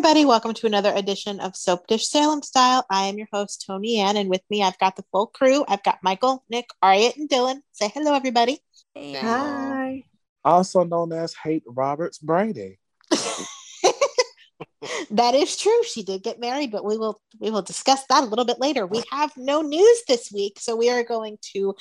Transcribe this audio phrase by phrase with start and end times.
[0.00, 0.24] Hey, hey, everybody.
[0.24, 2.86] Welcome to another edition of Soap Dish Salem Style.
[2.88, 5.62] I am your host, Tony Ann, and with me, I've got the full crew.
[5.68, 7.60] I've got Michael, Nick, Ariette, and Dylan.
[7.72, 8.60] Say hello, everybody.
[8.96, 10.04] Hi.
[10.42, 12.78] also known as Hate Roberts Brady.
[15.10, 15.82] that is true.
[15.84, 18.86] She did get married, but we will we will discuss that a little bit later.
[18.86, 21.74] We have no news this week, so we are going to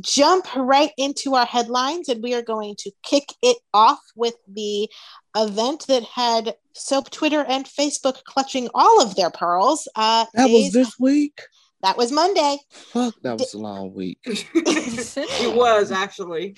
[0.00, 4.88] jump right into our headlines and we are going to kick it off with the
[5.36, 9.86] event that had soap Twitter and Facebook clutching all of their pearls.
[9.94, 11.42] Uh, That was this week.
[11.82, 12.58] that was Monday.
[12.70, 14.18] Fuck, that was a long week.
[14.24, 16.56] it was actually.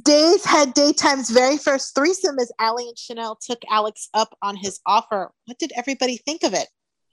[0.00, 4.80] Days had daytime's very first threesome as Allie and Chanel took Alex up on his
[4.86, 5.32] offer.
[5.44, 6.68] What did everybody think of it?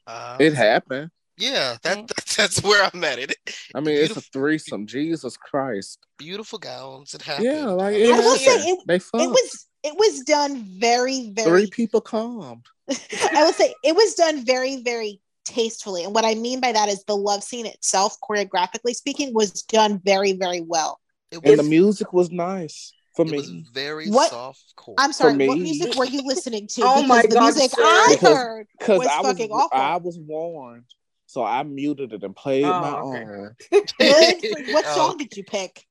[0.08, 1.12] Uh, It happened.
[1.38, 3.20] yeah, that, that's where I'm at.
[3.20, 3.36] It
[3.76, 4.88] I mean, it's a threesome.
[4.88, 6.00] Jesus Christ.
[6.18, 7.14] beautiful gowns.
[7.14, 7.46] It happened.
[7.48, 9.24] Yeah, like it I will say it- they fucked.
[9.24, 12.66] It was it was done very very Three people calmed.
[12.90, 16.04] I will say it was done very, very tastefully.
[16.06, 20.00] And what I mean by that is the love scene itself, choreographically speaking, was done
[20.04, 21.00] very, very well.
[21.32, 23.66] It And the music was nice for it was me.
[23.74, 24.96] very What- soft core.
[24.98, 26.82] I'm sorry, me- what music were you listening to?
[26.84, 27.82] Oh my the God, music sir.
[27.84, 29.78] I Because- heard Because was I was fucking awful.
[29.80, 30.86] I was warned.
[31.28, 33.24] So I muted it and played Oh, my okay.
[33.24, 33.56] own.
[34.00, 34.66] good.
[34.68, 34.96] for- what Oh.
[34.96, 35.86] song did you pick?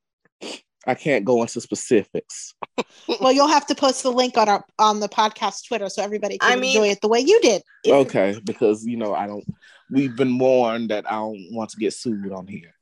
[0.86, 2.54] I can't go into specifics.
[3.20, 6.38] Well, you'll have to post the link on our on the podcast Twitter so everybody
[6.38, 7.62] can I mean- enjoy it the way you did.
[7.86, 9.44] Okay, because you know I don't.
[9.90, 12.74] We've been warned that I don't want to get sued on here.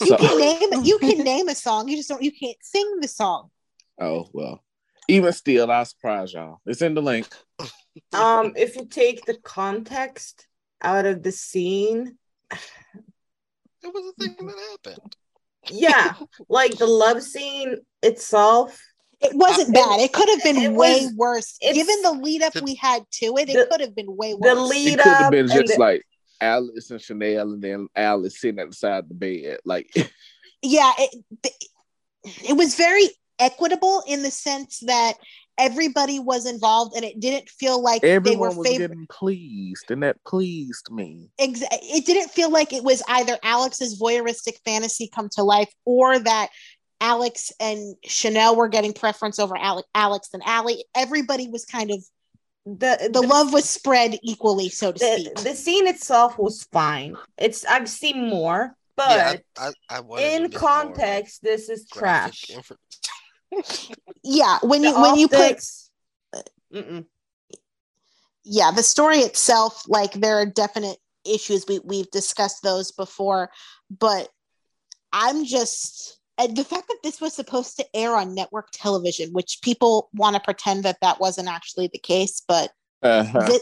[0.00, 2.98] You So, can name you can name a song, you just don't you can't sing
[3.00, 3.50] the song.
[4.00, 4.62] oh well.
[5.06, 6.60] Even still, I'll surprise y'all.
[6.64, 7.28] It's in the link.
[8.14, 10.46] Um, if you take the context
[10.80, 12.16] out of the scene,
[13.82, 15.16] it was a thing that happened.
[15.70, 16.14] yeah,
[16.48, 18.80] like the love scene itself.
[19.20, 20.00] It wasn't It- bad.
[20.00, 21.58] It could have been way was- worse.
[21.60, 24.54] Given the lead up The- we had to it, it could have been way worse.
[24.54, 26.02] The lead It could have been just the- like
[26.40, 29.58] Alice and Chanel, and then Alice sitting at the side of the bed.
[29.64, 29.90] Like,
[30.64, 31.54] yeah it,
[32.48, 33.08] it was very
[33.38, 35.14] equitable in the sense that
[35.58, 39.90] everybody was involved and it didn't feel like they were everyone was favored getting pleased,
[39.90, 41.28] and that pleased me.
[41.38, 46.18] Ex- it didn't feel like it was either alex's voyeuristic fantasy come to life or
[46.18, 46.48] that
[47.00, 50.84] alex and chanel were getting preference over Ale- alex and Allie.
[50.96, 52.02] everybody was kind of
[52.66, 57.14] the the love was spread equally so to the, speak the scene itself was fine.
[57.36, 61.68] It's I've seen more, but yeah, I, I, I in get more, like, context, this
[61.68, 62.50] is trash.
[64.22, 65.90] yeah when The you when you put optics-
[66.34, 66.42] uh,
[66.72, 67.04] Mm-mm.
[68.44, 73.50] yeah the story itself like there are definite issues we, we've discussed those before
[73.90, 74.28] but
[75.12, 79.58] i'm just and the fact that this was supposed to air on network television which
[79.62, 82.70] people want to pretend that that wasn't actually the case but
[83.02, 83.58] Uh-huh.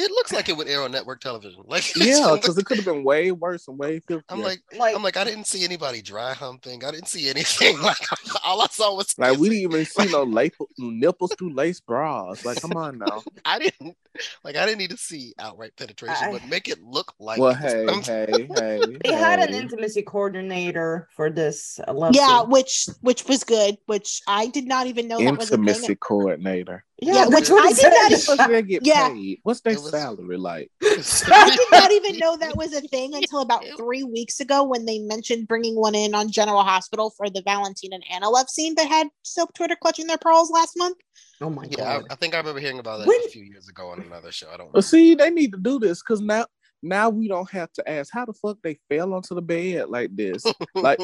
[0.00, 1.62] It looks like it would air on network television.
[1.70, 4.24] Like yeah, because it could have been way worse and way filthier.
[4.30, 6.84] I'm like, Like I'm like, I didn't see anybody dry humping.
[6.84, 7.78] I didn't see anything.
[7.82, 7.96] Like
[8.44, 12.44] all I saw was Like we didn't even see no lace, nipples through lace bras.
[12.44, 13.22] Like, come on now.
[13.44, 13.96] I didn't
[14.42, 14.56] like.
[14.56, 17.38] I didn't need to see outright penetration, I- but make it look like.
[17.38, 18.96] well, it hey, hey, hey.
[19.04, 22.50] they had an intimacy coordinator for this uh, yeah scene.
[22.50, 25.96] which which was good which i did not even know that was a intimacy thing
[25.96, 26.84] coordinator.
[27.02, 28.38] Yeah, which I did not said.
[28.38, 29.08] How get Yeah.
[29.08, 29.40] paid?
[29.42, 30.70] What's their It was- salary like?
[30.82, 30.86] I
[31.56, 34.98] did not even know that was a thing until about three weeks ago when they
[34.98, 38.88] mentioned bringing one in on General Hospital for the Valentine and Anna love scene that
[38.88, 40.96] had Soap Twitter clutching their pearls last month.
[41.40, 42.06] Oh my Yeah, god.
[42.10, 44.30] I, I think I remember hearing about that When- a few years ago on another
[44.32, 44.46] show.
[44.48, 44.66] I don't.
[44.68, 44.82] Remember.
[44.82, 46.46] see, they need to do this because now,
[46.82, 50.14] now we don't have to ask how the fuck they fell onto the bed like
[50.14, 50.44] this,
[50.74, 50.98] like,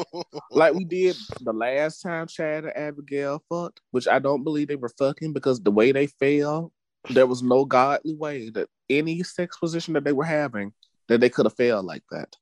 [0.51, 4.75] like we did the last time Chad and Abigail fucked, which I don't believe they
[4.75, 6.71] were fucking because the way they fell,
[7.09, 10.73] there was no godly way that any sex position that they were having
[11.07, 12.35] that they could have failed like that.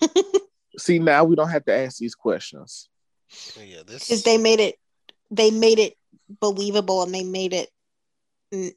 [0.78, 2.88] see, now we don't have to ask these questions.
[3.60, 4.76] yeah, this because they made it
[5.30, 5.94] they made it
[6.40, 7.68] believable and they made it
[8.52, 8.72] n-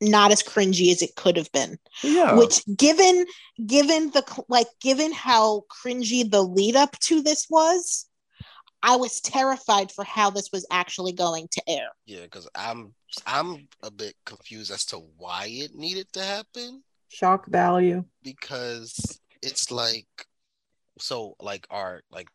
[0.00, 3.26] not as cringy as it could have been Yeah, which given
[3.66, 8.06] given the like given how cringy the lead up to this was
[8.82, 12.94] i was terrified for how this was actually going to air yeah, because I'm
[13.26, 18.04] I'm a bit confused as to why it needed to happen Shock value.
[18.22, 20.06] because it's like
[20.98, 22.28] so like are like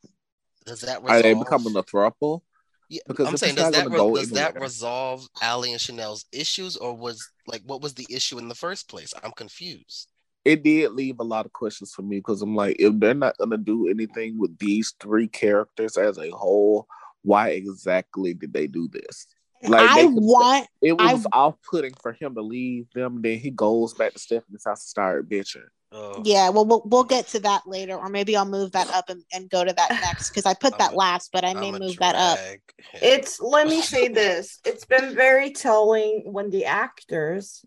[0.66, 2.42] does that are they becoming a throuple?
[2.90, 4.62] Yeah, Because I'm saying does that re- does that anywhere.
[4.64, 8.90] resolve Ali and Chanel's issues, or was like what was the issue in the first
[8.90, 9.14] place?
[9.24, 10.12] I'm confused.
[10.44, 13.38] It did leave a lot of questions for me because I'm like, if they're not
[13.38, 16.88] gonna do anything with these three characters as a whole,
[17.24, 19.28] why exactly did they do this?
[19.64, 23.22] Like I want it I- was off putting for him to leave them.
[23.22, 25.66] Then he goes back to Stephanie's house and start bitching.
[25.94, 29.10] Oh, yeah, well, we'll we'll get to that later, or maybe I'll move that up
[29.10, 31.68] and, and go to that next because I put that a- last, but I may
[31.68, 32.38] I'm a move that up.
[32.40, 33.00] drag him.
[33.04, 34.60] It's let me say this.
[34.66, 37.64] It's been very telling when the actors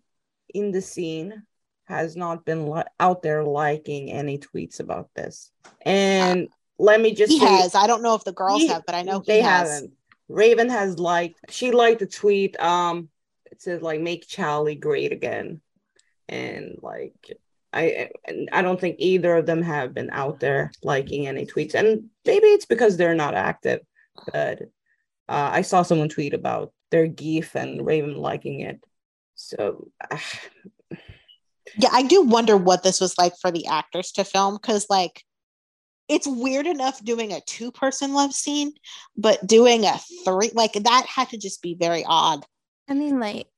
[0.55, 1.43] in the scene
[1.85, 5.51] has not been li- out there liking any tweets about this.
[5.83, 6.49] And
[6.79, 7.75] let me just He say, has.
[7.75, 9.71] I don't know if the girls he- have, but I know he they has.
[9.71, 9.93] haven't.
[10.29, 11.39] Raven has liked.
[11.51, 12.59] She liked the tweet.
[12.59, 13.09] Um,
[13.51, 15.61] it says like "Make Charlie great again,"
[16.29, 17.39] and like
[17.73, 18.09] I
[18.51, 22.47] I don't think either of them have been out there liking any tweets, and maybe
[22.47, 23.81] it's because they're not active.
[24.33, 24.63] But
[25.29, 28.83] uh, I saw someone tweet about their geef and Raven liking it.
[29.35, 29.89] So
[31.77, 35.23] Yeah, I do wonder what this was like for the actors to film because, like,
[36.09, 38.73] it's weird enough doing a two person love scene,
[39.17, 42.45] but doing a three, like, that had to just be very odd.
[42.89, 43.49] I mean, like,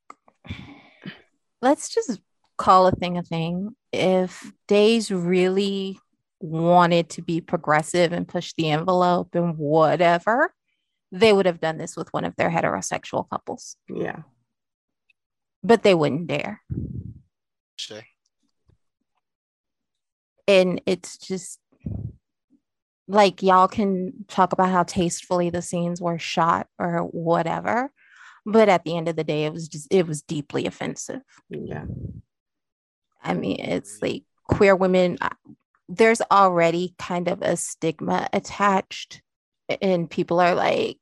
[1.61, 2.19] let's just
[2.57, 3.75] call a thing a thing.
[3.91, 5.99] If Days really
[6.39, 10.53] wanted to be progressive and push the envelope and whatever,
[11.11, 14.21] they would have done this with one of their heterosexual couples, yeah,
[15.63, 16.61] but they wouldn't dare.
[17.77, 18.05] Shay.
[20.47, 21.59] And it's just
[23.07, 27.91] like y'all can talk about how tastefully the scenes were shot or whatever,
[28.45, 31.21] but at the end of the day, it was just, it was deeply offensive.
[31.49, 31.85] yeah.
[33.21, 35.17] I mean, it's like queer women,
[35.89, 39.21] there's already kind of a stigma attached,
[39.81, 40.97] and people are like,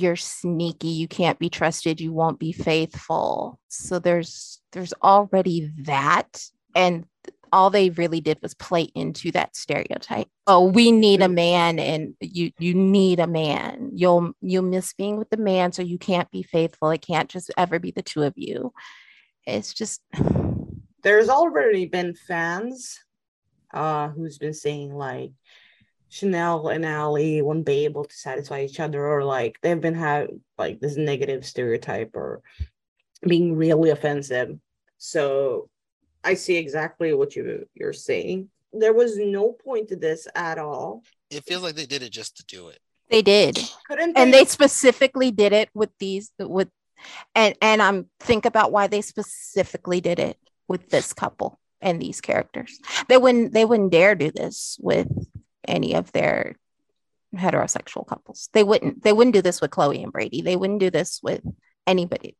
[0.00, 3.58] you're sneaky, you can't be trusted, you won't be faithful.
[3.68, 6.44] So there's there's already that.
[6.74, 7.06] And
[7.52, 10.28] all they really did was play into that stereotype.
[10.46, 13.90] Oh, we need a man and you you need a man.
[13.94, 16.90] You'll you'll miss being with the man, so you can't be faithful.
[16.90, 18.72] It can't just ever be the two of you.
[19.46, 20.02] It's just
[21.02, 22.98] there's already been fans
[23.72, 25.32] uh who's been saying like
[26.08, 30.28] Chanel and Ali won't be able to satisfy each other or like they've been have
[30.56, 32.42] like this negative stereotype or
[33.22, 34.58] being really offensive.
[34.98, 35.68] So
[36.22, 38.48] I see exactly what you you're saying.
[38.72, 41.02] There was no point to this at all.
[41.30, 42.78] It feels like they did it just to do it.
[43.10, 43.58] they did.
[43.88, 46.68] Couldn't and they specifically did it with these with
[47.34, 52.20] and and i'm think about why they specifically did it with this couple and these
[52.20, 55.06] characters they wouldn't they wouldn't dare do this with
[55.68, 56.56] any of their
[57.34, 60.90] heterosexual couples they wouldn't they wouldn't do this with chloe and brady they wouldn't do
[60.90, 61.42] this with
[61.86, 62.36] anybody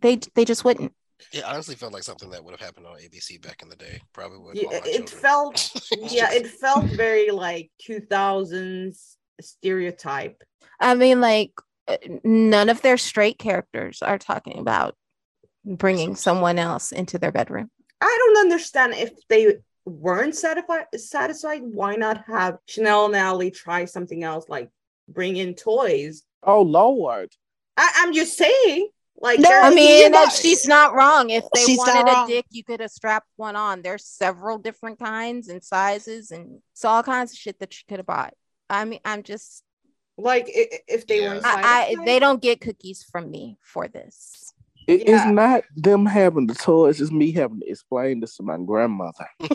[0.00, 0.92] they they just wouldn't
[1.32, 4.00] It honestly felt like something that would have happened on ABC back in the day.
[4.12, 4.56] Probably would.
[4.56, 5.06] yeah, it children.
[5.06, 10.42] felt yeah, it felt very like 2000s stereotype.
[10.80, 11.52] i mean like
[12.24, 14.94] none of their straight characters are talking about
[15.64, 17.70] bringing someone else into their bedroom
[18.00, 20.86] I don't understand if they weren't satisfied.
[20.96, 24.70] Satisfied, why not have Chanel and Ali try something else, like
[25.08, 26.22] bring in toys?
[26.42, 27.30] Oh Lord.
[27.76, 31.30] I, I'm just saying, like, No, I mean, not- that she's not wrong.
[31.30, 33.80] If they She's wanted a dick, you could have strapped one on.
[33.82, 37.98] There's several different kinds and sizes, and it's all kinds of shit that you could
[37.98, 38.34] have bought.
[38.68, 39.62] I mean, I'm just,
[40.18, 41.34] like i- i- if they Yeah.
[41.34, 44.52] weren't I, I they don't get cookies from me for this.
[45.00, 45.16] It- Yeah.
[45.16, 49.26] It's not them having the toys, it's me having to explain this to my grandmother.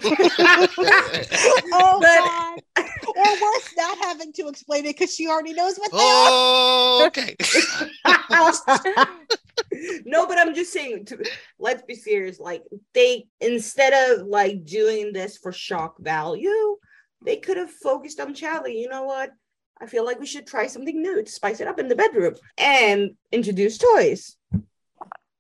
[1.74, 2.60] Oh, But- God.
[3.16, 7.36] Or worse, not having to explain it because she already knows what they oh, okay.
[10.06, 11.06] no, but I'm just saying.
[11.06, 11.24] To,
[11.60, 12.40] let's be serious.
[12.40, 12.64] Like
[12.94, 16.78] they instead of like doing this for shock value,
[17.24, 18.80] they could have focused on Charlie.
[18.80, 19.32] You know what?
[19.80, 22.36] I feel like we should try something new to spice it up in the bedroom
[22.58, 24.36] and introduce toys.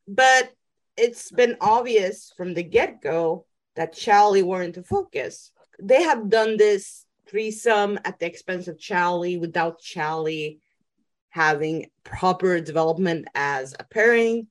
[0.07, 0.51] But
[0.95, 3.45] it's been obvious from the get go
[3.75, 5.51] that Charlie weren't the focus.
[5.79, 10.59] They have done this threesome at the expense of Charlie without Charlie
[11.29, 14.47] having proper development as a pairing,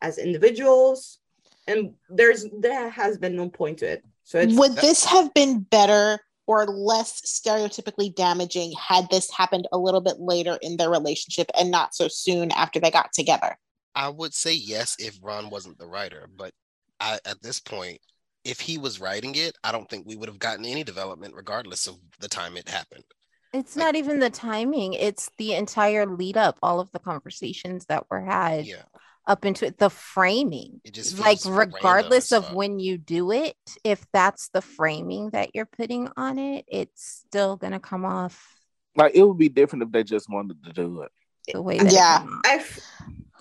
[0.00, 1.18] as individuals,
[1.66, 4.04] and there's there has been no point to it.
[4.24, 9.78] So it's Would this have been better or less stereotypically damaging had this happened a
[9.78, 13.58] little bit later in their relationship and not so soon after they got together?
[13.94, 16.52] I would say yes if Ron wasn't the writer, but
[17.00, 17.98] I, at this point,
[18.44, 21.86] if he was writing it, I don't think we would have gotten any development, regardless
[21.86, 23.04] of the time it happened.
[23.52, 27.86] It's Like- not even the timing; it's the entire lead up, all of the conversations
[27.86, 28.84] that were had Yeah,
[29.26, 30.80] up into it, the framing.
[30.84, 32.54] it just like regardless of fuck.
[32.54, 37.56] when you do it if that's the framing that you're putting on it it's still
[37.56, 38.56] gonna come off
[38.96, 41.12] Like it would be different if they just wanted to do it.
[41.52, 42.16] the way that Yeah.
[42.16, 42.40] it came off.
[42.46, 42.80] I f-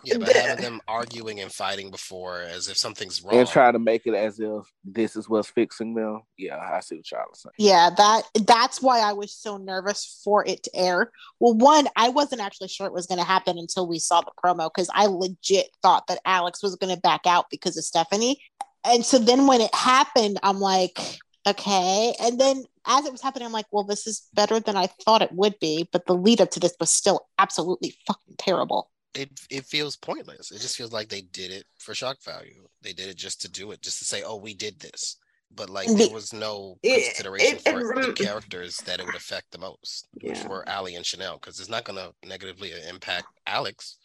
[0.04, 3.36] Yeah, but having them arguing and fighting before as if something's wrong.
[3.40, 6.22] and try to make it as if this is what's fixing them.
[6.38, 7.54] Yeah, I see what y'all are saying.
[7.58, 11.12] Yeah, that that's why I was so nervous for it to air.
[11.40, 14.32] Well, one, I wasn't actually sure it was going to happen until we saw the
[14.44, 18.42] promo because I legit thought that Alex was going to back out because of Stephanie.
[18.86, 21.00] And so then when it happened, I'm like,
[21.46, 22.14] okay.
[22.22, 25.22] And then as it was happening, I'm like, well, this is better than I thought
[25.22, 25.88] it would be.
[25.92, 28.90] But the lead up to this was still absolutely fucking terrible.
[29.16, 30.52] It it feels pointless.
[30.52, 32.68] It just feels like they did it for shock value.
[32.82, 35.18] They did it just to do it, just to say, "Oh, we did this."
[35.56, 39.06] But like, there was no It- consideration it- it for rem- the characters that it
[39.06, 40.48] would affect the most, which Yeah.
[40.48, 43.98] were Ali and Chanel, because it's not going to negatively impact Alex.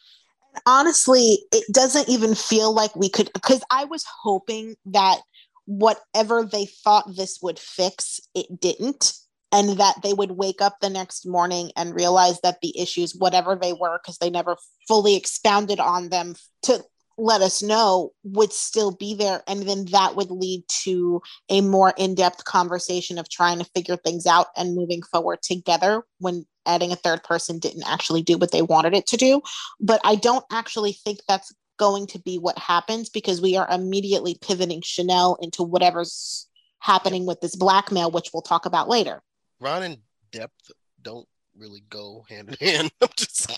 [0.65, 5.21] honestly, it doesn't even feel like we could because I was hoping that
[5.65, 9.13] whatever they thought this would fix, it didn't.
[9.55, 13.55] And that they would wake up the next morning and realize that the issues, whatever
[13.55, 14.57] they were, because they never
[14.87, 16.83] fully expounded on them to
[17.17, 19.41] let us know, would still be there.
[19.47, 23.95] And then that would lead to a more in depth conversation of trying to figure
[23.95, 28.51] things out and moving forward together when adding a third person didn't actually do what
[28.51, 29.39] they wanted it to do
[29.79, 34.37] but I don't actually think that's going to be what happens because we are immediately
[34.41, 36.47] pivoting Chanel into whatever's
[36.79, 39.21] happening with this blackmail, which we'll talk about later.
[39.59, 39.97] Ron and
[40.31, 40.71] depth
[41.01, 42.91] don't really go hand in hand.
[43.01, 43.49] I'm just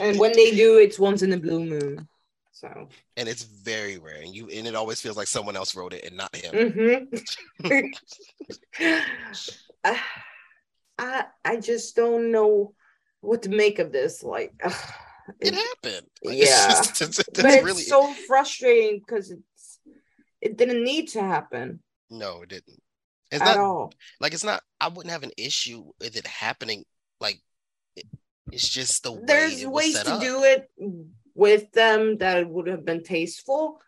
[0.00, 2.08] and when they do, it's once in the blue moon.
[2.52, 5.92] So, and it's very rare, and you and it always feels like someone else wrote
[5.92, 7.08] it and not him.
[7.62, 7.98] mhm.
[9.84, 10.00] I,
[10.98, 12.74] I, I just don't know
[13.20, 14.24] what to make of this.
[14.24, 14.72] Like, ugh,
[15.40, 16.06] It it- happened.
[16.24, 16.70] Like, Yeah.
[16.70, 19.78] it's just, it's, it's but it's really so frustrating because it's
[20.40, 21.80] it didn't need to happen
[22.10, 22.82] no, it didn't.
[23.30, 23.92] It's at not all.
[24.20, 24.62] like it's not.
[24.80, 26.84] I wouldn't have an issue with it happening.
[27.20, 27.40] Like
[27.96, 28.06] it,
[28.52, 30.20] it's just the way There's it was ways set to up.
[30.20, 30.70] do it
[31.34, 33.80] with them that would have been tasteful,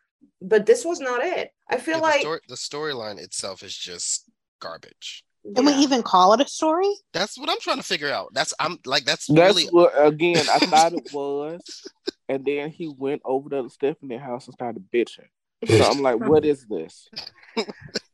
[0.43, 1.53] but this was not it.
[1.69, 4.29] I feel Yeah, like the, story, storyline itself is just
[4.61, 5.25] garbage.
[5.57, 6.93] Can we even call it a story?
[7.13, 8.35] That's what I'm trying to figure out.
[8.35, 11.93] That's I'm like that's, That's really what again I thought it was,
[12.29, 15.29] and then he went over to the Stephanie house and started bitching.
[15.69, 17.11] So I'm like, what is this?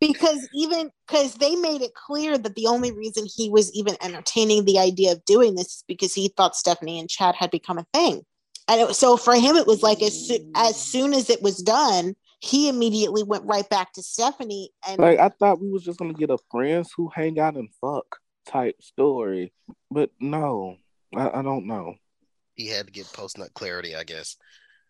[0.00, 4.64] Because even because they made it clear that the only reason he was even entertaining
[4.64, 7.86] the idea of doing this is because he thought Stephanie and Chad had become a
[7.94, 8.22] thing.
[8.68, 10.78] And it, so for him, it was like as, soo- as mm.
[10.78, 14.70] soon as it was done, he immediately went right back to Stephanie.
[14.86, 17.68] And Like I thought we was just gonna get a friends who hang out and
[17.80, 19.52] fuck type story,
[19.90, 20.76] but no,
[21.14, 21.94] I, I don't know.
[22.54, 24.36] he had to get post nut clarity, I guess.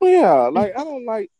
[0.00, 1.30] Yeah, like I don't like.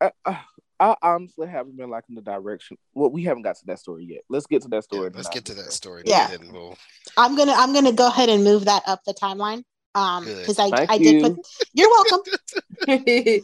[0.00, 0.40] I, I,
[0.82, 2.76] I honestly haven't been liking the direction.
[2.92, 4.22] Well, we haven't got to that story yet.
[4.28, 5.10] Let's get to that Yeah, story.
[5.14, 6.02] let's get to that story.
[6.04, 6.26] Yeah.
[6.26, 6.76] then we'll
[7.16, 9.62] I'm gonna I'm gonna go ahead and move that up the timeline.
[9.94, 11.30] Um, because I Thank I did you.
[11.30, 11.46] put.
[11.72, 12.20] You're welcome.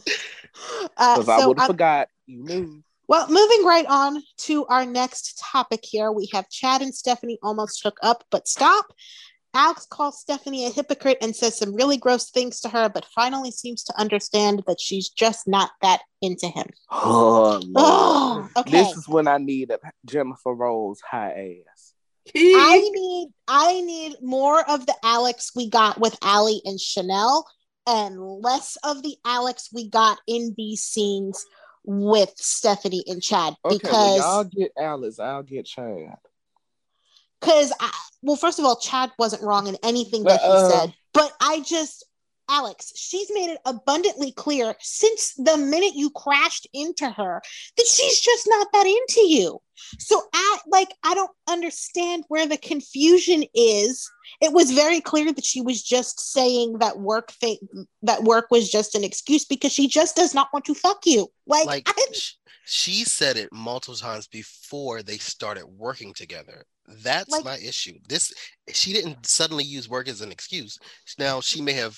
[0.97, 2.09] Uh, Because I would have forgot.
[2.25, 2.83] You knew.
[3.07, 7.81] Well, moving right on to our next topic here, we have Chad and Stephanie almost
[7.81, 8.87] hook up, but stop.
[9.53, 13.51] Alex calls Stephanie a hypocrite and says some really gross things to her, but finally
[13.51, 16.67] seems to understand that she's just not that into him.
[16.91, 18.71] Oh, Oh, okay.
[18.71, 21.93] This is when I need a Jennifer Rose high ass.
[22.35, 27.47] I need I need more of the Alex we got with Allie and Chanel
[27.87, 31.43] and less of the Alex we got in these scenes
[31.85, 36.17] with Stephanie and Chad Okay, because well, y'all get Alex, I'll get Chad.
[37.39, 37.73] Because
[38.21, 40.69] well first of all chad wasn't wrong in anything that he Uh-uh.
[40.69, 42.05] said but i just
[42.49, 47.41] alex she's made it abundantly clear since the minute you crashed into her
[47.77, 49.59] that she's just not that into you
[49.99, 54.09] so i like i don't understand where the confusion is
[54.41, 57.59] it was very clear that she was just saying that work thing
[58.01, 61.27] that work was just an excuse because she just does not want to fuck you
[61.45, 61.87] like, like
[62.71, 66.65] she said it multiple times before they started working together.
[67.03, 67.99] That's Like- my issue.
[68.07, 68.33] This
[68.73, 70.77] she didn't suddenly use work as an excuse.
[71.17, 71.97] Now she may have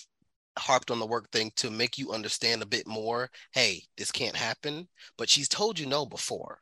[0.59, 3.31] harped on the work thing to make you understand a bit more.
[3.53, 6.59] Hey, this can't happen, but she's told you no before.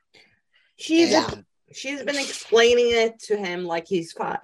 [0.77, 1.43] she's And
[1.73, 4.39] she's been explaining it to him like he's five.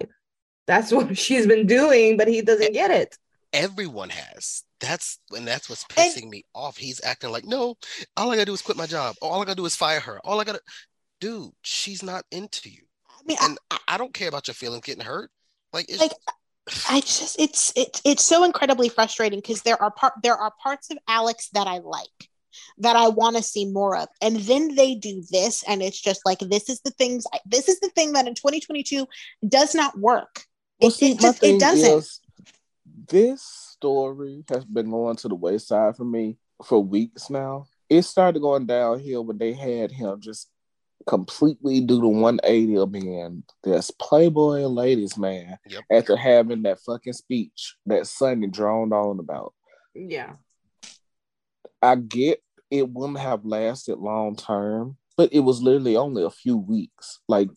[0.66, 3.16] That's what she's been doing, but he doesn't get it.
[3.52, 4.64] everyone has.
[4.80, 6.76] That's and that's what's And- pissing me off.
[6.76, 7.76] He's acting like, no,
[8.16, 9.14] all I gotta do is quit my job.
[9.22, 10.20] All I gotta do is fire her.
[10.24, 10.60] All I gotta
[11.20, 12.82] dude, she's not into you.
[13.26, 15.30] I mean And I, I don't care about your feelings getting hurt.
[15.72, 16.12] Like it's Like,
[16.88, 20.90] I just it's it's it's so incredibly frustrating because there are part there are parts
[20.90, 22.08] of Alex that I like
[22.78, 26.22] that I want to see more of, and then they do this, and it's just
[26.24, 29.06] like this is the things this is the thing that in 2022
[29.46, 30.44] does not work.
[30.80, 31.98] Well, It, see, it my just thing it doesn't.
[31.98, 32.20] is,
[33.08, 37.66] this story has been going to the wayside for me for weeks now.
[37.88, 40.48] It started going downhill when they had him just
[41.06, 45.84] completely do the 180 of being this playboy ladies man Yep.
[45.92, 49.54] after having that fucking speech that Sonny droned on about.
[49.94, 50.34] Yeah.
[51.82, 56.56] I get it wouldn't have lasted long term, but it was literally only a few
[56.56, 57.20] weeks.
[57.28, 57.48] Like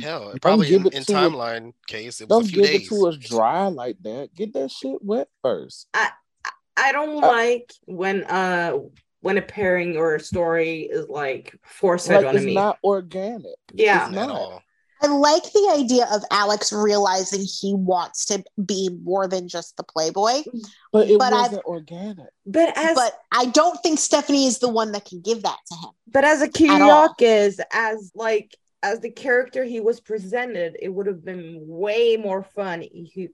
[0.00, 2.86] Hell, probably in, in to a- timeline case, it was don't a few give days.
[2.86, 4.30] it to us dry like that.
[4.34, 5.86] Get that shit wet first.
[5.94, 6.10] I
[6.76, 8.78] I don't Uh, like when uh
[9.26, 12.52] when a pairing or a story is like forced Like on it's me.
[12.52, 13.56] It's not organic.
[13.74, 14.06] Yeah.
[14.06, 14.62] It's not.
[15.02, 19.82] I like the idea of Alex realizing he wants to be more than just the
[19.82, 20.44] playboy,
[20.92, 22.28] But it But I've- wasn't organic.
[22.46, 25.74] but as but I don't think Stephanie is the one that can give that to
[25.74, 25.90] him.
[26.06, 27.08] but as a At all.
[27.08, 32.42] Kiriakis, as like as the character he was presented, it would have been way more
[32.44, 33.28] fun if he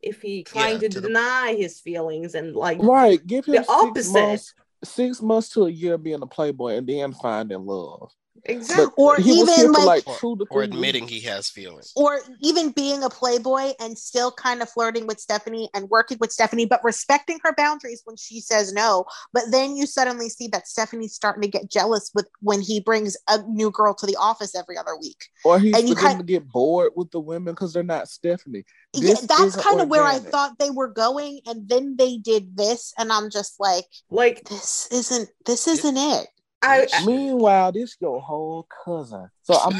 [0.00, 3.20] if he trying Yeah, to, to the- deny his feelings and like Right.
[3.26, 4.12] Give him The opposite.
[4.12, 4.54] months,
[4.84, 8.10] six months to a year being a playboy and then finding love.
[8.44, 8.86] Exactly.
[8.96, 11.92] But Or even, like- like two Or admitting he has feelings.
[11.96, 16.32] Or even being a playboy and still kind of flirting with Stephanie and working with
[16.32, 19.04] Stephanie, but respecting her boundaries when she says no.
[19.32, 23.16] But then you suddenly see that Stephanie's starting to get jealous with when he brings
[23.28, 25.24] a new girl to the office every other week.
[25.44, 28.08] Or he's and you beginning kind- to get bored with the women because they're not
[28.08, 28.64] Stephanie.
[28.94, 32.94] Yeah, that's kind of where I thought they were going, and then they did this,
[32.98, 36.28] and I'm just like, like this isn't this isn't it.
[36.60, 39.28] I, Meanwhile, this your whole cousin.
[39.42, 39.76] So I'm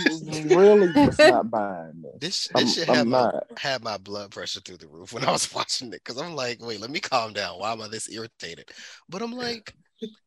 [0.49, 2.19] really just not buying this.
[2.21, 5.25] This I'm, this shit had I'm my, had my blood pressure through the roof when
[5.25, 7.59] I was watching it because I'm like, wait, let me calm down.
[7.59, 8.71] Why am I this irritated?
[9.09, 9.75] But I'm like,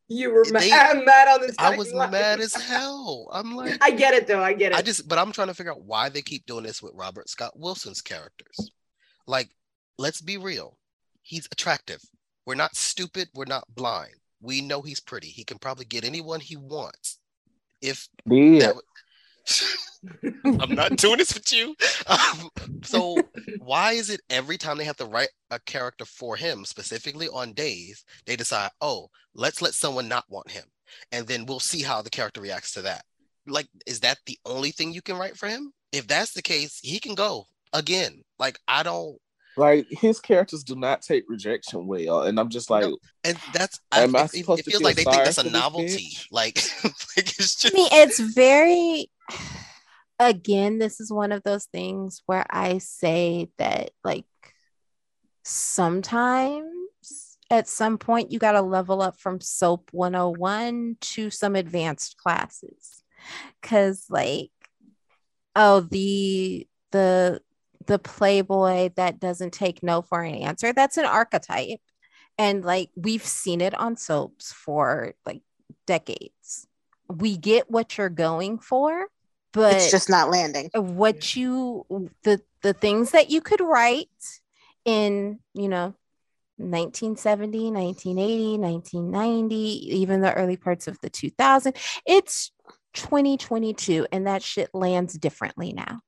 [0.10, 1.56] you were They- mad, mad on this.
[1.58, 2.12] I was timeline.
[2.12, 3.30] mad as hell.
[3.32, 4.44] I'm like, I get it though.
[4.44, 4.78] I get it.
[4.78, 7.30] I just, but I'm trying to figure out why they keep doing this with Robert
[7.30, 8.72] Scott Wilson's characters.
[9.26, 9.50] Like,
[9.98, 10.78] let's be real.
[11.22, 12.02] He's attractive.
[12.46, 13.30] We're not stupid.
[13.34, 14.16] We're not blind.
[14.42, 15.28] We know he's pretty.
[15.28, 17.20] He can probably get anyone he wants.
[17.82, 18.74] If Yeah.
[18.74, 18.76] that,
[20.60, 21.76] I'm not doing this with you.
[22.08, 22.50] Um,
[22.84, 23.22] so
[23.60, 27.54] why is it every time they have to write a character for him, specifically on
[27.54, 30.66] days, they decide, oh, let's let someone not want him,
[31.12, 33.04] and then we'll see how the character reacts to that.
[33.48, 35.72] Like, is that the only thing you can write for him?
[35.92, 38.24] If that's the case, he can go again.
[38.40, 39.18] Like, I don't,
[39.58, 43.80] Like his characters do not take rejection well, and I'm just like, No, and that's.
[43.92, 45.50] I, Am I it, it- supposed it to feels feel like they think that's a
[45.50, 46.10] novelty.
[46.32, 47.74] Like, like it's I just.
[47.74, 49.10] mean, it's very.
[50.20, 54.26] Again, this is one of those things where I say that, like,
[55.44, 62.18] sometimes at some point you got to level up from SOAP 101 to some advanced
[62.18, 63.04] classes.
[63.62, 64.52] Cause, like,
[65.56, 67.42] oh, the, the,
[67.86, 71.80] the playboy that doesn't take no for an answer, that's an archetype.
[72.38, 75.42] And, like, we've seen it on soaps for like
[75.86, 76.68] decades.
[77.08, 79.08] We get what you're going for,
[79.54, 80.70] but it's just not landing.
[80.74, 81.86] what you
[82.24, 84.08] the the things that you could write
[84.86, 85.94] in you know
[86.58, 89.56] 1970 1980 1990
[89.98, 92.52] even the early parts of the 2000 it's
[92.94, 96.02] 2022 and that shit lands differently now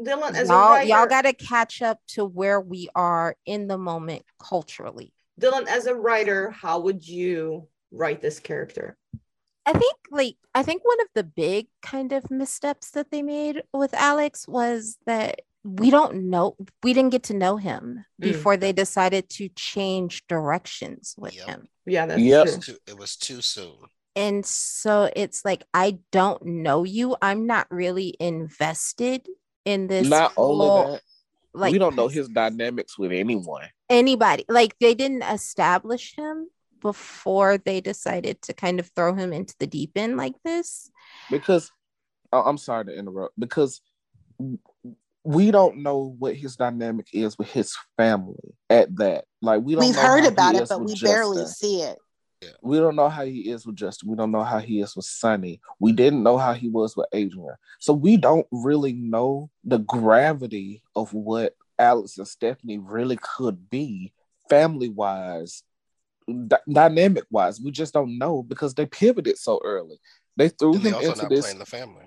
[0.00, 3.68] Dylan, as a y'all writer, y'all got to catch up to where we are in
[3.68, 8.96] the moment culturally Dylan, as a writer, how would you write this character?
[9.64, 13.62] I think like I think one of the big kind of missteps that they made
[13.72, 18.24] with Alex was that we don't know we didn't get to know him Mm.
[18.24, 21.46] before they decided to change directions with Yep.
[21.46, 21.68] him.
[21.86, 22.46] Yeah, that's Yep.
[22.46, 22.74] true.
[22.74, 23.76] It it was too soon.
[24.16, 27.16] And so it's like I don't know you.
[27.22, 29.26] I'm not really invested
[29.64, 31.02] in this not only whole- that,
[31.54, 33.68] like we don't know his dynamics with anyone.
[33.90, 34.44] anybody.
[34.48, 36.48] Like they didn't establish him
[36.80, 40.90] before they decided to kind of throw him into the deep end like this.
[41.30, 41.70] because
[42.32, 43.80] oh, I'm sorry to interrupt because
[45.24, 49.26] we don't know what his dynamic is with his family at that.
[49.40, 49.84] Like we don't.
[49.84, 51.98] We've know heard about he it, is but with we barely see it.
[52.62, 54.08] We don't know how he is with Justin.
[54.08, 55.60] We don't know how he is with Sonny.
[55.80, 57.56] We didn't know how he was with Adrienne.
[57.78, 64.12] So we don't really know the gravity of what Alex and Stephanie really could be
[64.48, 65.62] family wise,
[66.70, 67.60] dynamic wise.
[67.60, 69.98] We just don't know because they pivoted so early.
[70.36, 72.04] They threw And they him also into not this playing the family.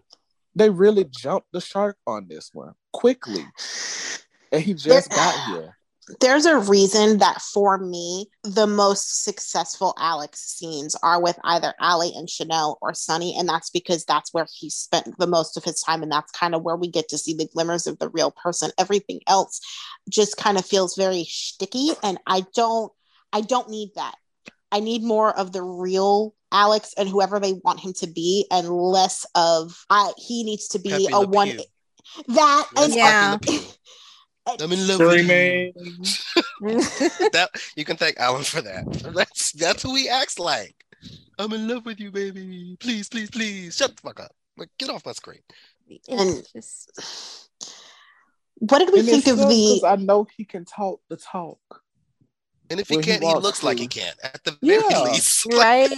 [0.55, 3.43] they really jumped the shark on this one quickly,
[4.51, 5.77] and he just got here.
[6.19, 12.11] There's a reason that for me, the most successful Alex scenes are with either Ali
[12.15, 13.35] and Chanel or Sonny.
[13.37, 16.03] And that's because that's where he spent the most of his time.
[16.03, 18.71] And that's kind of where we get to see the glimmers of the real person.
[18.77, 19.59] Everything else
[20.07, 21.89] just kind of feels very sticky.
[22.03, 22.91] And I don't,
[23.33, 24.15] I don't need that.
[24.71, 28.69] I need more of the real Alex and whoever they want him to be, and
[28.69, 30.13] less of I.
[30.17, 31.49] He needs to be Pepe a Le one.
[31.49, 31.63] Pew.
[32.27, 33.37] That Let's and Yeah.
[34.45, 34.65] Pepe Le Pew.
[34.65, 35.73] I'm in love with Streaming.
[36.61, 37.29] you.
[37.31, 38.85] that you can thank Alan for that.
[39.15, 40.75] That's that's who he acts like.
[41.37, 42.77] I'm in love with you, baby.
[42.79, 44.31] Please, please, please, shut the fuck up.
[44.57, 45.41] Like, get off my screen.
[46.07, 47.49] And- just
[48.59, 51.17] what did we And think of tough the 'cause I know he can talk the
[51.17, 51.59] talk.
[52.69, 54.13] And if he can't, he, wants looks like he can.
[54.23, 55.01] At the very Yeah.
[55.03, 55.91] least, right.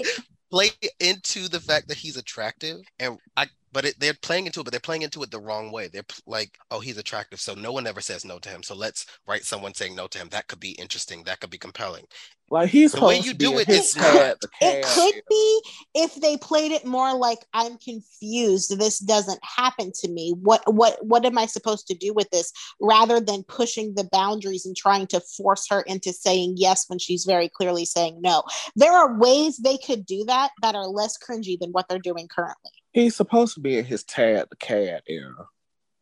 [0.49, 4.63] play into the fact that he's attractive and I but it, they're playing into it
[4.63, 5.87] but they're playing into it the wrong way.
[5.87, 9.05] They're like oh he's attractive so no one ever says no to him so let's
[9.27, 10.29] write someone saying no to him.
[10.29, 11.23] That could be interesting.
[11.23, 12.05] That could be compelling.
[12.49, 14.37] Like he's The way you do it, not.
[14.61, 15.61] it could be
[15.93, 18.79] if they played it more like i'm confused.
[18.79, 20.33] This doesn't happen to me.
[20.41, 22.51] What what what am i supposed to do with this?
[22.81, 27.25] Rather than pushing the boundaries and trying to force her into saying yes when she's
[27.25, 28.41] very clearly saying no.
[28.75, 32.27] There are ways they could do that that are less cringy than what they're doing
[32.27, 35.47] currently He's supposed to be in his Tad the Cad era.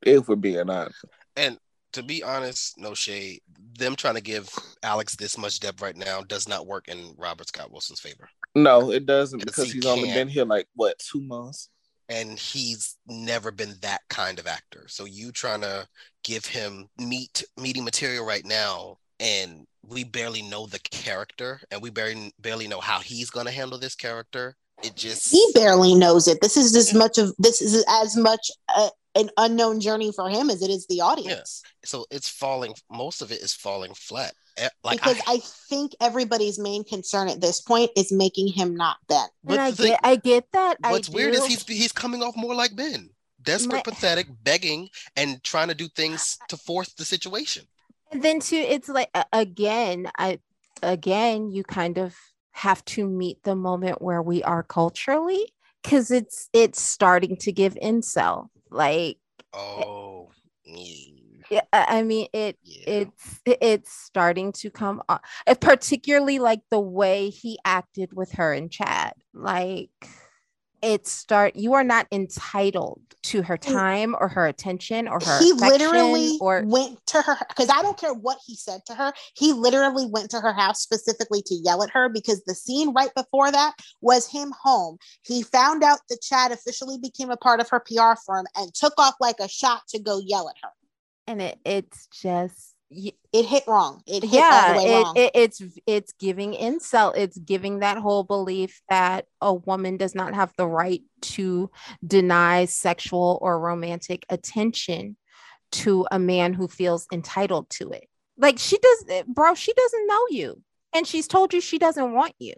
[0.02, 1.04] If we're being honest.
[1.36, 1.58] and
[1.92, 3.42] to be honest no shade
[3.78, 4.50] them trying to give
[4.84, 8.92] alex this much depth right now does not work in robert scott wilson's favor No,
[8.92, 11.70] it doesn't because he he's only been here like what two months.
[12.10, 14.86] and he's never been that kind of actor.
[14.88, 15.88] So you trying to
[16.24, 21.90] give him meat meaty material right now, and we barely know the character, and we
[21.90, 24.56] barely barely know how he's gonna handle this character.
[24.84, 28.52] It just he barely knows it this is as much of this is as much
[28.76, 32.74] a, an unknown journey for him as it is the audience so it's falling.
[32.92, 34.34] Most of it is falling flat.
[34.58, 35.38] Eh, Like because I, I,
[35.70, 39.28] think everybody's main concern at this point is making him not Ben.
[39.44, 40.78] but and I thing- get, I get that.
[40.82, 41.40] what's I weird do.
[41.40, 43.10] is he's he's coming off more like Ben,
[43.42, 47.66] desperate, My- pathetic, begging, and trying to do things to force the situation.
[48.12, 50.40] And then too, it's like again, I
[50.82, 52.16] again, you kind of
[52.56, 57.76] have to meet the moment where we are culturally because it's it's starting to give
[57.76, 58.48] incel.
[58.72, 59.18] Like,
[59.54, 60.30] Oh,
[60.70, 63.04] mm, yeah, I I mean, it yeah.
[63.04, 65.20] it's it's starting to come on,
[65.60, 69.14] particularly like the way he acted with her and Chad.
[69.34, 69.90] Like,
[70.86, 71.56] it start.
[71.56, 73.74] You are not entitled to her mm.
[73.74, 77.98] time or her attention or her he literally or went to her because I don't
[77.98, 79.12] care what he said to her.
[79.36, 83.14] He literally went to her house specifically to yell at her because the scene right
[83.16, 84.98] before that was him home.
[85.24, 88.94] He found out that Chad officially became a part of her PR firm and took
[89.00, 90.70] off like a shot to go yell at her.
[91.26, 94.02] and it it's just It hit wrong.
[94.06, 95.14] It hit yeah the way it, wrong.
[95.18, 100.36] it, it's it's giving incel it's giving that whole belief that a woman does not
[100.36, 101.72] have the right to
[102.06, 105.18] deny sexual or romantic attention
[105.72, 110.22] to a man who feels entitled to it like she does bro she doesn't know
[110.30, 110.62] you
[110.94, 112.54] and she's told you she doesn't want you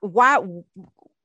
[0.00, 0.38] why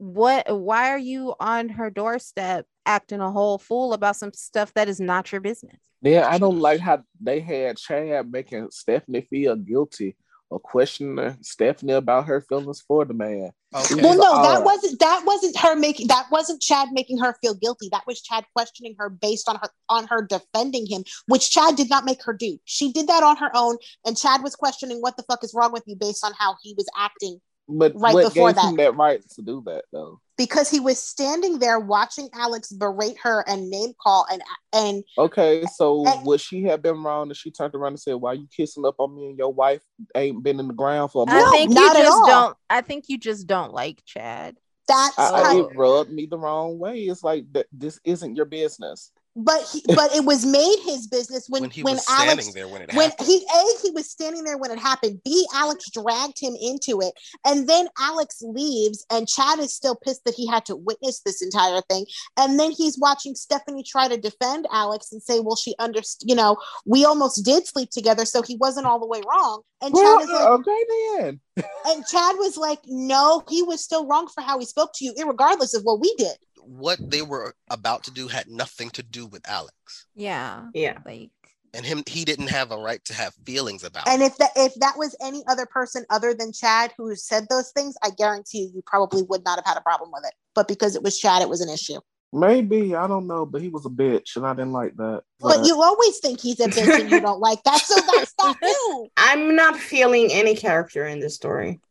[0.01, 4.89] what why are you on her doorstep acting a whole fool about some stuff that
[4.89, 9.55] is not your business Yeah, I don't like how they had Chad making Stephanie feel
[9.55, 10.15] guilty
[10.49, 13.51] or questioning Stephanie about her feelings for the man.
[13.75, 14.01] Okay.
[14.01, 17.87] well, no, that wasn't that wasn't her making that wasn't Chad making her feel guilty.
[17.91, 21.91] That was Chad questioning her based on her on her defending him, which Chad did
[21.91, 22.57] not make her do.
[22.65, 25.71] She did that on her own, and Chad was questioning what the fuck is wrong
[25.71, 27.39] with you based on how he was acting
[27.71, 28.83] But Right what before gave him that.
[28.91, 30.19] that right to do that though?
[30.37, 34.41] because he was standing there watching Alex berate her and name call and
[34.73, 38.15] and Okay, so And- would she have been wrong if she turned around and said,
[38.15, 39.83] "Why you kissing up on me and your wife
[40.15, 42.25] ain't been in the ground for a I No, month?" think you at just all.
[42.25, 42.57] don't.
[42.71, 44.57] I think you just don't like Chad.
[44.87, 47.01] that's I, I- kind it rubbed me the wrong way.
[47.01, 47.67] It's like that.
[47.71, 49.11] This isn't your business.
[49.35, 52.53] But he, but it was made his business when when he when was Alex standing
[52.53, 53.27] there when it when happened.
[53.27, 55.21] he a he was standing there when it happened.
[55.23, 57.13] B alex dragged him into it.
[57.45, 61.41] And then alex leaves and chad is still pissed that he had to witness this
[61.41, 62.05] entire thing.
[62.37, 66.35] And then he's watching stephanie try to defend alex and say well she understood you
[66.35, 69.61] know we almost did sleep together so he wasn't all the way wrong.
[69.83, 71.39] And Well, chad is like okay then.
[71.87, 75.13] and chad was like no he was still wrong for how he spoke to you
[75.13, 79.25] irregardless of what we did what they were about to do had nothing to do
[79.25, 80.05] with Alex.
[80.15, 80.99] Yeah, Yeah.
[81.05, 81.31] like
[81.73, 84.25] And him he didn't have a right to have feelings about and it.
[84.25, 87.95] if that if that was any other person other than chad who said those things
[88.03, 90.95] i guarantee you you probably would not have had a problem with it but because
[90.95, 91.99] it was chad it was an issue
[92.33, 95.23] Maybe I don't know, but he was a bitch, and I didn't like that.
[95.41, 98.55] But you always think he's a bitch and you don't like that, so that's not
[98.61, 99.09] you.
[99.17, 101.81] I'm not feeling any character in this story.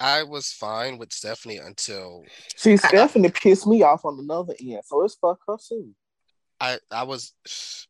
[0.00, 2.24] I was fine with Stephanie until
[2.56, 5.90] see Stephanie pissed me off on another end, so it's fuck her too.
[6.60, 7.32] I I was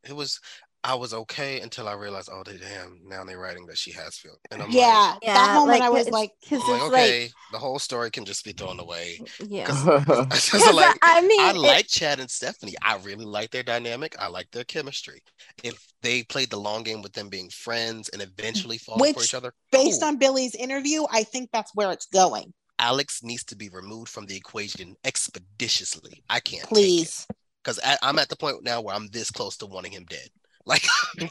[0.07, 0.39] it was
[0.85, 4.17] I was okay until I realized, oh, they damn, now they're writing that she has
[4.17, 4.39] feelings.
[4.51, 7.31] And I'm yeah, like, that moment like, I was like, Cause I'm like, okay, like,
[7.51, 9.19] the whole story can just be thrown away.
[9.47, 9.65] yeah.
[9.65, 9.83] Cause,
[10.51, 12.75] Cause like, I mean, I it- like Chad and Stephanie.
[12.83, 14.15] I really like their dynamic.
[14.19, 15.23] I like their chemistry.
[15.63, 19.23] If they played the long game with them being friends and mm, eventually falling for
[19.23, 20.09] each other, based cool.
[20.09, 22.53] on Billy's interview, I think that's where it's going.
[22.77, 26.23] Alex needs to be removed from the equation expeditiously.
[26.29, 27.25] I can't Please.
[27.63, 30.29] because I'm at the point now where I'm this close to wanting him dead.
[30.65, 30.83] Like,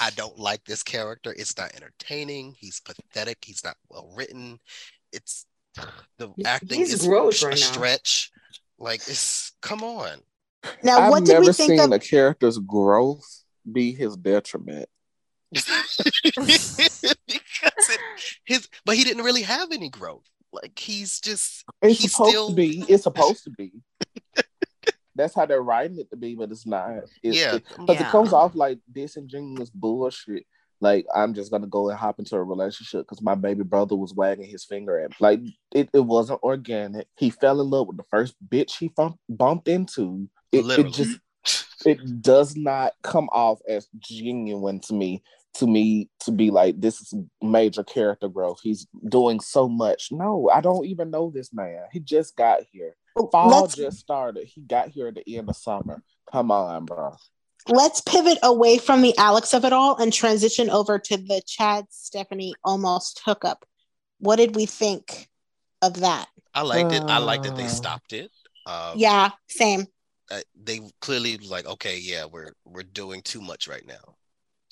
[0.00, 1.34] I don't like this character.
[1.36, 2.54] It's not entertaining.
[2.58, 3.38] He's pathetic.
[3.44, 4.58] He's not well written.
[5.12, 5.46] It's
[6.18, 7.64] the acting He's is gross a right now.
[7.66, 8.30] stretch.
[8.78, 10.18] Like, it's come on.
[10.82, 11.92] Now, I've what did never we think seen of?
[11.92, 13.24] a character's growth
[13.70, 14.88] be his detriment.
[15.52, 18.00] because it,
[18.44, 20.28] his, but he didn't really have any growth.
[20.52, 22.84] Like he's just It's He's supposed still- to be.
[22.88, 23.72] It's supposed to be.
[25.14, 26.90] That's how they're writing it to be, but it's not.
[27.22, 27.58] It's, Yeah.
[27.58, 28.08] because Yeah.
[28.08, 30.44] it comes off like disingenuous bullshit.
[30.80, 34.12] Like I'm just gonna go and hop into a relationship because my baby brother was
[34.12, 35.16] wagging his finger at me.
[35.20, 35.40] Like
[35.74, 37.06] it, it wasn't organic.
[37.16, 40.28] He fell in love with the first bitch he bump, bumped into.
[40.52, 41.20] It, it just
[41.86, 45.22] it does not come off as genuine to me.
[45.58, 48.58] To me, to be like this is major character growth.
[48.60, 50.08] He's doing so much.
[50.10, 51.84] No, I don't even know this man.
[51.92, 52.96] He just got here.
[53.14, 54.46] Fall Let's just started.
[54.46, 56.02] He got here at the end of summer.
[56.32, 57.14] Come on, bro.
[57.68, 61.86] let's pivot away from the Alex of it all and transition over to the Chad
[61.90, 63.64] Stephanie almost hookup.
[64.18, 65.28] What did we think
[65.80, 66.28] of that?
[66.54, 67.02] I liked it.
[67.02, 67.68] I liked that they Uh.
[67.68, 68.30] stopped it.
[68.66, 69.86] Um, Yeah, same.
[70.30, 74.16] uh, they clearly was like, okay, yeah, we're we're doing too much right now.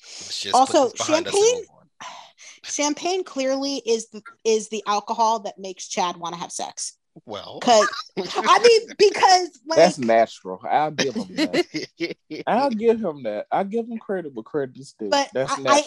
[0.01, 1.67] Just Also, put this behind us and champagne-
[2.65, 6.97] Champagne clearly is the, is the alcohol that makes Chad want to have sex.
[7.27, 10.61] Well, Cause I mean, because like That's natural.
[10.69, 12.17] I'll give him that.
[12.47, 13.47] I'll give him that.
[13.51, 15.11] I give him credit where credit is due.
[15.11, 15.85] But That's I- I-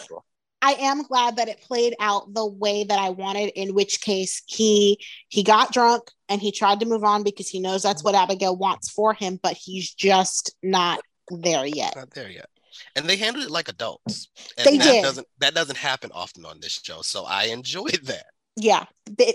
[0.62, 3.50] I am glad that it played out the way that I wanted.
[3.50, 4.98] In which case, he
[5.30, 8.56] he got drunk and he tried to move on because he knows that's what Abigail
[8.56, 11.96] wants for him, but he's just not there yet.
[11.96, 12.50] not there yet.
[12.96, 14.30] And they handled it like adults.
[14.58, 15.04] And They that did.
[15.04, 17.02] doesn't that doesn't happen often on this show.
[17.04, 18.26] So I enjoyed that.
[18.56, 18.86] Yeah,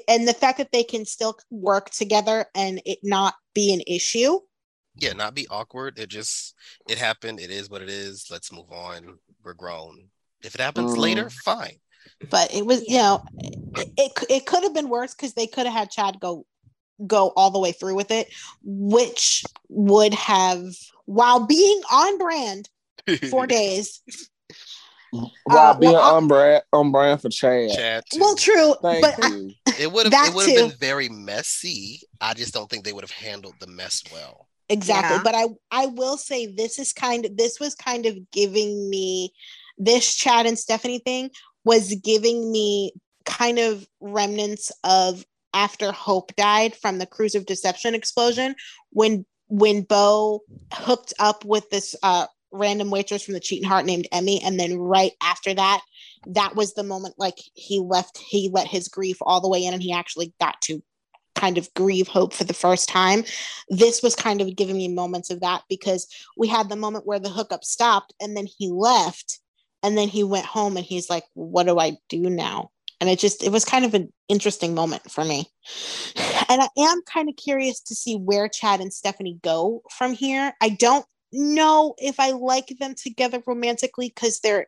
[0.09, 4.39] and the fact that they can still work together and it not be an issue.
[4.97, 5.99] Yeah, not be awkward.
[5.99, 6.55] It just
[6.89, 7.39] it happened.
[7.39, 8.27] It is what it is.
[8.31, 9.19] Let's move on.
[9.45, 10.09] We're grown.
[10.43, 10.99] If it happens Mm.
[10.99, 11.81] later, fine.
[12.31, 13.23] But it was, you know,
[13.77, 16.47] it it, it could have been worse because they could have had Chad go
[17.07, 18.29] go all the way through with it,
[18.63, 20.63] which would have,
[21.07, 22.69] while being on brand
[23.31, 24.03] for days.
[25.13, 27.71] While uh, being well, I- on brand, on brand for Chad.
[27.75, 28.21] Chad, too.
[28.21, 29.53] Well, true, Thank but I- you.
[29.79, 32.01] it would have it would have been very messy.
[32.21, 34.47] I just don't think they would have handled the mess well.
[34.69, 35.23] exactly Yeah.
[35.25, 39.33] but i i will say this is kind of this was kind of giving me
[39.79, 41.31] this chad and stephanie thing
[41.65, 42.93] was giving me
[43.25, 48.55] kind of remnants of after hope died from the cruise of deception explosion
[48.91, 50.41] when when bo
[50.73, 54.77] hooked up with this uh random waitress from the cheating heart named emmy and then
[54.77, 55.81] right after that
[56.27, 59.73] that was the moment like he left he let his grief all the way in
[59.73, 60.83] and he actually got to
[61.41, 63.25] kind of grieve hope for the first time.
[63.69, 67.19] This was kind of giving me moments of that because we had the moment where
[67.19, 69.41] the hookup stopped and then he left
[69.83, 72.71] and then he went home and he's like what do i do now?
[73.01, 75.47] And it just it was kind of an interesting moment for me.
[76.51, 80.53] And i am kind of curious to see where chad and stephanie go from here.
[80.61, 84.67] I don't know if i like them together romantically because their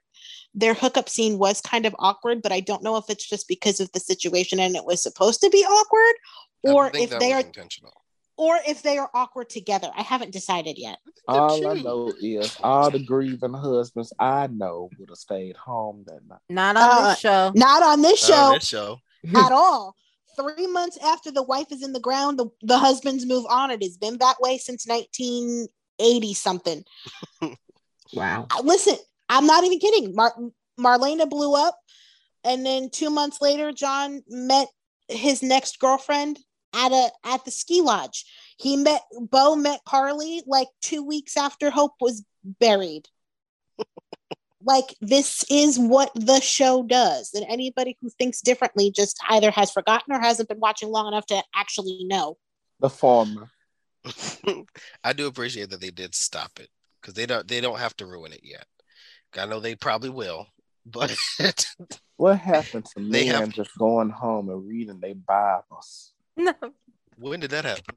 [0.55, 3.81] their hookup scene was kind of awkward but i don't know if it's just because
[3.81, 6.15] of the situation and it was supposed to be awkward
[6.63, 7.93] or if they are intentional.
[8.37, 9.91] or if they are awkward together.
[9.97, 10.99] I haven't decided yet.
[11.29, 16.05] All They're I know is all the grieving husbands I know would have stayed home
[16.07, 16.41] that night.
[16.49, 17.53] Not on Uh, this show.
[17.55, 18.99] Not on this Not on show this show.
[19.37, 19.97] at all.
[20.37, 23.71] Three months after the wife is in the ground, the, the husbands move on.
[23.71, 24.87] It has been that way since
[26.03, 26.85] 1980 something.
[28.15, 28.47] Wow.
[28.63, 28.97] Listen,
[29.29, 30.15] I'm not even kidding.
[30.15, 30.37] Mar-
[30.79, 31.79] Marlena blew up,
[32.45, 34.69] and then two months later, John met
[35.09, 36.39] his next girlfriend
[36.75, 38.25] at a at the ski lodge.
[38.59, 43.09] He met Bo met Carly like two weeks after Hope was buried.
[44.63, 49.71] like this is what the show does, and anybody who thinks differently just either has
[49.71, 52.37] forgotten or hasn't been watching long enough to actually know.
[52.81, 53.51] The former.
[55.05, 56.69] I do appreciate that they did stop it
[57.01, 58.67] because they don't they don't have to ruin it yet.
[59.37, 60.47] I know they probably will,
[60.87, 61.17] but
[62.17, 66.13] What happened to They men have- just going home and reading their Bibles?
[66.37, 66.53] No.
[67.19, 67.95] when did that happen?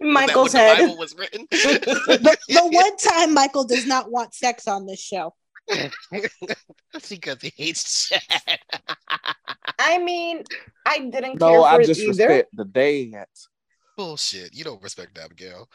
[0.00, 1.46] Michael's Was that when the said, Bible was written.
[1.50, 5.34] the, the one time Michael does not want sex on this show.
[7.10, 8.22] because he hates Chad.
[9.78, 10.44] I mean,
[10.86, 12.28] I didn't No, care for I it just either.
[12.28, 13.48] respect the dance.
[13.96, 14.54] Bullshit.
[14.54, 15.68] You don't respect Abigail.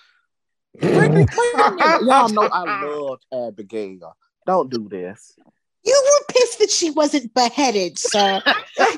[0.81, 4.15] Y'all know I loved Abigail.
[4.45, 5.35] Don't do this.
[5.83, 8.41] You were pissed that she wasn't beheaded, sir.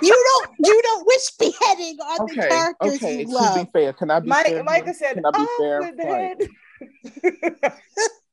[0.02, 3.19] you don't you don't wish beheading on the Okay, characters okay.
[3.21, 3.65] you To love.
[3.65, 4.63] be fair, can I be Mike, fair?
[4.63, 4.93] Micah here?
[4.93, 5.93] said, Can I be "Oh, fair?
[6.02, 6.41] Frank?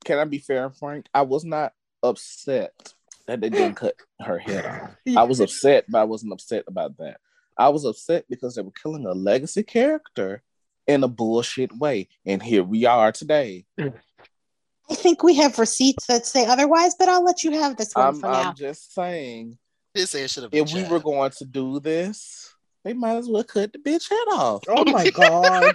[0.04, 1.06] Can I be fair and frank?
[1.12, 2.94] I was not upset
[3.26, 4.66] that they didn't cut her head
[5.06, 5.16] off.
[5.16, 7.18] I was upset, but I wasn't upset about that.
[7.59, 10.42] I was upset because they were killing a legacy character
[10.87, 12.09] in a bullshit way.
[12.24, 13.64] And here we are today.
[13.78, 18.06] I think we have receipts that say otherwise, but I'll let you have this one
[18.06, 18.50] I'm, for now.
[18.50, 19.59] I'm just saying,
[19.94, 20.90] Did say it should have been if we Chad.
[20.90, 22.54] were going to do this,
[22.85, 24.62] they might as well cut the bitch head off.
[24.68, 25.74] Oh my god.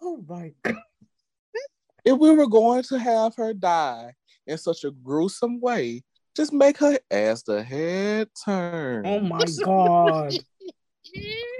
[0.00, 0.76] oh my god.
[2.04, 4.14] If we were going to have her die
[4.46, 6.02] in such a gruesome way,
[6.36, 9.06] just make her ass the head turn.
[9.06, 10.32] Oh my god.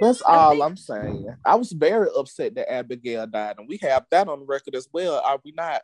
[0.01, 1.27] That's all I'm saying.
[1.43, 5.21] I was very upset that Abigail died, and we have that on record as well.
[5.25, 5.81] Are we not?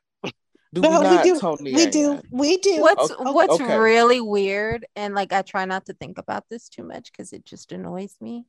[0.73, 1.39] Do No, we we not, do.
[1.39, 1.73] Tony?
[1.73, 2.21] we do.
[2.31, 2.81] We do.
[2.81, 3.77] What's Okay, what's okay.
[3.77, 7.45] really weird, and like I try not to think about this too much because it
[7.45, 8.45] just annoys me,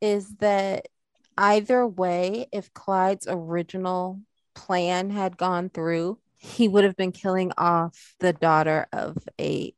[0.00, 0.86] is that
[1.38, 4.20] either way, if Clyde's original
[4.56, 9.72] plan had gone through, he would have been killing off the daughter of a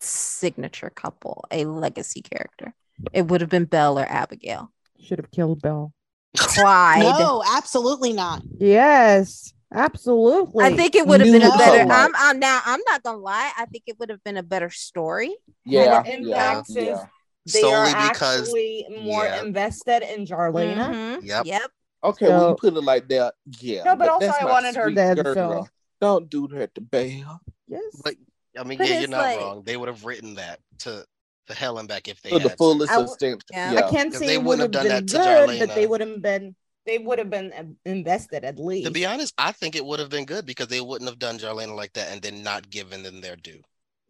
[0.00, 2.74] signature couple, a legacy character.
[3.12, 4.70] It would have been Belle or Abigail.
[5.02, 5.92] Should have killed Belle.
[6.36, 7.02] Clyde.
[7.02, 8.42] No, absolutely not.
[8.58, 10.64] Yes, absolutely.
[10.64, 11.90] I think it would have been a better.
[11.90, 12.60] I'm, I'm now.
[12.64, 13.52] I'm not gonna lie.
[13.56, 15.34] I think it would have been a better story.
[15.64, 17.04] Yeah, In yeah, fact, since yeah.
[17.52, 19.42] they are Solely because- actually more yeah.
[19.42, 20.88] invested in Jarlena.
[20.90, 21.20] Mhm.
[21.24, 21.46] Yep.
[21.46, 21.70] Yep.
[22.04, 23.82] Okay, when So- you put it like that, yeah.
[23.84, 25.68] No, but also that's I wanted her sweet dead, girl.
[26.00, 27.40] Don't do that to Belle.
[27.66, 27.82] yes.
[28.04, 28.14] But
[28.58, 29.62] I mean, But yeah, you're not like- wrong.
[29.64, 31.04] They would have written that to
[31.46, 33.44] to hell and back if they To the had fullest I w- extent.
[33.50, 33.72] yeah.
[33.72, 33.78] Yeah.
[33.86, 35.74] I can't 'Cause say they would wouldn't have have done been that to good, but
[35.74, 35.88] they Jarlena.
[35.90, 38.86] would have been they would have been um, invested at least.
[38.86, 41.38] To be honest, I think it would have been good because they wouldn't have done
[41.38, 43.62] Jarlena like that and then not given them their due.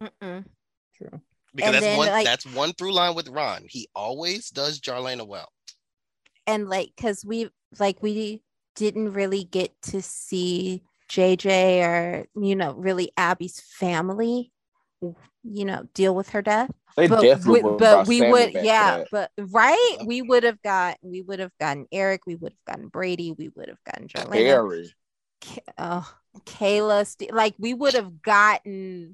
[0.03, 0.45] Mm-mm.
[0.97, 1.21] True.
[1.53, 3.65] Because And that's then, one like- that's one through line with Ron.
[3.69, 5.47] He always does Jarlena well.
[6.47, 8.41] And like, cause we like we
[8.75, 14.51] didn't really get to see JJ or you know really Abby's family,
[15.43, 16.71] you know, deal with her death.
[16.95, 19.07] They but definitely we, would but we would yeah that.
[19.11, 22.87] but right we would have got we would have gotten eric we would have gotten
[22.87, 24.93] brady we would have gotten Jarlena, Carrie.
[25.41, 26.03] K- uh,
[26.45, 29.13] kayla St- like we would have gotten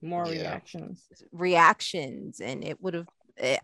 [0.00, 0.32] More Yeah.
[0.42, 1.04] reactions.
[1.32, 3.08] reactions and it would have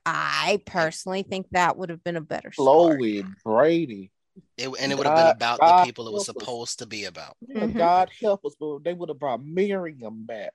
[0.07, 2.97] i personally think that would have been a better story.
[2.97, 4.11] Chloe, Brady.
[4.57, 6.43] It, and it would have been about God the people it was help us.
[6.45, 7.37] supposed to be about.
[7.49, 7.77] Yeah, Mhm.
[7.77, 10.53] God help us, but they would have brought Miriam back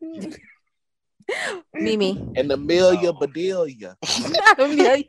[1.74, 3.12] mimi and Amelia No.
[3.14, 3.96] Bedelia.
[4.28, 5.04] Not Amelia.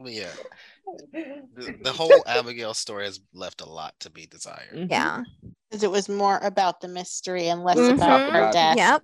[0.00, 0.32] But yeah,
[1.56, 4.86] the, the whole Abigail story has left a lot to be desired.
[4.90, 5.22] yeah
[5.70, 7.94] Because it was more about the mystery and less Mhm.
[7.96, 8.76] about her death.
[8.76, 9.02] Yep.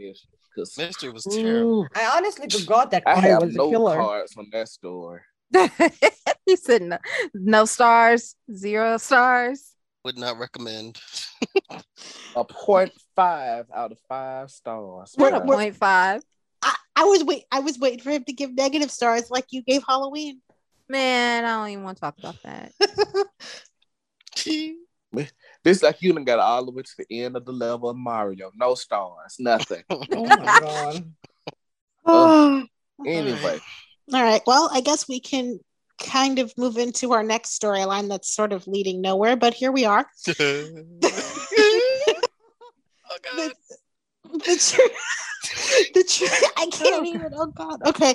[0.55, 1.88] Because Mystery was terrible.
[1.97, 3.97] I honestly forgot that I Connie have was the no killer.
[3.97, 5.23] cards from that store.
[6.47, 6.99] he said no,
[7.35, 9.73] no stars zero stars
[10.05, 10.99] Would not recommend.
[12.35, 15.12] A point five out of five stars.
[15.17, 16.23] what a We're- we're- point five
[16.62, 19.62] I, I was wait I was waiting for him to give negative stars like you
[19.62, 20.40] gave Halloween.
[20.88, 22.73] man i don't even want to talk about that
[25.65, 27.96] This like you done got all the way to the end of the level of
[27.96, 28.52] Mario.
[28.54, 29.83] No stars, nothing.
[29.90, 31.12] Oh my god.
[32.06, 32.62] Uh,
[33.06, 33.58] anyway,
[34.12, 34.42] All right.
[34.46, 35.58] Well, I guess we can
[35.98, 39.87] kind of move into our next storyline that's sort of leading nowhere, but here we
[39.87, 40.04] are.
[40.29, 40.35] oh
[43.23, 43.37] god.
[43.37, 43.54] The
[44.33, 47.33] truth, the truth, I can't oh, even.
[47.35, 47.81] Oh God.
[47.87, 48.14] Okay.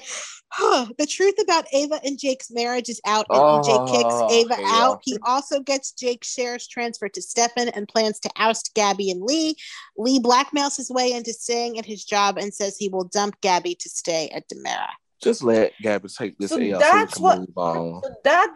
[0.97, 4.81] the truth about Ava and Jake's marriage is out, and EJ Oh, kicks Ava yeah.
[4.81, 5.01] out.
[5.03, 9.55] He also gets Jake's shares transferred to Stefan and plans to oust Gabby and Li.
[9.97, 13.75] Li blackmails his way into staying at his job and says he will dump Gabby
[13.75, 14.87] to stay at DiMera.
[15.21, 18.01] Just let Gabby take this So L that's we what- move on.
[18.23, 18.53] That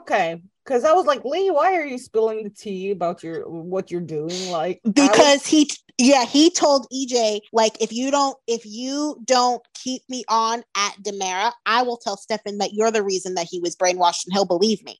[0.00, 0.42] okay.
[0.64, 4.00] Because I was like, Li, why are you spilling the tea about your what you're
[4.00, 4.50] doing?
[4.50, 9.16] Like I was- because he yeah he told ej like if you don't if you
[9.24, 13.46] don't keep me on at DiMera i will tell stefan that you're the reason that
[13.48, 14.98] he was brainwashed and he'll believe me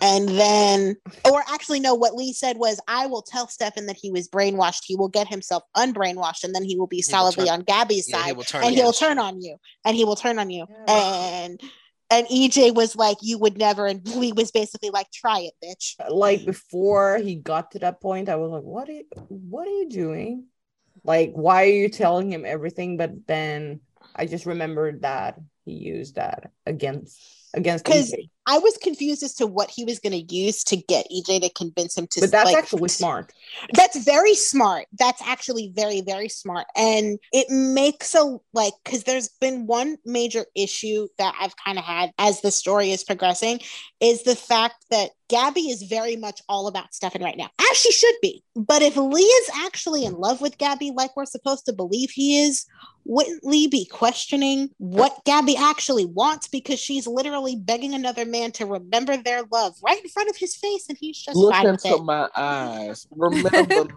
[0.00, 4.10] and then or actually no what Li said was i will tell stefan that he
[4.10, 7.60] was brainwashed he will get himself unbrainwashed and then he will be solidly turn- on
[7.62, 10.16] gabby's Yeah, he side will turn and he'll against turn on you and he will
[10.16, 10.94] turn on you Yeah.
[10.94, 11.60] and
[12.10, 15.94] and ej was like you would never and Li was basically like try it bitch
[15.98, 19.66] uh, like before he got to that point, I was like, what are you what
[19.66, 20.46] are you doing?
[21.02, 22.96] Like, why are you telling him everything?
[22.96, 23.80] But then
[24.14, 27.20] I just remembered that he used that against
[27.54, 28.28] against 'Cause EJ.
[28.46, 31.50] i was confused as to what he was going to use to get ej to
[31.50, 33.32] convince him to But that's like, actually smart.
[33.72, 39.28] that's very smart that's actually very very smart and it makes a like because there's
[39.40, 43.60] been one major issue that i've kind of had as the story is progressing
[44.00, 47.92] is the fact that gabby is very much all about stefan right now as she
[47.92, 51.72] should be but if Li is actually in love with gabby like we're supposed to
[51.72, 52.66] believe he is
[53.04, 58.66] wouldn't Li be questioning what gabby actually wants because she's literally begging another man to
[58.66, 62.02] remember their love right in front of his face and he's just Look into it.
[62.04, 63.06] my eyes.
[63.10, 63.50] Remember.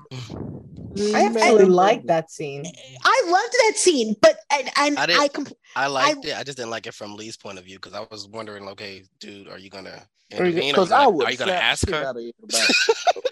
[1.16, 2.64] I actually remember- like that scene.
[3.03, 6.36] I loved that scene, but and, and I I, didn't- compl- I liked it.
[6.38, 9.03] I just didn't like it from Li's point of view because I was wondering, okay,
[9.19, 10.01] dude, are you gonna
[10.32, 10.55] intervene?
[10.57, 11.95] Are you Because I gonna, would are you gonna ask her?
[11.95, 12.73] out of everybody.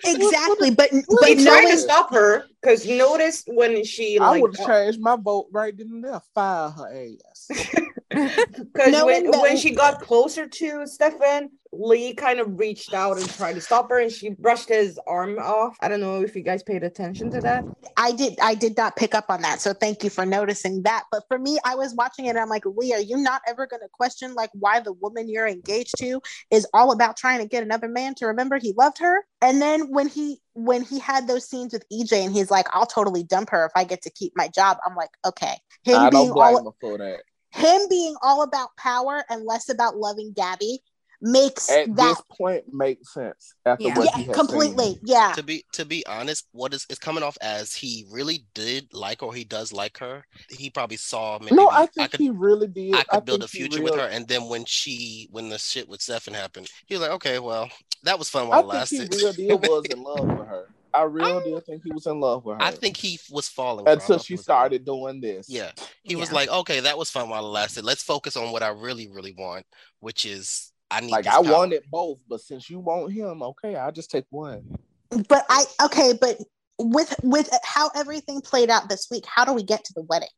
[0.06, 4.58] exactly, but He but tried to stop her because notice when she I like would
[4.58, 6.22] have uh changed my vote right then and there.
[6.34, 7.50] Fire her ass.
[8.16, 13.28] Because when, that- when she got closer to Stefan, Li kind of reached out and
[13.30, 15.76] tried to stop her, and she brushed his arm off.
[15.82, 17.66] I don't know if you guys paid attention to that.
[17.98, 21.04] I did I did not pick up on that, so thank you for noticing that.
[21.12, 23.66] But for me, I was watching it and I'm like, Li, are you not ever
[23.66, 26.22] going to question like why the woman you're engaged to
[26.52, 29.26] is all about trying to get another man to remember he loved her?
[29.42, 32.86] And then when he when he had those scenes with EJ and he's like, I'll
[32.86, 34.78] totally dump her if I get to keep my job.
[34.86, 37.22] I'm like, okay, him I being all her for that.
[37.52, 40.82] him being all about power and less about loving Gabby
[41.26, 43.98] makes At that this point, makes sense after Yeah.
[43.98, 44.86] what he yeah, has completely.
[44.94, 45.00] Seen.
[45.04, 45.32] Yeah.
[45.36, 49.24] to be to be honest, what is it's coming off as he really did like
[49.24, 50.24] or he does like her.
[50.50, 52.94] He probably saw maybe No, I think could he really did.
[52.96, 55.58] I could build a think he future with her, and then when she when the
[55.58, 57.70] shit with Stefan happened, he was like, okay, well,
[58.04, 59.40] that was fun I while it think he lasted.
[59.40, 60.70] real deal was in love with her.
[60.94, 62.64] I really did think he was in love with her.
[62.64, 63.96] I think he was falling for her.
[63.98, 65.50] Until she he was- started doing this.
[65.50, 65.72] Yeah,
[66.04, 67.84] he was like, okay, that was fun while it lasted.
[67.84, 69.66] Let's focus on what I really, really want,
[70.00, 71.52] which is I need Like I power.
[71.52, 74.78] wanted both, but since you want him, okay, I'll just take one.
[75.10, 76.38] But I okay, but
[76.80, 80.30] with with how everything played out this week, how do we get to the wedding?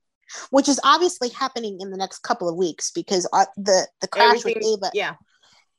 [0.49, 4.43] Which is obviously happening in the next couple of weeks because uh, the the crash
[4.43, 5.13] with Ava, Yeah,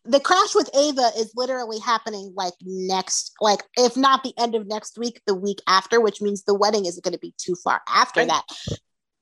[0.04, 4.66] the crash with Ava is literally happening like next, like if not the end of
[4.68, 7.82] next week, the week after, which means the wedding isn't going to be too far
[7.88, 8.44] after I- that.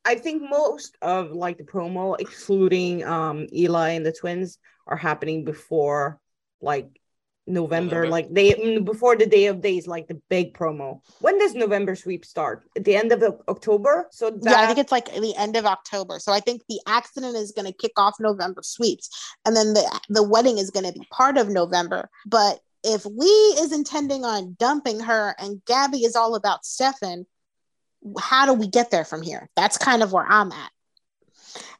[0.04, 5.44] I think most of like the promo, excluding um Eli and the twins, are happening
[5.44, 6.20] before
[6.60, 7.00] like
[7.46, 8.10] November, November.
[8.10, 11.00] like they mm, before the day of days, like the big promo.
[11.20, 12.64] When does November sweep start?
[12.76, 14.08] At the end of October.
[14.10, 16.18] So that yeah, I think it's like the end of October.
[16.18, 19.08] So I think the accident is going to kick off November sweeps,
[19.44, 22.10] and then the the wedding is going to be part of November.
[22.26, 27.26] But if Li is intending on dumping her and Gabby is all about Stefan,
[28.18, 29.48] how do we get there from here?
[29.56, 30.70] That's kind of where I'm at.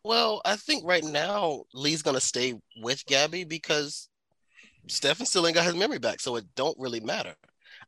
[0.07, 4.09] Well, I think right now Li's gonna stay with Gabby because
[4.87, 7.35] Stefan still ain't got his memory back, so it don't really matter.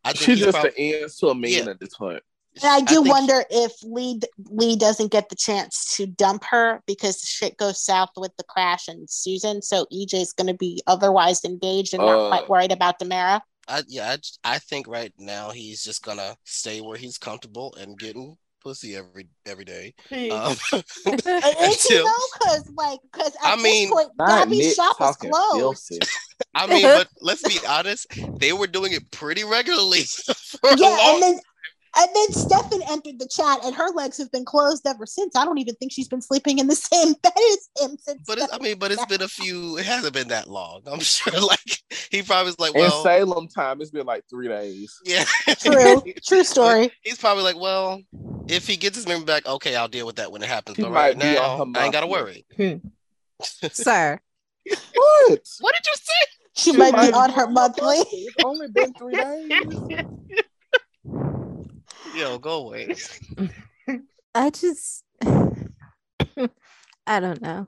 [0.05, 1.71] I think She's he's just prob- the ends to a man Yeah.
[1.71, 2.21] at this point.
[2.57, 4.19] And I do think- wonder if Li
[4.51, 8.89] Li doesn't get the chance to dump her because shit goes south with the crash
[8.89, 9.62] and Susan.
[9.62, 13.43] So EJ's going to be otherwise engaged and not Uh, quite worried about DiMera.
[13.69, 18.37] I, yeah, I think right now he's just gonna stay where he's comfortable and getting
[18.61, 19.95] pussy every every day.
[20.11, 22.13] Um, Is he until- though?
[22.39, 25.57] Because like, because at I mean, point, Not shop is talking closed.
[25.89, 25.99] filthy.
[26.55, 28.07] I mean, but let's be honest,
[28.39, 31.41] they were doing it pretty regularly for a Yeah, long and then
[31.99, 35.35] and then Stefan entered the chat, and her legs have been closed ever since.
[35.35, 38.23] I don't even think she's been sleeping in the same bed as him since.
[38.27, 39.79] But it's, I mean, but it's been a few.
[39.79, 40.83] It hasn't been that long.
[40.87, 41.33] I'm sure.
[41.41, 45.01] Like he probably was like, In well, Salem time, it's been like three days.
[45.05, 45.25] yeah,
[45.59, 46.91] true, true story.
[47.03, 48.01] He's probably like, well,
[48.49, 50.77] if he gets his memory back, okay, I'll deal with that when it happens.
[50.77, 52.09] He But right now, I ain't gotta mafia.
[52.09, 52.47] worry.
[52.57, 52.89] Hmm.
[53.43, 54.21] Sir.
[54.95, 55.49] What?
[55.61, 56.13] What did you say?
[56.55, 57.99] She might be on be her monthly.
[57.99, 60.05] It's only been three days.
[62.19, 62.97] Yo, go away.
[64.35, 65.05] I just
[67.07, 67.64] I don't know.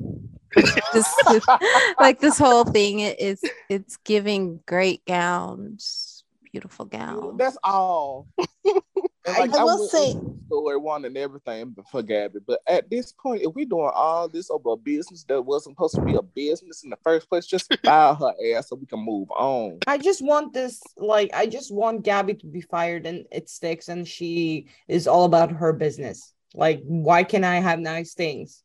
[0.92, 1.14] this
[2.00, 7.38] like this whole thing it is it's giving great gowns, beautiful gowns.
[7.38, 8.26] That's all.
[9.26, 13.12] And, I will went say- into the store wanting everything for Gabby, but at this
[13.12, 16.22] point, if we're doing all this over a business that wasn't supposed to be a
[16.22, 19.78] business in the first place, just fire her ass so we can move on.
[19.86, 23.88] I just want this, like, I just want Gabby to be fired and it sticks,
[23.88, 26.32] and she is all about her business.
[26.54, 28.62] Like, why can I have nice things?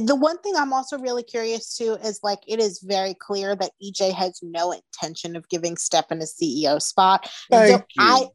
[0.00, 3.70] the one thing I'm also really curious to is like it is very clear that
[3.82, 7.30] EJ has no intention of giving Stefan a CEO spot.
[7.48, 7.82] Thank So you.
[7.98, 8.26] I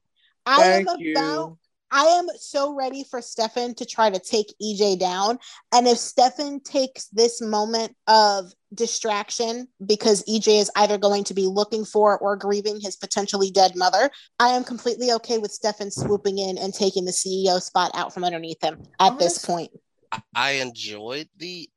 [0.48, 1.12] I Thank am you.
[1.12, 1.58] about
[1.90, 5.40] I am so ready for Stefan to try to take EJ down.
[5.72, 11.48] And if Stefan takes this moment of distraction because EJ is either going to be
[11.48, 16.38] looking for or grieving his potentially dead mother, I am completely okay with Stefan swooping
[16.40, 19.72] in and taking the CEO spot out from underneath him at this point.
[20.12, 21.70] I- I enjoyed the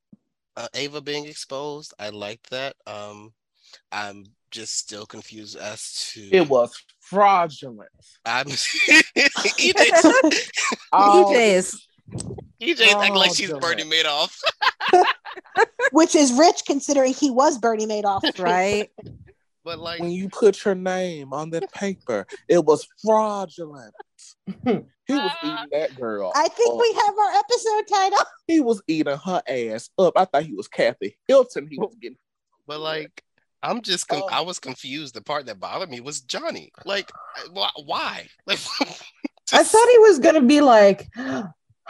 [0.56, 1.94] uh, Ava being exposed.
[2.00, 2.74] I liked that.
[2.84, 3.32] Um,
[3.92, 6.72] I'm just still confused as to It was
[7.10, 7.90] fraudulent.
[8.24, 10.34] I'm EJ,
[10.92, 11.86] All EJ is
[12.60, 13.78] EJ's acting like she's Fraudulent.
[13.78, 14.38] Bernie Madoff.
[15.92, 18.38] Which is rich considering he was Bernie Madoff.
[18.38, 18.90] right.
[19.64, 23.94] But like, when you put your name on that paper, it was fraudulent.
[24.46, 24.72] He
[25.14, 26.32] was eating that girl.
[26.34, 26.80] I think up.
[26.80, 28.18] we have our episode title.
[28.46, 30.14] He was eating her ass up.
[30.16, 31.66] I thought he was Kathy Hilton.
[31.70, 32.18] He was getting.
[32.66, 33.22] but like,
[33.62, 34.28] I'm just con- Oh.
[34.30, 35.14] I was confused.
[35.14, 36.70] The part that bothered me was Johnny.
[36.84, 37.10] Like,
[37.84, 38.26] why?
[38.46, 38.58] Like,
[39.52, 41.08] I thought he was gonna be like,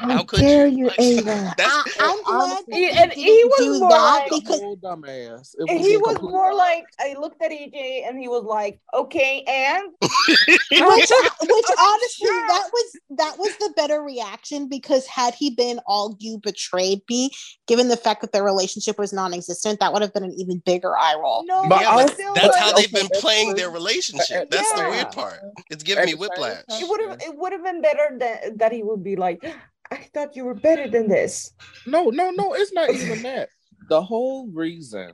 [0.00, 0.76] How, How could dare you?
[0.78, 1.54] you, Like, Ava?
[1.58, 5.54] that's I, I'm glad He- he and he was more like- because dumbass.
[5.58, 6.82] It And was he was more lie.
[6.82, 12.28] like, I looked at EJ and he was like, okay, and which, uh, which honestly
[12.28, 17.30] that was that was the better reaction because had he been all you betrayed me
[17.66, 20.96] given the fact that their relationship was non-existent that would have been an even bigger
[20.96, 24.42] eye roll no, But yeah, but that's like- how they've been playing that's their relationship.
[24.42, 25.40] At- That's the weird part.
[25.70, 26.62] It's giving me whiplash.
[26.70, 29.42] it would have it would have been better that that he would be like,
[29.90, 31.52] I thought you were better than this.
[31.86, 32.54] No, no, no.
[32.54, 33.48] It's not even that.
[33.88, 35.12] The whole reason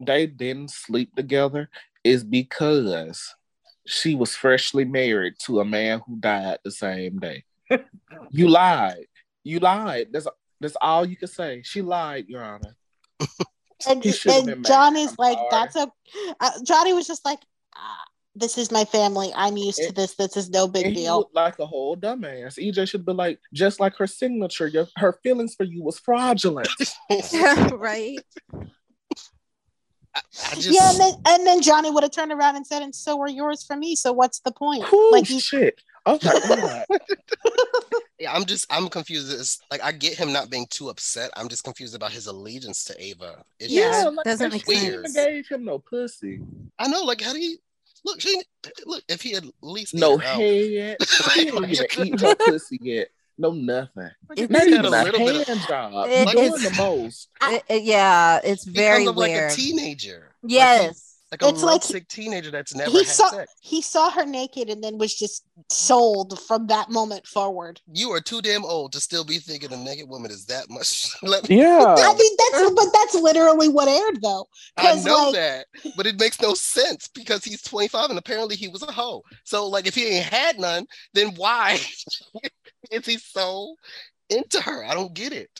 [0.00, 1.70] they didn't sleep together
[2.04, 3.34] is because
[3.86, 7.44] she was freshly married to a man who died the same day.
[8.30, 9.06] you lied.
[9.44, 10.08] You lied.
[10.12, 10.26] That's
[10.60, 11.62] that's all you can say.
[11.64, 12.76] She lied, Your Honor.
[13.88, 15.48] and, He should've and johnny's like sorry.
[15.50, 15.90] that's a
[16.40, 17.38] uh, johnny was just like
[17.76, 18.04] ah,
[18.38, 21.34] this is my family i'm used to this this is no big And deal looked
[21.34, 22.58] like a whole dumbass.
[22.58, 26.68] EJ should be like, just like her signature, your, her feelings for you was fraudulent.
[27.72, 28.18] right.
[30.14, 30.20] I,
[30.50, 32.94] I just, yeah and then, and then johnny would have turned around and said and
[32.94, 35.80] so were yours for me so what's the point Whew, like you shit.
[36.06, 36.84] Oh my god.
[38.18, 39.30] yeah, I'm just, I'm confused.
[39.30, 41.30] It's like I get him not being too upset.
[41.36, 43.44] I'm just confused about his allegiance to Ava.
[43.60, 44.04] It's Yeah.
[44.04, 44.86] just, doesn't and make she sense.
[44.86, 46.40] even gave him no pussy.
[46.78, 47.58] I know, like, how do you
[48.04, 48.20] look?
[48.20, 48.40] She
[48.86, 50.40] look if he had at least No eaten her out.
[50.40, 50.96] head.
[51.34, 53.08] He didn't even eat her pussy yet.
[53.40, 54.10] No nothing.
[54.36, 55.92] It's- Not He had even a a little bit hand of- job.
[56.10, 57.28] It- Like doing it's- the most.
[57.42, 59.52] It- it- yeah, it's very comes up like weird.
[59.52, 60.34] a teenager.
[60.42, 61.07] Yes.
[61.30, 63.52] Like a It's like- lovesick teenager that's never he had saw sex.
[63.60, 68.20] he saw her naked and then was just sold from that moment forward You are
[68.20, 71.10] too damn old to still be thinking a naked woman is that much.
[71.22, 74.46] Let me, I mean, that's but that's literally what aired though.
[74.76, 75.66] I 'Cause, know like- that,
[75.96, 79.22] but it makes no sense because he's 25 and apparently he was a hoe.
[79.44, 81.78] So, like, if he ain't had none, then why
[82.90, 83.74] is he so
[84.30, 84.84] into her?
[84.84, 85.50] I don't get it.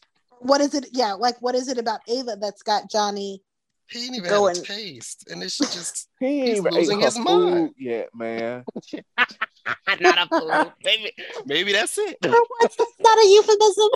[0.40, 0.86] What is it?
[0.92, 3.42] Yeah, like what is it about Ava that's got Johnny?
[3.90, 7.18] He ain't even Going- had a taste, and it's just He ain't He's losing his
[7.18, 7.26] mind.
[7.68, 8.64] food yet, man.
[10.00, 10.72] not a fool.
[10.84, 11.12] maybe,
[11.46, 12.18] maybe that's it.
[12.22, 13.88] What's that's not a euphemism?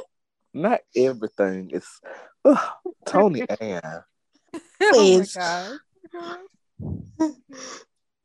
[0.54, 1.70] Not everything.
[1.72, 2.00] It's
[2.44, 2.58] ugh,
[3.06, 3.80] Tony Ann.
[4.54, 4.60] Oh
[4.92, 5.36] Please.
[5.38, 5.78] Oh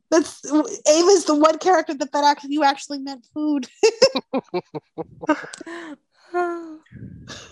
[0.09, 3.67] That's Ava's the one character that that actually you actually meant food.
[5.27, 5.45] my
[6.33, 6.79] god.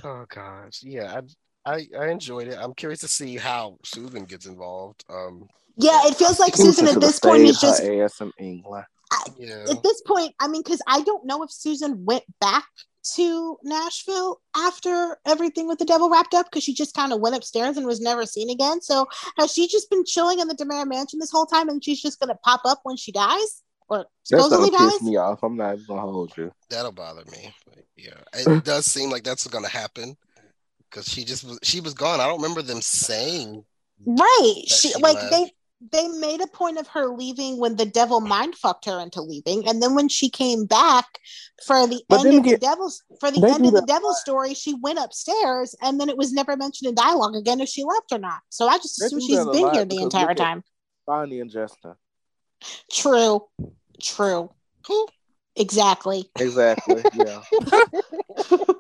[0.03, 1.22] Oh gosh, yeah, I,
[1.66, 2.57] I I enjoyed it.
[2.59, 5.03] I'm curious to see how Susan gets involved.
[5.09, 5.47] Um,
[5.78, 8.86] Yeah, it feels like Susan at this point is just her ass in England.
[9.38, 10.34] yeah, at this point.
[10.39, 12.66] I mean, because I don't know if Susan went back
[13.16, 17.36] to Nashville after everything with the devil wrapped up because she just kind of went
[17.36, 18.82] upstairs and was never seen again.
[18.82, 19.07] So
[19.38, 22.20] has she just been chilling in the DiMera mansion this whole time and she's just
[22.20, 24.93] gonna pop up when she dies or supposedly gonna dies?
[24.93, 25.43] piss me off.
[25.43, 26.51] I'm not gonna hold you.
[26.70, 27.53] that'll bother me.
[27.68, 30.18] But, yeah, it does seem like that's gonna happen
[30.95, 32.21] because she just was she was gone.
[32.21, 33.65] I don't remember them saying
[34.05, 34.53] Right.
[34.67, 35.31] that She she like left.
[35.31, 35.51] they
[35.91, 39.67] they made a point of her leaving when the devil mind fucked her into leaving,
[39.67, 41.19] and then when she came back
[41.65, 43.87] for the But end then of the again, devil's for the end of the that-
[43.87, 47.67] devil story, she went upstairs, and then it was never mentioned in dialogue again if
[47.67, 48.39] she left or not.
[48.49, 50.63] So I just assume she's been here the entire time.
[51.05, 51.95] Bonnie and Justin.
[52.89, 53.45] True,
[54.01, 54.49] true,
[54.87, 55.07] Who?
[55.57, 56.31] exactly.
[56.39, 57.03] Exactly.
[57.13, 57.41] Yeah.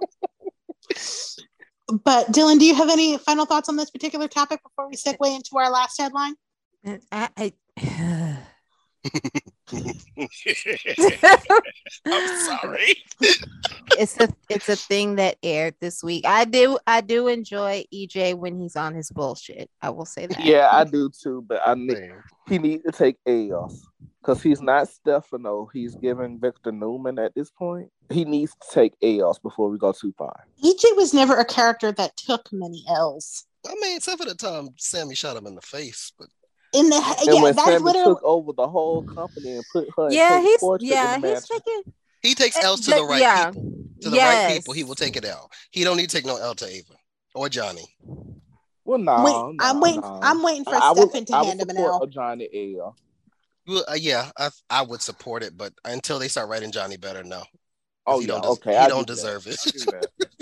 [1.87, 5.35] But Dylan, do you have any final thoughts on this particular topic before we segue
[5.35, 6.33] into our last headline?
[6.83, 7.53] And I, I
[12.05, 12.95] I'm sorry.
[13.97, 16.25] it's a it's a thing that aired this week.
[16.25, 19.69] I do I do enjoy EJ when he's on his bullshit.
[19.81, 20.43] I will say that.
[20.43, 22.23] Yeah, I do too, but I need Man.
[22.47, 23.87] he needs to take L's
[24.25, 25.69] because he's not Stefano.
[25.71, 27.91] He's giving Victor Newman at this point.
[28.09, 30.47] He needs to take L's before we go too far.
[30.63, 33.45] EJ was never a character that took many L's.
[33.67, 36.27] I mean, except for the time Sami shot him in the face, but
[36.73, 39.87] In the And yeah, when that's Sami literally took over the whole company and put
[39.95, 41.81] her, Yeah, Kate he's yeah, in the he's taking
[42.21, 43.51] he takes Uh, L's to but- the right yeah.
[43.51, 43.71] people.
[44.01, 44.49] To the Yes.
[44.49, 45.51] right people, he will take it out.
[45.71, 46.93] He don't need to take no L to Ava
[47.35, 47.85] or Johnny.
[48.83, 50.01] Well, no, Wait, no, I'm waiting.
[50.01, 50.19] no.
[50.21, 52.03] I'm waiting for I would- Stefan to I would hand him an support L.
[52.03, 52.95] a Johnny L.
[53.67, 57.23] Well, uh, yeah, I I would support it, but until they start writing Johnny better,
[57.23, 57.43] no.
[58.05, 58.71] Oh, he yeah, don't des- okay.
[58.71, 59.21] he I don't do that.
[59.21, 59.57] deserve it.
[59.65, 59.79] I do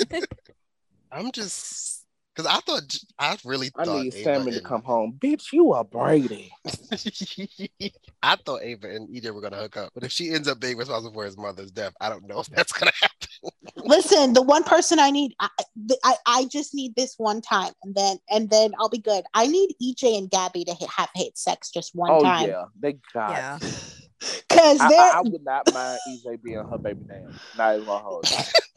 [0.09, 0.27] that.
[1.11, 2.05] I'm just
[2.35, 2.83] because I thought
[3.19, 5.17] I really I thought need Ava Sami to come home.
[5.19, 6.51] Bitch, you are Brady.
[8.23, 10.77] I thought Ava and EJ were gonna hook up, but if she ends up being
[10.77, 13.22] responsible for his mother's death, I don't know if that's gonna happen.
[13.85, 15.49] Listen, the one person I need, I,
[15.87, 19.23] th- I, I just need this one time, and then and then I'll be good.
[19.33, 22.65] I need EJ and Gabby to ha- have hate sex just one Oh time, yeah,
[22.79, 23.29] they got.
[23.29, 23.59] Yeah.
[24.49, 27.37] because I, they're I, I would not mind EJ being her baby name.
[27.55, 28.25] Not even gonna hold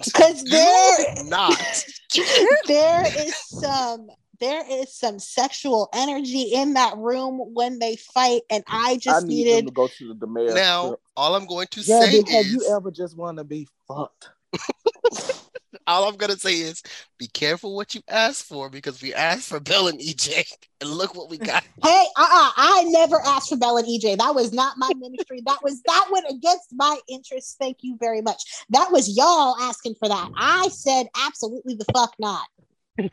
[0.05, 1.85] because there not.
[2.69, 4.09] there is some
[4.41, 9.27] there is some sexual energy in that room when they fight, and I I just
[9.27, 10.55] need them needed to go to the DiMera.
[10.55, 13.45] Now, all I'm going to yeah, say but have is, you ever just want to
[13.45, 14.31] be fucked?
[15.87, 16.83] all I'm gonna say is,
[17.19, 20.45] be careful what you ask for because we asked for Belle and EJ,
[20.81, 21.65] and look what we got.
[21.83, 24.19] Hey, uh-uh, I never asked for Belle and EJ.
[24.19, 25.41] That was not my ministry.
[25.47, 27.57] That was that went against my interests.
[27.59, 28.43] Thank you very much.
[28.71, 30.31] That was y'all asking for that.
[30.37, 32.47] I said absolutely the fuck not.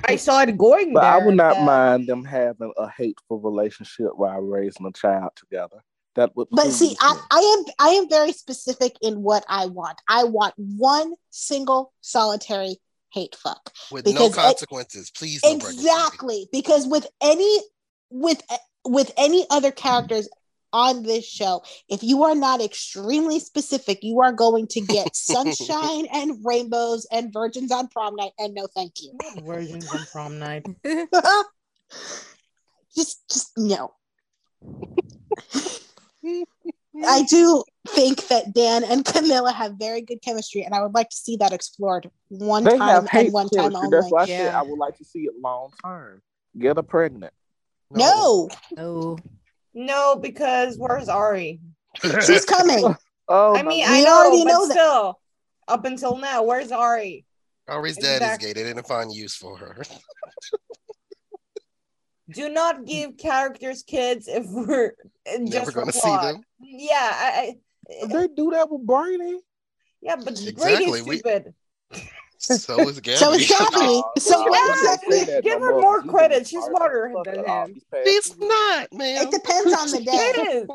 [0.08, 1.12] I saw it going But there.
[1.12, 5.84] I would not that- mind them having a hateful relationship while raising a child together.
[6.16, 6.48] That would.
[6.52, 7.20] But see, I.
[7.32, 10.00] I am I am very specific in what I want.
[10.08, 12.78] I want one single solitary
[13.12, 13.72] hate fuck.
[13.92, 15.12] With no I- consequences.
[15.12, 15.80] Please, no pregnancy.
[15.80, 17.60] Exactly, because with any
[18.10, 18.42] with
[18.86, 20.30] with any other characters
[20.72, 26.08] on this show, if you are not extremely specific, you are going to get sunshine
[26.12, 28.32] and rainbows and virgins on prom night.
[28.38, 29.18] And no, thank you.
[29.44, 30.66] Virgins on prom night.
[32.96, 33.94] just just no.
[37.06, 41.10] I do think that Dan and Camilla have very good chemistry, and I would like
[41.10, 43.90] to see that explored one They time and one time only.
[43.90, 44.60] That's why I said Yeah.
[44.60, 46.22] I would like to see it long term.
[46.58, 47.34] Get her pregnant.
[47.90, 49.18] No, No.
[49.74, 51.60] No, because where's Ari?
[52.26, 52.96] she's coming.
[53.30, 53.94] Oh, I mean, God.
[53.94, 54.74] I know, already but know that.
[54.74, 55.20] still,
[55.70, 57.26] up until now, where's Ari?
[57.70, 58.52] Ari's dad is gay.
[58.52, 59.78] They didn't find use for her.
[62.32, 64.94] Do not give characters kids if we're
[65.28, 66.34] Never just gonna see plot.
[66.36, 66.44] them.
[66.62, 67.56] Yeah, I,
[68.02, 69.40] I, they do that with Brady.
[70.02, 71.54] yeah, but Exactly, Brady's we- stupid.
[72.40, 73.18] So is Gabby.
[73.18, 73.76] So is Gabby.
[73.76, 76.48] No, So no, I why wouldn't exactly- Give her more credit.
[76.48, 77.74] She's smarter than him.
[77.74, 78.40] he's past He's it.
[78.40, 79.28] not, man.
[79.28, 80.12] It depends on the day.
[80.12, 80.68] It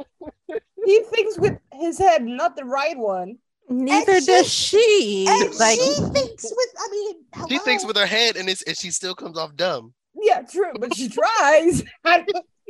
[0.51, 0.61] is.
[0.87, 3.37] He thinks with his head, not the right one.
[3.69, 5.27] Neither she- does she.
[5.29, 8.77] And Like she thinks with, I mean, She thinks with her head, and it's and
[8.77, 9.93] she still comes off dumb.
[10.21, 11.85] Yeah, true, but she tries.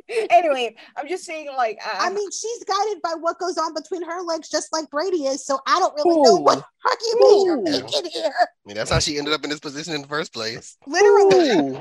[0.31, 4.03] anyway, I'm just saying, like, I, I mean, she's guided by what goes on between
[4.03, 5.45] her legs, just like Brady is.
[5.45, 6.41] So I don't really know Ooh.
[6.41, 8.33] what argument you're making here.
[8.39, 10.77] I mean, that's how she ended up in this position in the first place.
[10.87, 11.81] Literally,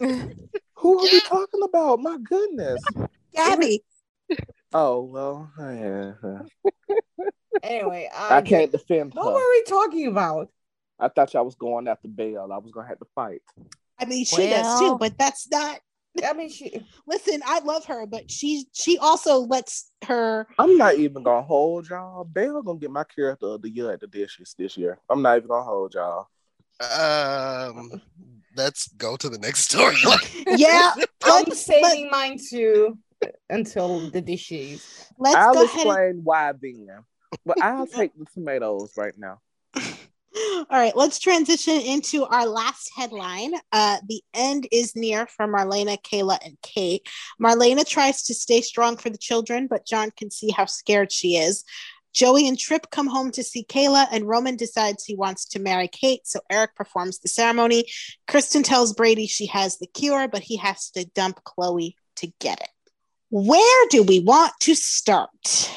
[0.80, 2.00] Who are we talking about?
[2.00, 2.82] My goodness.
[3.34, 3.82] Gabby.
[4.72, 6.42] Oh well, yeah, uh,
[7.62, 9.32] anyway, I, I can't defend What her.
[9.32, 10.48] were we talking about?
[10.98, 12.52] I thought y'all was going after Belle.
[12.52, 13.42] I was gonna have to fight.
[14.00, 15.80] I mean, she does too, but that's not.
[16.24, 16.80] I mean, she.
[17.06, 20.46] Listen, I love her, but she she also lets her.
[20.58, 22.24] I'm not even gonna hold y'all.
[22.24, 24.98] Belle gonna get my character of the year at the dishes this year.
[25.08, 26.28] I'm not even gonna hold y'all.
[26.80, 28.00] Um,
[28.56, 29.96] let's go to the next story.
[30.46, 30.94] Yeah,
[31.24, 32.98] I'm let's, saving mine too
[33.50, 35.06] until the dishes.
[35.18, 35.74] let's I'll go ahead.
[35.74, 36.88] And, explain why then.
[37.46, 39.40] But I'll take the tomatoes right now.
[40.36, 43.52] All right, let's transition into our last headline.
[43.72, 47.06] Uh, the end is near for Marlena, Kayla, and Kate.
[47.42, 51.36] Marlena tries to stay strong for the children, but John can see how scared she
[51.36, 51.64] is.
[52.12, 55.88] Joey and Tripp come home to see Kayla, and Roman decides he wants to marry
[55.88, 57.84] Kate, so Eric performs the ceremony.
[58.28, 62.60] Kristen tells Brady she has the cure, but he has to dump Chloe to get
[62.60, 62.68] it.
[63.30, 65.70] Where do we want to start?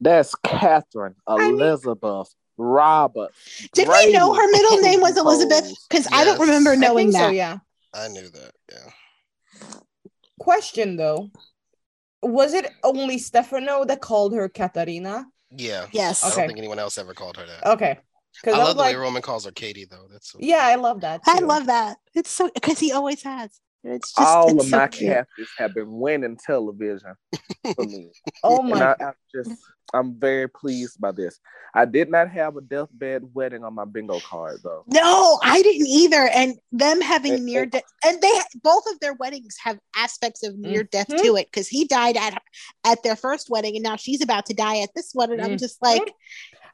[0.00, 3.32] That's Catherine mean- Elizabeth Robert.
[3.72, 4.08] Did Brady.
[4.08, 5.64] we know her middle name was Elizabeth?
[5.64, 5.86] Pose.
[5.88, 6.46] Because I don't Yes.
[6.48, 7.26] remember I knowing think that.
[7.28, 7.58] so, yeah.
[7.94, 8.52] I knew that.
[8.70, 8.90] Yeah.
[10.38, 11.30] Question though.
[12.22, 15.26] Was it only Stefano that called her Katarina?
[15.50, 15.86] Yeah.
[15.92, 16.22] Yes.
[16.24, 17.66] I don't think anyone else ever called her that.
[17.66, 17.98] Okay.
[18.40, 20.06] Because I I, love the like, way Roman calls her Katie, though.
[20.10, 21.20] That's so yeah, I love that.
[21.26, 21.98] I love that.
[22.14, 23.60] It's so because he always has.
[23.84, 25.26] It's just All it's of so my cute.
[25.58, 27.14] have been winning television
[27.74, 28.10] for me.
[28.44, 29.50] Oh and my I, I'm just
[29.94, 31.38] I'm very pleased by this.
[31.74, 34.84] I did not have a deathbed wedding on my bingo card though.
[34.86, 36.28] No, I didn't either.
[36.34, 40.56] And them having And- near death, and they both of their weddings have aspects of
[40.56, 41.22] near death Mhm.
[41.22, 42.40] to it because he died at
[42.84, 45.30] at their first wedding, and now she's about to die at this one.
[45.32, 45.58] And I'm Mhm.
[45.58, 46.12] just like,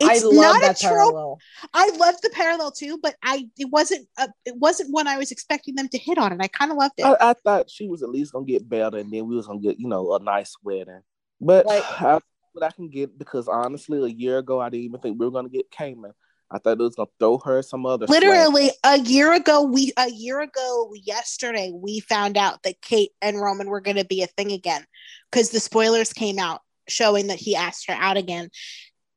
[0.02, 0.92] I it's love not that a trope.
[0.94, 1.38] parallel.
[1.74, 5.32] I love the parallel too, but I it wasn't a, it wasn't one I was
[5.32, 7.04] expecting them to hit on, and I kind of loved it.
[7.06, 9.60] I, I thought she was at least gonna get better, and then we was gonna
[9.60, 11.00] get you know a nice wedding.
[11.40, 12.20] But Like- I,
[12.52, 15.32] what I can get because honestly, a year ago I didn't even think we were
[15.32, 16.12] gonna get Cayman.
[16.50, 18.06] I thought it was gonna throw her some other.
[18.06, 18.22] slack.
[18.22, 23.38] Literally a year ago, we a year ago yesterday we found out that Kate and
[23.40, 24.84] Roman were going to be a thing again
[25.30, 28.48] because the spoilers came out showing that he asked her out again,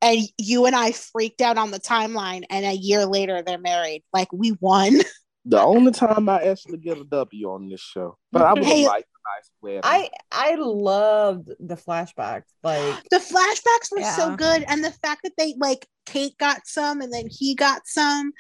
[0.02, 2.44] and you and I freaked out on the timeline.
[2.50, 4.04] And a year later, they're married.
[4.14, 5.00] Like we won.
[5.46, 8.74] the only time I actually get a W on this show, but I would have
[8.74, 9.82] Hey- liked a nice.
[9.84, 12.44] I I loved the flashbacks.
[12.64, 17.02] Like The flashbacks were so good, and the fact that they like Kate got some
[17.02, 18.32] and then he got some,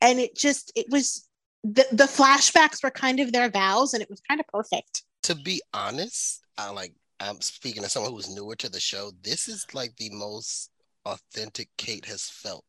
[0.00, 1.26] and it just it was
[1.64, 5.02] the the flashbacks were kind of their vows, and it was kind of perfect.
[5.24, 9.10] to be honest, I like I'm speaking to someone who's newer to the show.
[9.22, 10.70] This is like the most
[11.06, 12.64] authentic Kate has felt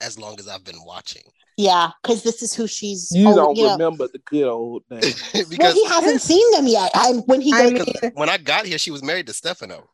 [0.00, 1.22] as long as I've been watching.
[1.56, 3.12] Yeah, because this is who she's.
[3.14, 5.22] you oh, don't you know- remember the good old days.
[5.32, 6.90] Well, because he hasn't seen them yet.
[6.94, 9.88] I when he I goes, mean, when I got here, she was married to Stefano.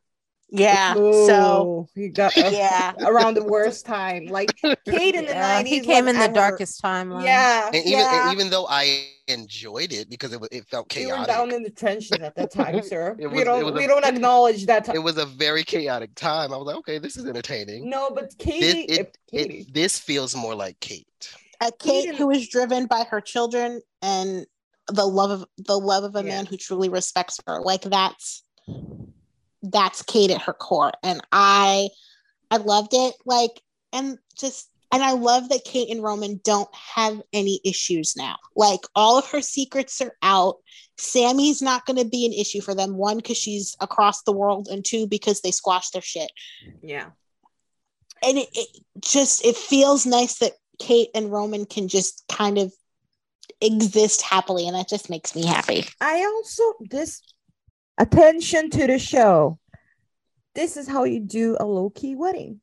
[0.51, 0.95] Yeah.
[0.95, 4.27] So he got uh, yeah, around the worst time.
[4.27, 5.73] Like Kate in the Yeah, nineties.
[5.73, 7.25] he came in the darkest timeline.
[7.25, 8.25] Yeah, And even yeah.
[8.25, 11.27] and even though I enjoyed it because it, wa- it felt we were chaotic.
[11.29, 13.17] down in the tension at that time, sir.
[13.21, 14.97] It we don't was a- we don't acknowledge that time.
[14.97, 16.53] it was a very chaotic time.
[16.53, 17.89] I was like, okay, this is entertaining.
[17.89, 19.59] No, but This, it, Katie.
[19.61, 21.07] it, this feels more like Kate.
[21.61, 24.47] a Kate Eden- who is driven by her children and
[24.89, 26.29] the love of the love of a Yeah.
[26.35, 27.61] man who truly respects her.
[27.61, 28.43] Like that's
[29.63, 31.89] that's Kate at her core, and I
[32.51, 33.15] I loved it.
[33.25, 33.61] Like
[33.93, 34.69] and just.
[34.93, 38.35] And I love that Kate and Roman don't have any issues now.
[38.57, 40.57] Like all of her secrets are out.
[40.99, 42.97] Sami's not going to be an issue for them.
[42.97, 46.33] One, because she's across the world, and two, because they squashed their shit.
[46.83, 47.11] yeah.
[48.25, 52.73] and it, it just it feels nice that Kate and Roman can just kind of
[53.61, 55.85] exist happily, and that just makes me happy.
[56.01, 57.23] I also this
[58.01, 59.59] attention to the show.
[60.55, 62.61] This is how you do a low key wedding,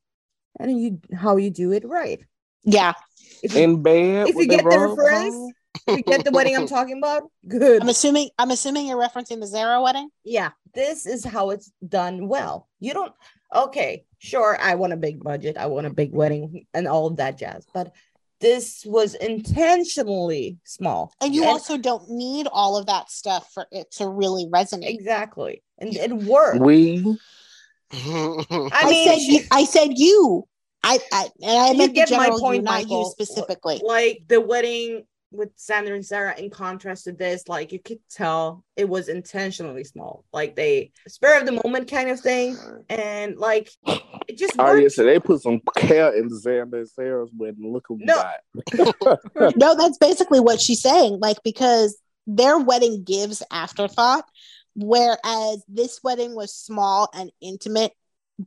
[0.60, 2.20] and you how you do it right.
[2.64, 2.94] Yeah,
[3.42, 5.52] If you, In bed, If you get the rug reference, on.
[5.88, 7.82] if you get the wedding I'm talking about, good.
[7.82, 10.10] I'm assuming I'm assuming you're referencing the Xarah wedding.
[10.26, 12.68] yeah, this is how it's done well.
[12.82, 13.14] You don't
[13.56, 17.16] okay, sure, I want a big budget, I want a big wedding and all of
[17.18, 17.94] that jazz, but
[18.40, 21.14] this was intentionally small.
[21.22, 24.90] And you also don't need all of that stuff for it to really resonate.
[24.90, 26.60] exactly and it worked.
[26.62, 27.18] We
[27.94, 30.48] I I, mean, said you, I said you.
[30.84, 33.00] I, I and I You meant the get my general you, point, not Michael.
[33.02, 33.82] you specifically.
[33.84, 35.06] like the wedding
[35.38, 39.84] with Xander and Sarah in contrast to this, like you could tell it was intentionally
[39.84, 42.58] small, like they spur of the moment kind of thing,
[42.90, 43.70] and like
[44.28, 47.72] it just oh yeah, so they put some care in Xander and Sarah's wedding.
[47.72, 48.16] Look who we No.
[48.16, 49.20] got.
[49.56, 51.20] no, that's basically what she's saying.
[51.20, 54.26] Like because their wedding gives afterthought,
[54.76, 57.94] whereas this wedding was small and intimate,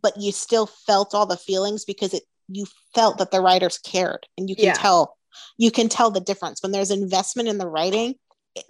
[0.03, 2.66] but you still felt all the feelings because it you
[2.97, 4.72] felt that the writers cared, and you can Yeah.
[4.74, 5.16] tell
[5.59, 8.14] you can tell the difference when there's investment in the writing.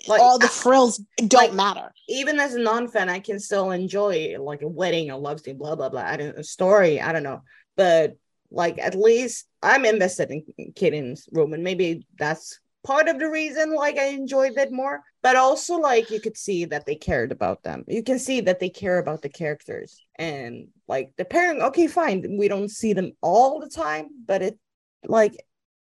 [0.07, 1.93] Like, all the frills don't like- matter.
[2.07, 5.75] even as a non-fan, I can still enjoy like a wedding, a love scene, blah
[5.75, 6.03] blah blah.
[6.03, 7.41] I don't a story, I don't know,
[7.77, 8.17] but
[8.51, 11.63] like at least I'm invested in Kate and Roman.
[11.63, 15.03] Maybe that's part of the reason like I enjoyed it more.
[15.23, 17.85] But also like you could see that they cared about them.
[17.89, 21.63] You can see that they care about the characters and like the pairing.
[21.63, 24.59] Okay, fine, we don't see them all the time, but it
[25.07, 25.37] like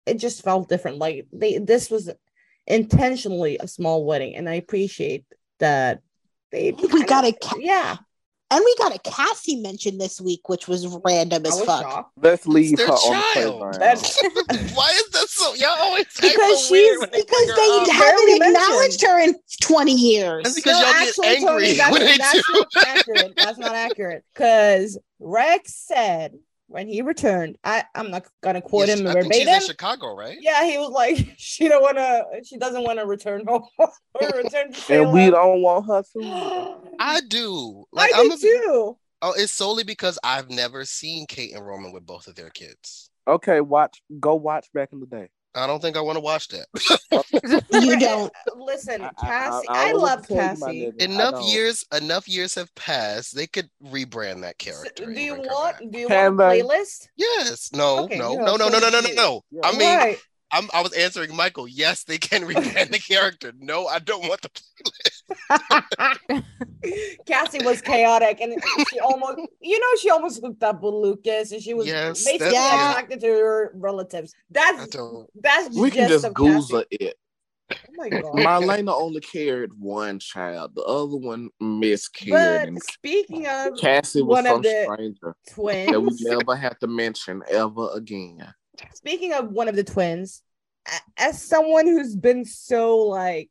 [0.10, 0.98] it just felt different.
[0.98, 2.10] Like they this was
[2.68, 5.26] intentionally a small wedding, and I appreciate
[5.60, 6.02] that
[6.52, 7.98] they We got a ca- yeah.
[8.52, 11.82] and we got a Cassie mention this week, which was random as was fuck.
[11.84, 12.12] shocked.
[12.22, 13.60] Let's leave their her on the child.
[14.76, 15.54] Why is that so?
[15.56, 19.36] Y'all always Because so weird she's- when they Because bring they haven't acknowledged her in
[19.62, 20.44] 20 years.
[20.44, 22.54] That's because No, y'all get angry Tony, that's, when they that's do.
[22.76, 23.34] not accurate.
[23.38, 24.24] That's not accurate.
[24.34, 26.34] Because Rex said
[26.70, 29.60] when he returned, I, I'm not gonna quote Yeah, him I think she's in.
[29.62, 30.38] Chicago, right?
[30.40, 33.90] Yeah, he was like, she don't wanna she doesn't wanna return home or
[34.38, 36.76] return to and we don't want her to.
[37.00, 37.86] I do.
[37.96, 38.98] I Like do I'm a, too.
[39.22, 43.10] oh, it's solely because I've never seen Kate and Roman with both of their kids.
[43.28, 44.02] Okay, watch.
[44.20, 45.30] Go watch back in the day.
[45.60, 46.68] I don't think I want to watch that.
[47.72, 48.32] You don't.
[48.56, 49.68] Listen, I- I- Cassie.
[49.70, 50.94] I- I I, don't know what love to tell you, my Cassie.
[51.00, 53.36] enough years, enough years have passed.
[53.36, 55.06] They could rebrand that So, character.
[55.06, 57.08] do and you bring her want do you want a playlist?
[57.16, 57.70] Yes.
[57.74, 58.04] No.
[58.06, 58.34] Okay, no.
[58.34, 58.58] yeah, no.
[58.58, 58.70] No.
[58.70, 58.80] No.
[58.80, 58.90] No.
[58.90, 59.00] No.
[59.02, 59.10] No.
[59.14, 59.42] No.
[59.52, 59.62] Yeah.
[59.64, 60.18] I mean, Right.
[60.52, 61.68] I'm, I was answering Michael.
[61.68, 63.54] Yes, they can rebrand the character.
[63.60, 66.44] No, I don't want the playlist.
[67.28, 68.54] Cassie was chaotic and
[68.90, 72.50] she almost you know she almost hooked up with Lucas and she was Yes, basically
[72.52, 74.34] that's- attracted to her relatives.
[74.34, 74.38] I
[74.78, 75.28] That's don't.
[75.36, 77.16] that's We can gist just of Google it.
[77.72, 78.24] Oh my god.
[78.34, 80.74] Marlena only carried one child.
[80.76, 82.74] The other one miscarried.
[82.74, 85.36] But speaking of Cassie was one of some the stranger
[85.92, 88.54] that we never have to mention ever again.
[88.94, 90.42] Speaking of one of the twins,
[91.18, 93.50] as someone who's been so like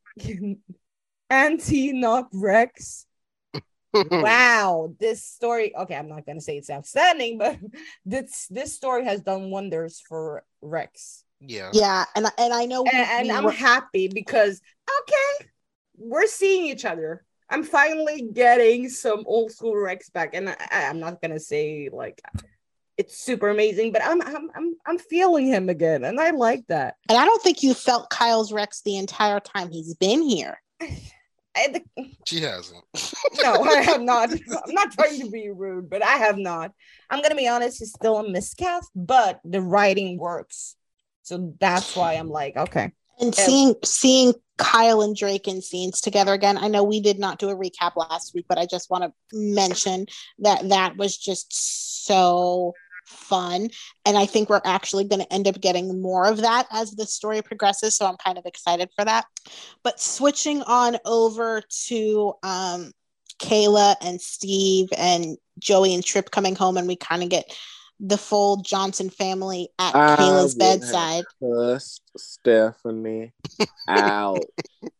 [1.31, 3.07] anti not Rex,
[3.93, 5.75] wow, this story.
[5.77, 7.59] Okay, I'm not gonna say it's outstanding, but
[8.07, 11.71] this this story has done wonders for Rex, Yeah.
[11.73, 14.61] Yeah, and I- and I know we- and, and we I'm were- happy because
[15.03, 15.49] okay,
[15.97, 17.25] we're seeing each other.
[17.51, 22.21] I'm finally getting some old school Rex back, and I, I'm not gonna say like
[22.99, 26.97] it's super amazing, but I'm I'm I'm I'm feeling him again, and I like that.
[27.09, 30.61] and I don't think you felt Kyle's Rex the entire time he's been here.
[31.57, 31.83] I,
[32.27, 32.85] She hasn't.
[33.43, 34.31] no, I have not.
[34.31, 36.73] I'm not trying to be rude, but I have not.
[37.09, 40.77] I'm gonna be honest, it's still a miscast, but the writing works.
[41.23, 42.93] So that's why I'm like, okay.
[43.21, 46.59] And seeing seeing Kyle and Drake in scenes together again.
[46.59, 49.13] I know we did not do a recap last week, but I just want to
[49.33, 50.07] mention
[50.41, 52.75] that that was just so
[53.09, 53.71] fun.
[54.05, 57.07] And I think we're actually going to end up getting more of that as the
[57.07, 57.97] story progresses.
[57.97, 59.25] So I'm kind of excited for that.
[59.83, 62.93] But switching on over to um,
[63.41, 67.53] Kayla and Steve and Joey and Tripp coming home, and we kind of get
[68.01, 71.25] the full Johnson family at I Kayla's bedside.
[72.17, 73.33] Stephanie
[73.89, 74.45] out.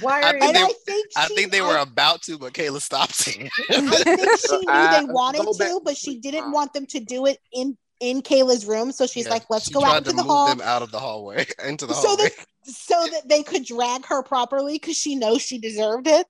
[0.00, 2.80] Why I think they- I think I she- think they were about to, but Kayla
[2.80, 3.50] stopped it.
[3.70, 7.26] I think she knew they wanted to, to but she didn't want them to do
[7.26, 8.92] it in in Kayla's room.
[8.92, 10.80] So she's Yeah, like, "Let's she go out into to the move hall them out
[10.82, 12.24] of the hallway into the so hallway.
[12.24, 16.26] that so that they could drag her properly because she knows she deserved it."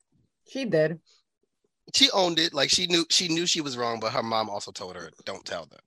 [0.48, 1.00] she did.
[1.94, 2.54] She owned it.
[2.54, 5.44] Like she knew she knew she was wrong, but her mom also told her, "Don't
[5.44, 5.80] tell them."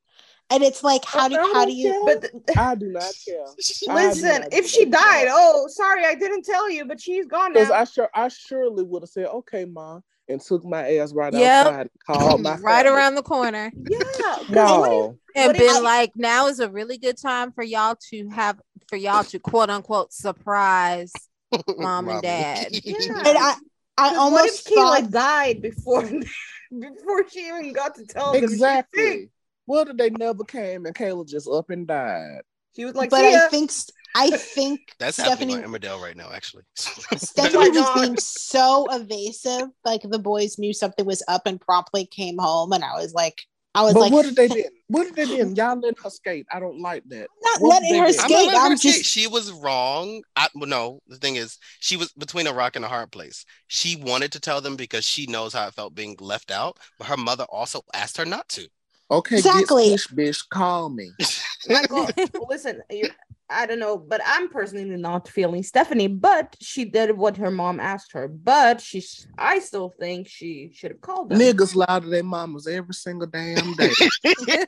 [0.54, 2.04] And it's like, how do how don't you?
[2.06, 3.46] But th- I do not care.
[3.96, 7.70] Listen, not if she died, oh sorry, I didn't tell you, but she's gone Because
[7.70, 7.76] now.
[7.76, 11.66] I sure I surely would have said, okay, mom, and took my ass right Yep.
[11.66, 12.92] outside and called my right family.
[12.92, 15.18] around the corner yeah what if- No.
[15.36, 18.30] and What if been I- like now is a really good time for y'all to
[18.30, 21.12] have for y'all to quote unquote surprise
[21.78, 22.68] Mom and dad.
[22.72, 22.96] Yeah.
[23.26, 23.56] And I
[23.98, 28.44] I 'Cause almost what if Kayla died before before she even got to tell them?
[28.44, 29.30] Exactly.
[29.66, 32.42] What if they never came and Kayla just up and died?
[32.76, 33.72] She was like, but "See I ya." think
[34.16, 36.64] I think That's Stephanie happening on Emmerdale right now, actually.
[36.76, 39.70] Stephanie was oh being so evasive.
[39.86, 43.42] Like the boys knew something was up and promptly came home, and I was like,
[43.76, 44.64] I was But like, what did they do?
[44.88, 45.54] What did they do?
[45.56, 46.46] Y'all let her skate.
[46.52, 47.28] I don't like that.
[47.44, 48.20] not What letting her they do?
[48.20, 48.50] I'm skate.
[48.56, 49.06] I'm her skate.
[49.06, 50.22] She was wrong.
[50.36, 53.46] I, well, no, the thing is, she was between a rock and a hard place.
[53.68, 57.08] She wanted to tell them because she knows how it felt being left out, but
[57.08, 58.68] her mother also asked her not to.
[59.14, 59.90] Okay, Exactly.
[59.90, 60.50] get fish, bitch.
[60.50, 61.12] Call me.
[61.90, 62.12] Well,
[62.50, 62.82] listen,
[63.50, 66.08] I don't know, but I'm personally not feeling Stephanie.
[66.08, 68.28] But she did what her mom asked her.
[68.28, 71.40] But she's, I still think she should have called them.
[71.40, 73.92] Niggas lie to their mamas every single damn day.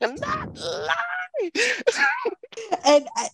[0.00, 1.50] I'm not lie.
[2.84, 3.28] and I-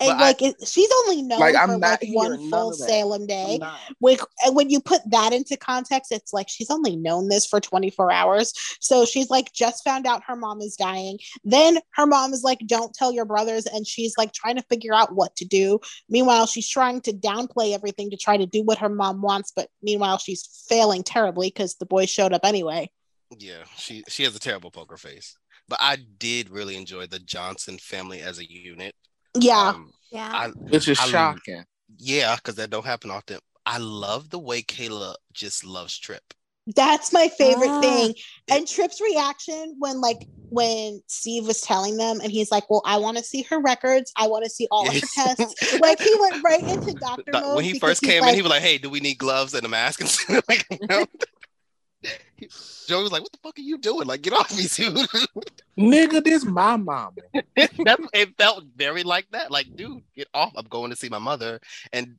[0.00, 2.72] and But I- like it, she's only known Like, for I'm not like one full.
[2.72, 3.60] Salem day.
[4.00, 7.60] When, and when you put that into context, it's like she's only known this for
[7.60, 8.52] 24 hours.
[8.80, 11.18] So she's like just found out her mom is dying.
[11.44, 13.66] Then her mom is like, don't tell your brothers.
[13.66, 15.78] And she's like trying to figure out what to do.
[16.08, 19.52] Meanwhile, she's trying to downplay everything to try to do what her mom wants.
[19.54, 22.90] But meanwhile, she's failing terribly because the boys showed up anyway.
[23.38, 25.36] Yeah, she she has a terrible poker face.
[25.68, 28.94] But I did really enjoy the Johnson family as a unit.
[29.38, 29.68] Yeah.
[29.70, 30.30] Um, Yeah.
[30.32, 31.64] I, which is I- shocking.
[31.98, 33.38] yeah, because that don't happen often.
[33.66, 36.22] I love the way Kayla just loves Tripp.
[36.74, 37.80] That's my favorite Ah.
[37.82, 38.14] thing.
[38.48, 42.96] And Tripp's reaction when like when Steve was telling them and he's like, Well, I
[42.96, 44.12] want to see her records.
[44.16, 45.78] I want to see all of her tests.
[45.80, 47.56] Like he went right into doctor Doc- mode.
[47.56, 49.66] when he first came like, in, he was like, "Hey, do we need gloves and
[49.66, 51.04] a mask?" And like, you know?
[52.86, 54.06] Joey was like, "What the fuck are you doing?
[54.06, 55.08] Like, get off me, dude."
[55.78, 57.12] Nigga, this my mama.
[57.56, 59.50] That's, it felt very like that.
[59.50, 60.52] Like, dude, get off!
[60.56, 61.60] I'm going to see my mother.
[61.92, 62.16] And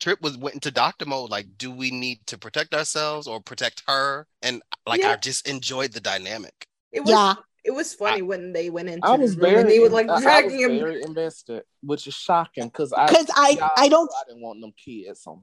[0.00, 1.30] Tripp was went into doctor mode.
[1.30, 4.26] Like, do we need to protect ourselves or protect her?
[4.42, 5.12] And like, Yeah.
[5.12, 6.66] I just enjoyed the dynamic.
[6.92, 7.34] It was Yeah.
[7.64, 9.88] It was funny when they went into I was the room very, and they were
[9.88, 10.78] like I- I, was dragging him.
[10.78, 14.72] very invested, which is shocking because I, because I I don't I didn't want them
[14.82, 15.42] kids on.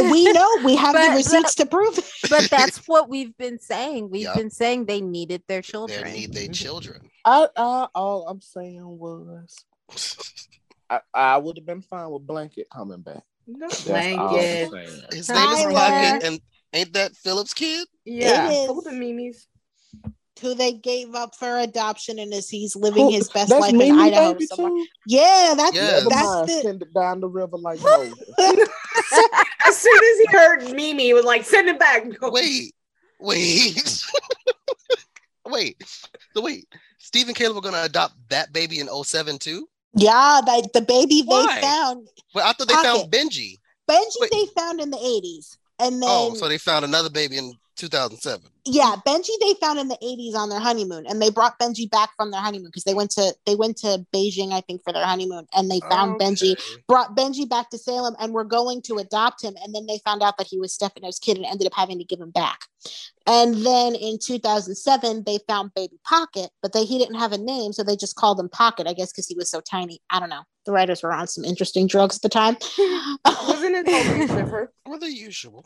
[0.10, 2.10] we know we have But- the receipts to prove it.
[2.30, 4.10] but that's what we've been saying.
[4.10, 4.36] We've Yup.
[4.36, 6.04] been saying they needed their children.
[6.04, 6.52] they need their mm-hmm.
[6.52, 7.10] children.
[7.24, 9.56] I, I, all I'm saying was,
[10.88, 13.22] I, I would have been fine with Blanket coming back.
[13.46, 14.70] No That's all I'm blanket.
[14.70, 15.02] saying.
[15.12, 15.72] His name is Tyler.
[15.72, 16.40] Pocket, and
[16.72, 17.86] ain't that Philip's kid?
[18.04, 18.66] Yeah, It is.
[18.66, 19.46] Philip and Mimi's.
[20.40, 23.74] Who they gave up for adoption and is he's living Who- his best that's life
[23.74, 24.70] in Idaho somewhere.
[24.70, 24.86] too?
[25.06, 26.06] Yeah, that's Yes.
[26.08, 28.18] That's mind, the send it down the river like Moses.
[29.66, 32.74] As soon as he heard Mimi, he was like, "Send it back." Wait,
[33.20, 34.04] wait,
[35.46, 35.76] wait.
[36.34, 36.66] So wait,
[36.98, 39.68] Steve and Kayla were gonna adopt that baby in 07 too?
[39.94, 41.54] yeah, like the baby Why?
[41.56, 43.58] they found Well, I thought they found Benji.
[43.90, 44.30] Benji Wait.
[44.30, 45.56] they found in the 80s.
[45.80, 48.46] And oh, then Oh, so they found another baby in 2007.
[48.66, 52.10] Yeah, Benji they found in the 80s on their honeymoon and they brought Benji back
[52.16, 55.04] from their honeymoon because they went to they went to Beijing I think for their
[55.04, 56.56] honeymoon and they found Benji
[56.86, 59.54] brought Benji back to Salem and were going to adopt him.
[59.64, 62.04] And then they found out that he was Stefano's kid and ended up having to
[62.04, 62.60] give him back.
[63.26, 67.72] And then in 2007, they found Baby Pocket, but they he didn't have a name,
[67.72, 70.00] so they just called him Pocket, I guess, because he was so tiny.
[70.10, 70.42] I don't know.
[70.66, 72.56] The writers were on some interesting drugs at the time.
[73.24, 74.68] Wasn't it Hogan Clifford?
[74.86, 75.64] Well, the usual.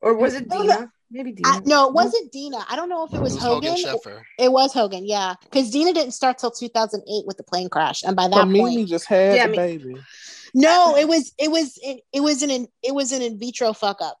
[0.00, 0.90] Or was it Dena?
[1.10, 1.48] Maybe Dena.
[1.48, 2.64] I- no, it wasn't Dena.
[2.68, 3.70] I don't know if it was, It was Hogan.
[3.70, 4.22] Hogan Sheffer.
[4.38, 5.34] It was Hogan, yeah.
[5.44, 8.52] Because Dena didn't start till 2008 with the plane crash, and by that So point,
[8.52, 9.96] Mimi just had Yeah, the baby.
[10.54, 13.72] No, it was it was it, it was an in, it was an in vitro
[13.72, 14.18] fuck up.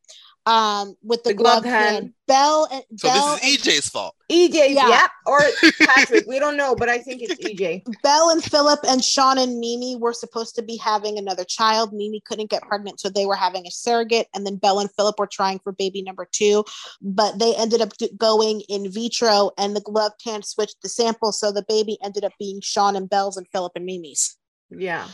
[0.48, 1.94] Um, with the, The glove gloved hand.
[1.94, 2.12] hand.
[2.26, 4.14] Belle and So Belle this is EJ's fault.
[4.30, 4.88] EJ, Yeah.
[4.88, 5.06] yeah.
[5.26, 5.40] or
[5.80, 6.26] Patrick.
[6.26, 7.82] We don't know, but I think it's EJ.
[7.84, 11.92] and Belle and Philip and Sean and Mimi were supposed to be having another child.
[11.92, 14.26] Mimi couldn't get pregnant, so they were having a surrogate.
[14.34, 16.64] And then Belle and Philip were trying for baby number two,
[17.02, 21.52] but they ended up going in vitro, and the gloved hand switched the sample, so
[21.52, 24.36] the baby ended up being Sean and Belle's and Philip and Mimi's.
[24.70, 25.08] Yeah,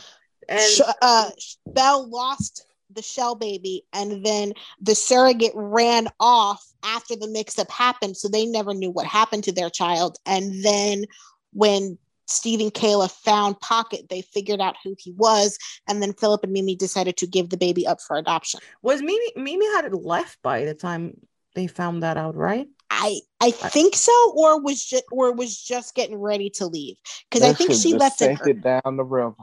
[0.47, 1.29] and uh,
[1.65, 7.69] Belle lost the shell baby, and then the surrogate ran off after the mix up
[7.69, 8.17] happened.
[8.17, 10.17] So they never knew what happened to their child.
[10.25, 11.05] And then
[11.53, 15.57] when Steve and Kayla found Pocket, they figured out who he was.
[15.87, 18.59] And then Philip and Mimi decided to give the baby up for adoption.
[18.81, 21.17] was Mimi Mimi had it left by the time
[21.53, 22.67] they found that out, right?
[22.89, 26.97] I I think so, or was just or was just getting ready to leave
[27.29, 29.35] because I think she left it down the river.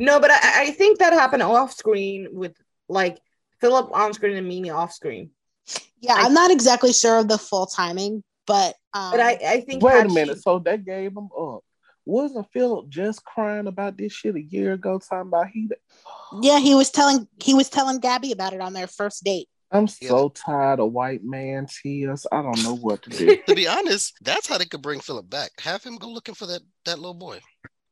[0.00, 2.54] No, but I, I think that happened off screen with
[2.88, 3.18] like
[3.60, 5.30] Philip on screen and Mimi off screen.
[6.00, 9.60] Yeah, I- I'm not exactly sure of the full timing, but um, But I, I
[9.60, 10.42] think Wait had a she- minute.
[10.42, 11.60] So they gave him up.
[12.06, 15.70] Wasn't Philip just crying about this shit a year ago, talking about he?
[16.42, 19.48] Yeah, he was telling he was telling Gabby about it on their first date.
[19.72, 20.08] I'm Yeah.
[20.10, 22.26] so tired of white man tears.
[22.30, 23.38] I don't know what to do.
[23.48, 25.50] To be honest, that's how they could bring Philip back.
[25.60, 27.40] Have him go looking for that that little boy.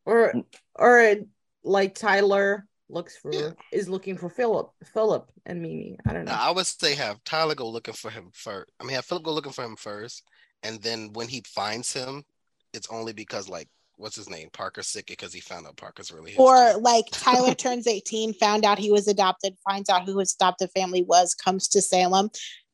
[0.05, 0.45] Or mm.
[0.75, 1.17] or
[1.65, 3.51] like Tyler looks for Yeah.
[3.73, 5.99] is looking for Philip Philip and Mimi.
[6.07, 6.33] I don't know.
[6.33, 8.71] Now, I would say have Tyler go looking for him first.
[8.81, 10.25] I mean, have Philip go looking for him first,
[10.63, 12.25] and then when he finds him,
[12.73, 16.33] it's only because like what's his name, Parker's sick because he found out Parker's really
[16.33, 16.83] his Or kid.
[16.83, 21.03] like Tyler turns 18, found out he was adopted, finds out who his adopted family
[21.03, 22.31] was, comes to Salem.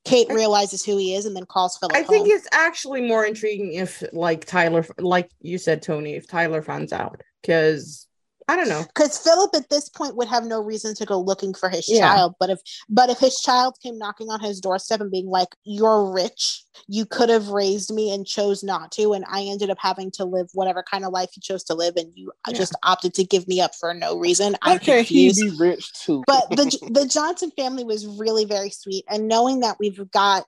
[0.09, 1.95] Kate realizes who he is and then calls Philip.
[1.95, 2.37] I think home.
[2.37, 7.23] it's actually more intriguing if like Tyler like you said, Tony, if Tyler finds out.
[7.43, 8.08] Because
[8.49, 8.83] I don't know.
[8.95, 12.01] because Philip at this point would have no reason to go looking for his Yeah.
[12.09, 12.35] child.
[12.41, 16.11] But if but if his child came knocking on his doorstep and being like, "You're
[16.11, 20.11] rich, you could have raised me and chose not to, and I ended up having
[20.13, 22.57] to live whatever kind of life you chose to live, and you uh, Yeah.
[22.59, 26.25] just opted to give me up for no reason." I'm can't he be rich too?
[26.27, 30.47] but the the Johnson family was really very sweet, and knowing that we've got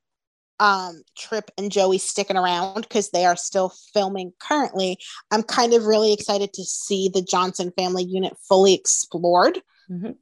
[0.61, 4.98] um Tripp and Joey sticking around because they are still filming currently,
[5.32, 9.61] I'm kind of really excited to see the Johnson family unit fully explored.
[9.90, 10.14] Mhm.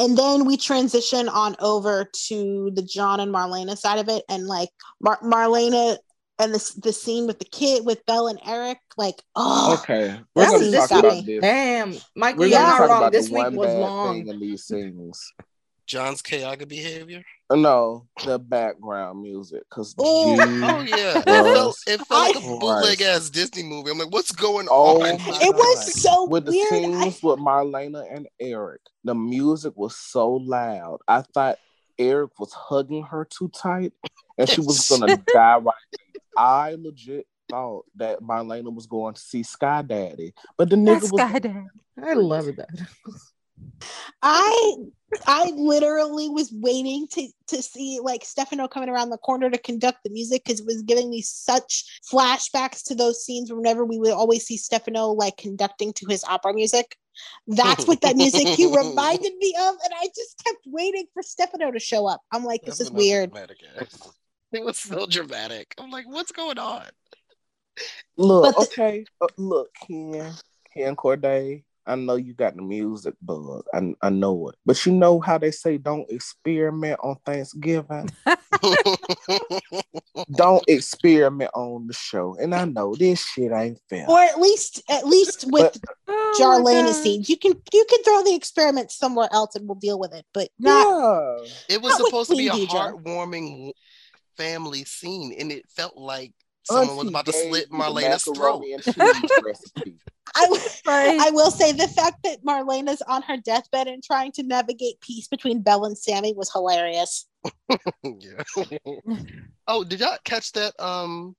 [0.00, 4.46] And then we transition on over to the John and Marlena side of it, and
[4.46, 4.68] like
[5.00, 5.96] Mar- Marlena
[6.38, 10.44] and this the scene with the kid with Belle and Eric, like oh Okay, we're
[10.44, 11.40] That gonna was talk about this.
[11.40, 13.10] Damn, Michael, We're you're not wrong.
[13.10, 14.14] This week was bad long.
[14.14, 15.32] thing in these things.
[15.88, 17.24] John's chaotic behavior.
[17.50, 20.36] No, the background music, because Oh.
[20.62, 23.90] Oh yeah, it felt, it felt like a bootleg ass Disney movie.
[23.90, 25.16] I'm like, what's going Oh on?
[25.16, 26.68] my it was so with the weird.
[26.68, 30.98] scenes I, with Marlena and Eric, the music was so loud.
[31.08, 31.58] I thought
[31.98, 33.92] Eric was hugging her too tight,
[34.36, 36.22] and she was gonna die right there.
[36.36, 41.12] I legit thought that Marlena was going to see Sky Daddy, but the nigga That's
[41.12, 41.54] was Daddy.
[42.00, 42.68] I love it that.
[44.22, 44.74] I
[45.26, 49.98] I literally was waiting to to see like Stefano coming around the corner to conduct
[50.04, 54.12] the music because it was giving me such flashbacks to those scenes whenever we would
[54.12, 56.96] always see Stefano like conducting to his opera music.
[57.46, 61.72] That's what that music cue reminded me of, and I just kept waiting for Stefano
[61.72, 62.20] to show up.
[62.32, 63.32] I'm like, this That's is weird.
[64.52, 65.74] It was so dramatic.
[65.78, 66.86] I'm like, what's going on?
[68.16, 69.04] look the- okay.
[69.20, 70.32] uh, look, Ken,
[70.72, 71.64] Ken Corday.
[71.88, 73.64] I know you got the music bug.
[73.72, 78.10] I, I know it, but you know how they say don't experiment on Thanksgiving.
[80.30, 82.36] don't experiment on the show.
[82.40, 84.06] And I know this shit ain't fair.
[84.08, 85.76] Or at least at least with
[86.10, 86.94] Oh my Jarlena God.
[86.94, 90.26] scenes, you can you can throw the experiment somewhere else and we'll deal with it,
[90.34, 91.46] but not yeah.
[91.68, 93.02] It was Not supposed to be a Queen Deidre.
[93.02, 93.72] heartwarming
[94.36, 96.32] family scene, and it felt like
[96.68, 98.36] someone was about to slit Marlena's throat.
[98.36, 99.96] macaroni and cheese recipe.
[100.34, 100.46] I,
[101.26, 105.26] I will say the fact that Marlena's on her deathbed and trying to navigate peace
[105.26, 107.26] between Belle and Sami was hilarious.
[109.66, 110.74] oh, did y'all catch that?
[110.78, 111.34] Um,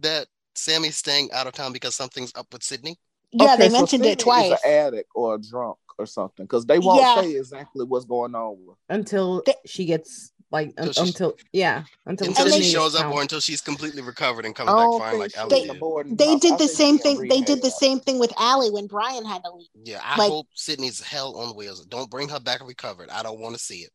[0.00, 2.96] that Sami's staying out of town because something's up with Sydney.
[3.32, 4.52] Yeah, Okay, they so mentioned Sydney it twice.
[4.52, 7.20] Is an addict or a drunk or something because they won't Yeah.
[7.20, 8.56] say exactly what's going on.
[8.88, 13.12] Until They- she gets like un- Until she's- until yeah until, Until she shows up,
[13.12, 16.12] or until she's completely recovered and comes I back fine, like she Allie was did.
[16.12, 16.36] a They house.
[16.36, 17.28] I did the same thing.
[17.28, 19.68] They did the same thing with Allie when Brian had to leave.
[19.84, 21.84] Yeah, I Like- hope Sydney's hell on wheels.
[21.86, 23.10] Don't bring her back recovered.
[23.10, 23.90] I don't want to see it.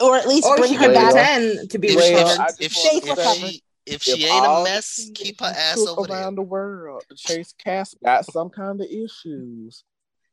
[0.00, 1.12] Or at least or bring her back.
[1.12, 5.10] pretend to be If, she, if, if, she, if she if she ain't a mess,
[5.14, 6.18] keep her ass took over there.
[6.18, 7.02] around the world.
[7.16, 9.84] Chase Cass got some kind of issues.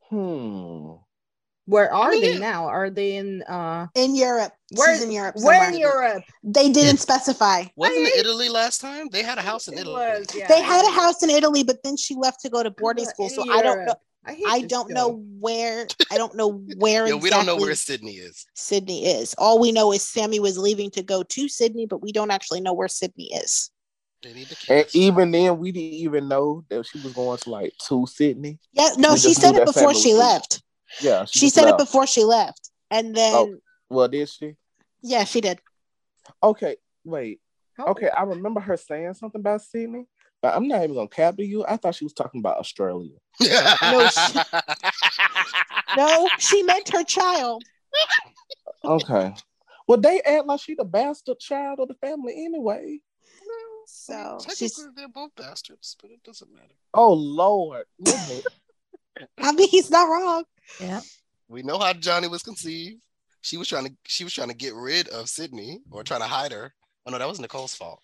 [0.10, 0.94] Hmm.
[1.70, 2.65] Where are mean, they now?
[2.65, 4.53] Are they in uh in Europe.
[4.76, 5.36] where She's in Europe.
[5.38, 5.78] Where in.
[5.80, 6.24] Europe?
[6.43, 7.01] They didn't Yeah.
[7.01, 7.65] specify.
[7.76, 9.07] Wasn't it Italy last time?
[9.11, 9.93] They had a house in It Italy.
[9.95, 10.47] was, yeah.
[10.47, 13.13] They had a house in Italy, but then she left to go to boarding But
[13.13, 13.28] school.
[13.28, 13.95] in So I don't know.
[14.26, 14.93] I, I don't show.
[14.95, 15.88] know where.
[16.11, 18.45] I don't know where Yeah, exactly we don't know where Sydney is.
[18.55, 19.34] Sydney is.
[19.38, 22.61] All we know is Sami was leaving to go to Sydney, but we don't actually
[22.61, 23.72] know where Sydney is.
[24.22, 27.49] They need to And even then, we didn't even know that she was going to
[27.49, 28.59] like to Sydney.
[28.74, 30.20] Yeah, no, We she said it before she was leaving.
[30.20, 30.63] left.
[31.02, 31.82] Yeah, She just said left.
[31.82, 33.56] it before she left, and then Oh.
[33.90, 34.56] Well, did she?
[35.02, 35.60] yeah, she did.
[36.44, 37.40] Okay, wait.
[37.76, 40.06] How- Okay, I remember her saying something about Sydney,
[40.42, 41.66] but I'm not even gonna cap to you.
[41.68, 43.16] I thought she was talking about Australia.
[43.40, 44.40] No, she-
[45.98, 47.64] No, she meant her child.
[48.84, 49.34] Okay.
[49.88, 53.00] Well, they act like she the bastard child of the family anyway.
[53.88, 54.88] So Technically, she's.
[54.96, 56.76] they're both bastards, but it doesn't matter.
[56.94, 57.86] Oh Lord.
[59.20, 60.43] Listen, I mean, he's not wrong.
[60.80, 61.01] Yeah.
[61.47, 63.01] We know how Johnny was conceived.
[63.41, 66.28] She was trying to she was trying to get rid of Sydney or trying to
[66.28, 66.74] hide her.
[67.05, 68.01] Oh no, that was Nicole's fault.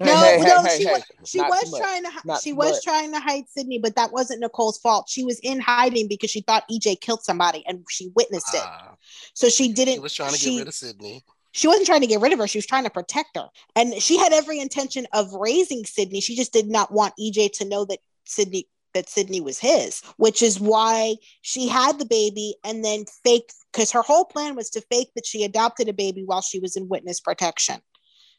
[0.00, 1.80] No, Hey, hey, no, hey, she hey, was she not was too much.
[1.80, 2.84] trying to hi- Not she was much.
[2.84, 5.08] trying to hide Sydney, but that wasn't Nicole's fault.
[5.08, 8.60] She was in hiding because she thought EJ killed somebody and she witnessed it.
[8.62, 8.96] Ah,
[9.34, 9.94] So she didn't.
[9.94, 11.22] she was trying to she, get rid of Sydney.
[11.52, 12.48] she wasn't trying to get rid of her.
[12.48, 13.48] She was trying to protect her.
[13.76, 16.20] And she had every intention of raising Sydney.
[16.20, 20.42] She just did not want EJ to know that Sydney that Sydney was his, which
[20.42, 24.80] is why she had the baby and then faked because her whole plan was to
[24.82, 27.80] fake that she adopted a baby while she was in witness protection.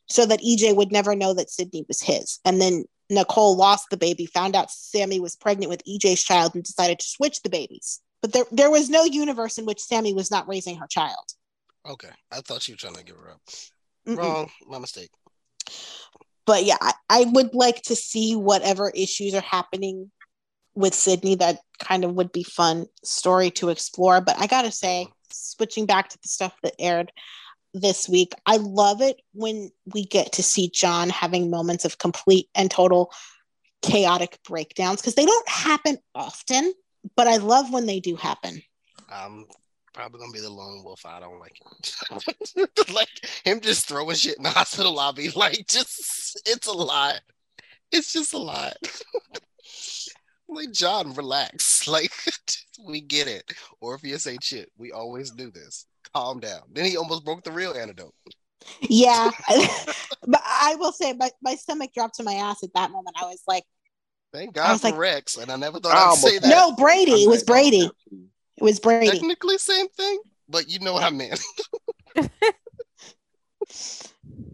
[0.07, 2.39] So that EJ would never know that Sydney was his.
[2.43, 6.63] And then Nicole lost the baby, found out Sami was pregnant with EJ's child, and
[6.63, 8.01] decided to switch the babies.
[8.21, 11.33] But there, there was no universe in which Sami was not raising her child.
[11.87, 12.09] Okay.
[12.31, 13.41] I thought she was trying to give her up.
[14.07, 14.17] Mm-mm.
[14.17, 14.49] Wrong.
[14.67, 15.09] My mistake.
[16.45, 20.11] but yeah, I, I would like to see whatever issues are happening
[20.75, 21.35] with Sydney.
[21.35, 24.21] That kind of would be fun story to explore.
[24.21, 27.11] But I gotta say, switching back to the stuff that aired
[27.73, 32.49] this week, I love it when we get to see John having moments of complete
[32.55, 33.11] and total
[33.81, 36.73] chaotic breakdowns because they don't happen often.
[37.15, 38.61] But I love when they do happen.
[39.09, 39.45] I'm
[39.93, 41.05] probably gonna be the lone wolf.
[41.05, 41.59] I don't like
[42.93, 43.09] like
[43.43, 45.29] him just throwing shit in the hospital lobby.
[45.35, 47.19] Like just it's a lot.
[47.91, 48.75] It's just a lot.
[50.49, 51.87] like John, relax.
[51.87, 52.11] Like
[52.87, 53.51] we get it.
[53.81, 54.71] Orpheus ain't shit.
[54.77, 55.85] We always do this.
[56.13, 56.61] Calm down.
[56.71, 58.13] Then he almost broke the real antidote.
[58.81, 59.29] Yeah,
[60.25, 63.17] but I will say my, my stomach dropped to my ass at that moment.
[63.21, 63.63] I was like,
[64.31, 66.47] Thank I God was for like- Rex, and I never thought I I'd say that.
[66.47, 67.11] no, Brady.
[67.23, 67.89] It was Brady.
[68.11, 69.11] It was Brady.
[69.11, 71.41] Technically, same thing, but you know what I meant.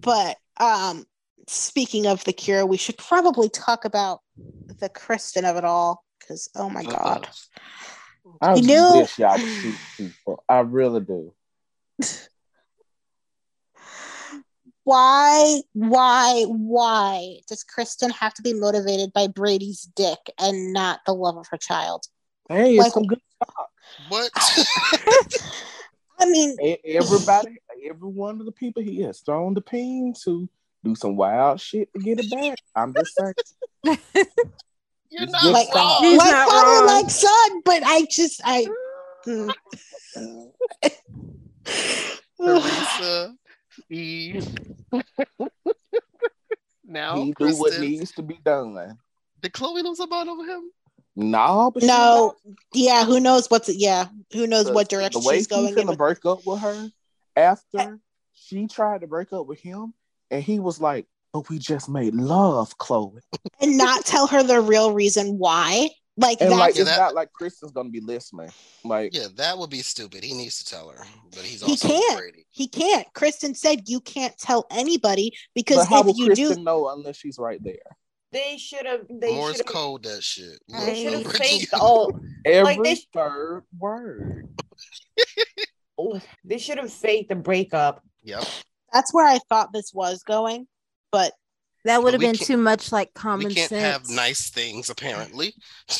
[0.02, 1.06] But um,
[1.49, 4.19] speaking of the cure, we should probably talk about
[4.80, 7.27] the Kristen of it all because oh my god,
[8.41, 10.43] I You know- wish y'all would shoot people.
[10.47, 11.34] I really do.
[14.84, 21.13] why, why, why does Kristen have to be motivated by Brady's dick and not the
[21.13, 22.05] love of her child?
[22.47, 23.19] Hey, it's Like- some good.
[24.09, 24.30] What?
[26.19, 27.57] I mean, Everybody,
[27.89, 30.49] every one of the people he has thrown the pin to
[30.84, 32.57] do some wild shit to get it back.
[32.76, 33.34] I'm just saying.
[35.11, 35.99] You're It's not good like, stuff.
[36.01, 36.85] He's like not father, wrong.
[36.85, 38.68] like son, but I just, I.
[42.38, 43.35] Theresa,
[43.89, 44.47] Eve.
[46.85, 48.97] now, he do what needs to be done.
[49.41, 50.72] Did Chloe lose her mind over him?
[51.15, 52.57] No, but no, don't.
[52.73, 55.69] yeah, who knows what's yeah, who knows The- what direction the way she's going he
[55.72, 55.76] in.
[55.76, 56.89] finna with- break up with her
[57.35, 57.99] after
[58.34, 59.93] she tried to break up with him,
[60.31, 63.19] and he was like, "But we just made love, Chloe."
[63.61, 65.89] and not tell her the real reason why.
[66.18, 68.49] Like And that's like, Yeah, it's that- not like Kristen's gonna be listening.
[68.84, 70.22] Like, Yeah, that would be stupid.
[70.23, 71.01] He needs to tell her,
[71.31, 72.18] but he's He also can't.
[72.19, 72.45] Brady.
[72.49, 73.07] he can't.
[73.14, 76.89] Kristen said you can't tell anybody because but how if will you Kristen do, know
[76.89, 77.77] unless she's right there?
[78.34, 79.06] They should have.
[79.10, 79.73] They Morse should have.
[79.73, 80.60] code that shit.
[80.68, 82.19] Look, They should have faked all.
[82.45, 84.49] Every Like, they- third word.
[86.01, 88.01] Oh, they should have faked the breakup.
[88.23, 88.45] Yep.
[88.94, 90.68] That's where I thought this was going.
[91.11, 91.34] But
[91.86, 93.82] That would have been too much like common We can't sense.
[94.07, 95.53] have nice things, apparently.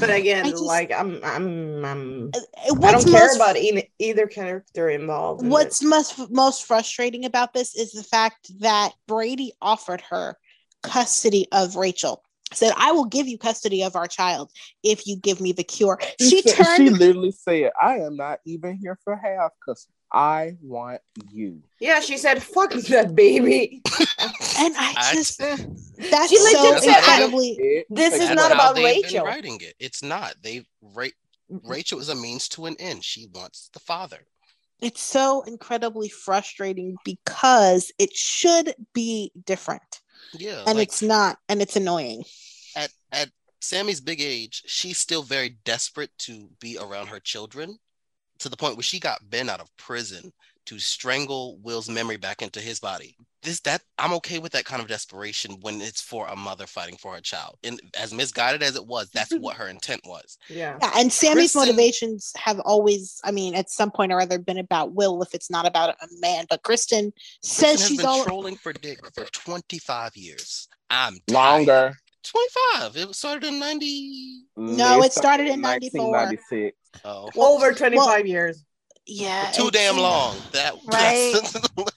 [0.00, 2.30] But again, just- like I'm, I'm, I'm.
[2.34, 5.42] uh, I what's don't care most, about e- either character involved.
[5.42, 5.86] in what's it.
[5.86, 10.36] most most frustrating about this is the fact that Brady offered her
[10.82, 12.24] custody of Rachel.
[12.52, 14.50] Said, "I will give you custody of our child
[14.82, 18.40] if you give me the cure." She said- turned She literally said, "I am not
[18.44, 21.00] even here for half because I want
[21.30, 23.82] you." Yeah, she said, "Fuck that baby."
[24.58, 27.50] and I I- just that's She so incredibly.
[27.58, 29.24] It- This is not about Rachel.
[29.24, 29.74] writing it.
[29.78, 30.36] It's not.
[30.42, 31.08] They Ra-
[31.48, 33.04] Rachel is a means to an end.
[33.04, 34.26] She wants the father.
[34.80, 40.00] It's so incredibly frustrating because it should be different,
[40.34, 40.64] Yeah.
[40.66, 42.24] and like it's not, and it's annoying.
[42.76, 43.30] at at
[43.60, 47.78] Sami's big age, she's still very desperate to be around her children,
[48.44, 50.32] to the point where she got Ben out of prison
[50.66, 53.16] to strangle Will's memory back into his body.
[53.42, 56.96] This that I'm okay with that kind of desperation when it's for a mother fighting
[56.98, 57.56] for her child.
[57.64, 59.42] And as misguided as it was, that's mm-hmm.
[59.42, 60.38] what her intent was.
[60.48, 60.78] Yeah.
[60.80, 64.58] Yeah, and Sami's Kristen- motivations have always, I mean, at some point or other, been
[64.58, 66.44] about Will if it's not about a man.
[66.48, 67.12] But Kristen
[67.42, 68.24] says Kristen has she's been all.
[68.24, 70.68] trolling for Dick for 25 years.
[70.90, 71.66] I'm tired.
[71.66, 71.94] longer.
[72.24, 72.96] 25.
[72.96, 74.42] It started in 90.
[74.58, 76.10] Mm, no, it started in 94.
[76.10, 76.76] 1996.
[77.04, 78.64] Oh, Over 25 years.
[79.06, 80.36] Yeah, too it's- damn long.
[80.52, 81.34] That Right.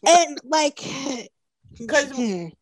[0.07, 0.75] And like
[1.77, 2.11] because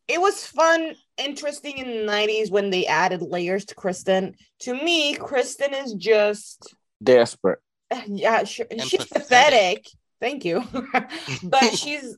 [0.08, 4.36] It was fun, interesting in the 90s when they added layers to Kristen.
[4.62, 6.74] To me, Kristen is just
[7.04, 7.60] Desperate.
[8.08, 8.66] yeah, sure.
[8.72, 9.84] She's pathetic.
[9.84, 9.88] pathetic.
[10.22, 10.64] Thank you.
[11.44, 12.16] but she's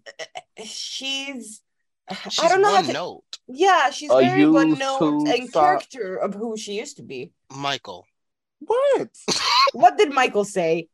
[0.63, 1.61] she's
[2.29, 3.23] She's I don't know how to, note.
[3.47, 7.03] yeah, she's A very one used note and stop- character of who she used to
[7.03, 7.31] be.
[7.51, 8.05] Michael.
[8.59, 9.09] What?
[9.73, 10.87] What did Michael say?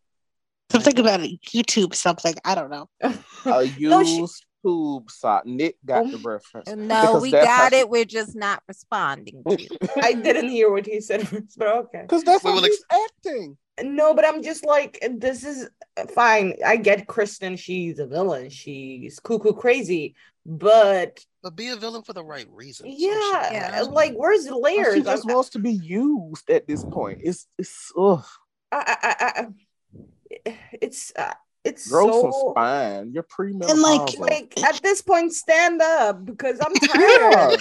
[0.72, 2.34] something about YouTube something.
[2.44, 2.90] I don't know.
[3.02, 3.14] A
[3.80, 5.46] No, she- used tube sock.
[5.46, 6.12] Nick got Oh.
[6.12, 6.70] the reference.
[6.76, 7.90] No, we that's how got it.
[7.90, 9.70] We're just not responding to you.
[10.02, 11.28] I didn't hear what he said,
[11.58, 12.02] but okay.
[12.04, 13.58] Because that's We how will he's acting.
[13.82, 15.68] No, but I'm just like, this is
[16.14, 16.54] fine.
[16.66, 17.56] I get Kristen.
[17.58, 18.50] She's a villain.
[18.50, 20.16] She's cuckoo crazy.
[20.46, 22.94] But But be a villain for the right reasons.
[22.98, 23.82] yeah, Yeah.
[23.90, 24.94] like, where's the But layers?
[24.96, 27.20] She just I'm- wants to be used at this point.
[27.24, 28.24] It's it's ugh.
[28.72, 29.42] I, I, I,
[30.46, 31.34] I, it's uh,
[31.64, 33.12] it's Gross so and spine.
[33.14, 33.70] You're premenopausal.
[33.72, 37.60] And, like- like at this point, stand up because I'm tired.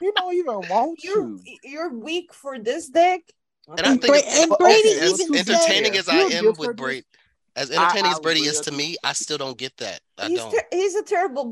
[0.00, 1.40] you don't even want you're you.
[1.62, 3.32] you're weak for this dick.
[3.68, 6.16] And I And think Bra- it- and okay, Brady as even entertaining said- as I
[6.36, 6.76] am with.
[6.76, 7.06] Brady,
[7.54, 10.00] as entertaining I as Brady is to me, I still don't get that.
[10.18, 10.50] I he's don't.
[10.50, 11.44] ter- he's a terrible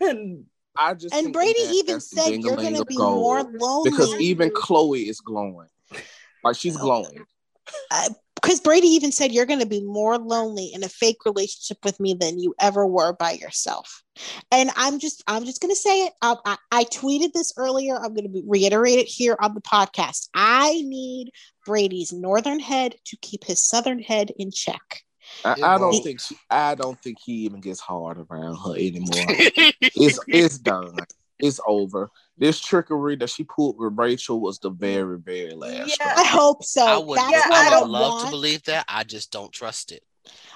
[0.00, 0.44] boyfriend.
[0.78, 3.16] I just And Brady even said you're going to be gold.
[3.16, 5.68] more lonely because even Chloe is glowing.
[6.44, 6.80] Like she's oh.
[6.80, 7.24] glowing.
[8.36, 11.98] Because Brady even said you're going to be more lonely in a fake relationship with
[11.98, 14.02] me than you ever were by yourself.
[14.52, 16.12] And I'm just, I'm just going to say it.
[16.22, 17.96] I, I, I tweeted this earlier.
[17.96, 20.28] I'm going to reiterate it here on the podcast.
[20.34, 21.32] I need
[21.64, 25.02] Brady's northern head to keep his southern head in check.
[25.44, 26.04] I, I don't won't.
[26.04, 29.10] think she, I don't think he even gets hard around her anymore.
[29.80, 30.96] it's it's done.
[31.38, 32.10] It's over.
[32.38, 35.96] This trickery that she pulled with Rachel was the very, very last.
[36.00, 36.14] Yeah.
[36.16, 36.84] I hope so.
[36.86, 38.84] I would, That's Yeah, what I I, would love to believe that.
[38.88, 40.02] I just don't trust it.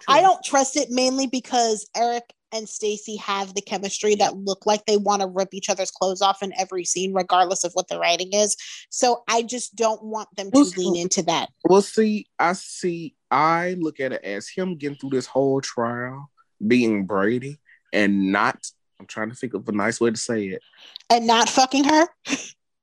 [0.08, 4.84] I don't trust it mainly because Eric and Stacy have the chemistry that look like
[4.86, 7.98] they want to rip each other's clothes off in every scene, regardless of what the
[8.00, 8.56] writing is.
[8.90, 11.50] So I just don't want them to Who's- lean into that.
[11.64, 13.14] Well, see, I see.
[13.30, 16.28] I look at it as him getting through this whole trial,
[16.66, 17.58] being Brady,
[17.92, 18.58] and not.
[19.00, 20.62] I'm trying to think of a nice way to say it.
[21.08, 22.06] And not fucking her.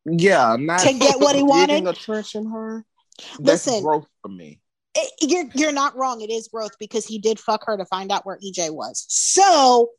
[0.06, 1.88] Yeah, not To get what he digging wanted?
[1.88, 2.84] a trench in her.
[3.40, 3.84] That's Listen.
[3.84, 4.60] growth for me.
[4.96, 6.22] It- you're you're not wrong.
[6.22, 9.06] It is growth because he did fuck her to find out where EJ was.
[9.10, 9.92] So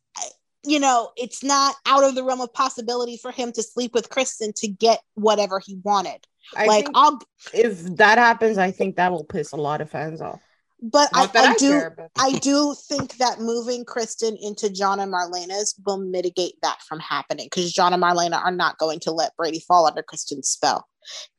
[0.66, 4.10] you know, it's not out of the realm of possibility for him to sleep with
[4.10, 6.26] Kristen to get whatever he wanted.
[6.56, 7.20] I like think I'll
[7.54, 10.40] if that happens, I think that will piss a lot of fans off.
[10.80, 15.00] But I, I I, do care, but I do think that moving Kristen into John
[15.00, 19.12] and Marlena's will mitigate that from happening because John and Marlena are not going to
[19.12, 20.86] let Brady fall under Kristen's spell.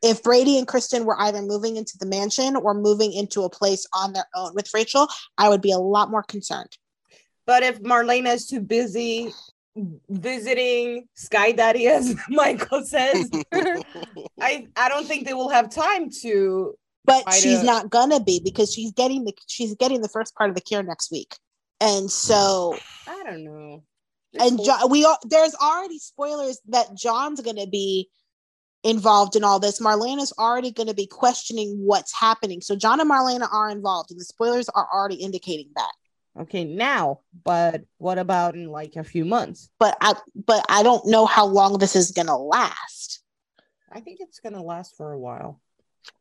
[0.01, 3.85] If Brady and Kristen were either moving into the mansion or moving into a place
[3.93, 5.07] on their own with Rachel,
[5.37, 6.77] I would be a lot more concerned.
[7.45, 9.31] but if Marlena is too busy
[10.09, 16.75] visiting Sky Daddy, as Michael says, I I don't think they will have time to.
[17.05, 20.55] But she's don't- gonna be because she's getting the she's getting the first part of
[20.55, 21.35] the cure next week.
[21.81, 22.77] And so
[23.07, 23.83] I don't know.
[24.39, 28.09] and John, we are there's already spoilers that John's to be
[28.83, 29.79] involved in all this.
[29.81, 32.61] Marlena's already going to be questioning what's happening.
[32.61, 35.91] So John and Marlena are involved, and the spoilers are already indicating that.
[36.41, 39.69] okay now, but what about in like a few months?
[39.79, 43.21] But I but I don't know how long this is to last.
[43.91, 45.59] I think it's gonna last for a while.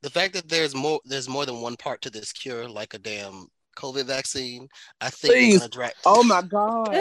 [0.03, 2.99] The fact that there's more there's more than one part to this cure, like a
[2.99, 3.47] damn
[3.77, 4.69] COVID vaccine,
[5.01, 5.51] I think Please.
[5.53, 5.93] they're gonna drag.
[6.05, 6.93] Oh my god!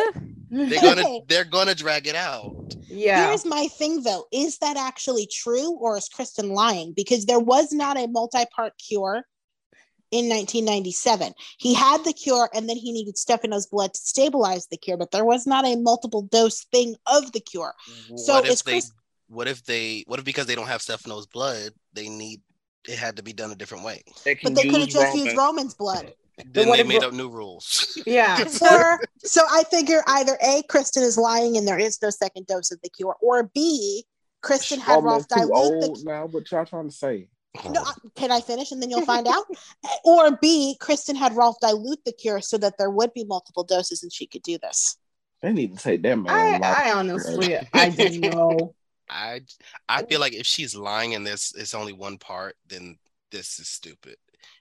[0.49, 2.75] They're gonna they're gonna drag it out.
[2.87, 3.27] yeah.
[3.29, 6.93] Here's my thing though: is that actually true, or is Kristen lying?
[6.95, 9.23] Because there was not a multi-part cure.
[10.11, 14.77] In 1997, he had the cure, and then he needed Stefano's blood to stabilize the
[14.77, 14.95] cure.
[14.95, 17.73] But there was not a multiple dose thing of the cure.
[18.15, 18.71] So what is if they?
[18.71, 18.91] Chris-
[19.27, 20.05] What if they?
[20.07, 22.39] What if because they don't have Stefano's blood, they need
[22.87, 24.03] it had to be done a different way?
[24.43, 26.13] But they could have just used Roman's blood.
[26.45, 27.99] Then they if- made up new rules.
[28.05, 28.39] yeah.
[28.61, 32.71] or so I figure either A, Kristen is lying and there is no second dose
[32.71, 34.05] of the cure, or B,
[34.41, 36.25] Kristen had Rolf too dilute the old now.
[36.27, 37.29] What y'all trying to say?
[37.69, 37.83] no,
[38.15, 39.43] can I finish and then you'll find out?
[40.03, 44.03] Or B, Kristen had Rolf dilute the cure so that there would be multiple doses
[44.03, 44.97] and she could do this.
[45.41, 46.63] They need to take that man.
[46.63, 46.87] I.
[46.87, 48.75] I honestly I don't know.
[49.09, 49.41] I
[49.87, 52.97] I feel like if she's lying and this it's only one part, then
[53.31, 54.17] this is stupid.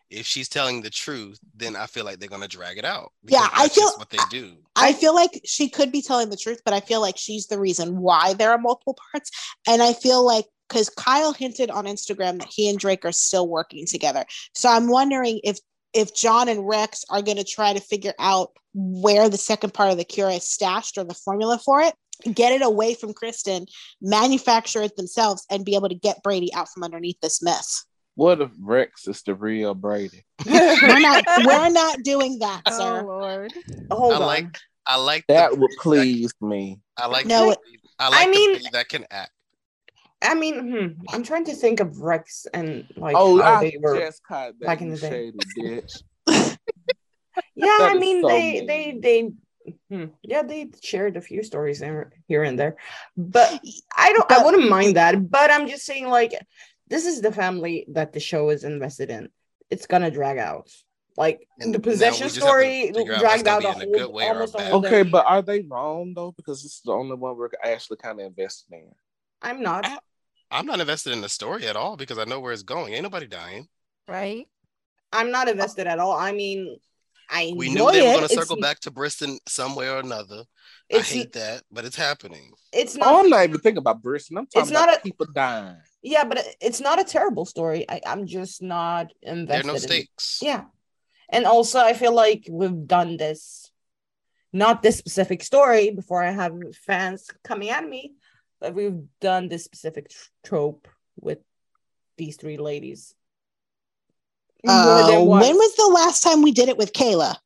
[0.09, 3.12] If she's telling the truth, then I feel like they're gonna drag it out.
[3.24, 4.56] Yeah, I feel- what they do.
[4.77, 7.59] I feel like she could be telling the truth, but I feel like she's the
[7.59, 9.31] reason why there are multiple parts.
[9.66, 13.48] And I feel like because Kyle hinted on Instagram that he and Drake are still
[13.48, 14.24] working together.
[14.55, 15.59] So I'm wondering if
[15.93, 19.90] if John and Rex are going to try to figure out where the second part
[19.90, 21.94] of the cure is stashed or the formula for it,
[22.35, 23.67] get it away from Kristen,
[24.01, 27.85] manufacture it themselves, and be able to get Brady out from underneath this mess.
[28.15, 30.25] What if Rex is the real Brady?
[30.47, 33.03] We're not we're not doing that, Oh sir.
[33.03, 33.53] Lord.
[33.91, 34.23] Hold I on.
[34.23, 36.81] like I like That would Brady please me.
[36.97, 37.59] I like No, the it-
[37.99, 39.33] I like I mean- the that can act.
[40.23, 43.77] I mean, hmm, I'm trying to think of Rex and like Oh, how I they
[43.79, 43.99] were.
[43.99, 45.11] just caught back in the day.
[45.11, 46.03] shady bitch.
[47.55, 48.67] Yeah, That I mean so they mean.
[48.67, 49.31] they they
[49.91, 52.77] hmm, yeah they shared a few stories there, here and there,
[53.17, 53.61] but
[53.97, 55.31] I don't I wouldn't mind that.
[55.31, 56.35] But I'm just saying like
[56.89, 59.29] this is the family that the show is invested in.
[59.71, 60.71] It's gonna drag out.
[61.17, 63.99] Like And the possession just have to story figure out dragged out gonna a be
[63.99, 64.87] a whole good way or a almost whole.
[64.87, 66.33] Okay, but are they wrong though?
[66.33, 68.91] Because this is the only one we're actually kind of invested in.
[69.43, 69.87] I'm not.
[70.51, 72.95] I'm not invested in the story at all because I know where it's going.
[72.95, 73.67] Ain't nobody dying.
[74.07, 74.47] Right?
[75.13, 76.13] I'm not invested at all.
[76.13, 76.77] I mean,
[77.28, 79.98] I enjoy We knew they were gonna circle it's, back to Bristen some way or
[79.98, 80.44] another.
[80.94, 82.53] I hate that, but it's happening.
[82.73, 83.24] it's Oh, not.
[83.24, 84.39] I'm not even thinking about Bristen.
[84.39, 85.77] I'm talking It's not about a- people dying.
[86.03, 87.85] yeah, but it's not a terrible story.
[87.89, 89.48] I, I'm just not invested.
[89.48, 89.82] There are no in it.
[89.82, 90.39] stakes.
[90.43, 90.65] Yeah.
[91.28, 93.73] And also, I feel like we've done this,
[94.53, 96.53] not this specific story before I have
[96.86, 98.15] fans coming at me,
[98.61, 100.12] but we've done this specific
[100.44, 100.86] trope
[101.20, 101.39] with
[102.16, 103.12] these three ladies.
[104.67, 105.47] More Uh, once.
[105.47, 107.37] when was the last time we did it with Kayla?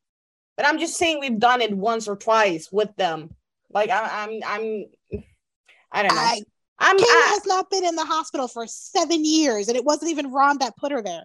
[0.57, 3.35] But I'm just saying we've done it once or twice with them.
[3.73, 4.85] Like I, I'm, I'm,
[5.93, 6.21] I don't know.
[6.21, 6.43] I,
[6.79, 10.11] I'm, Kayla I, has not been in the hospital for seven years, and it wasn't
[10.11, 11.25] even Ron that put her there.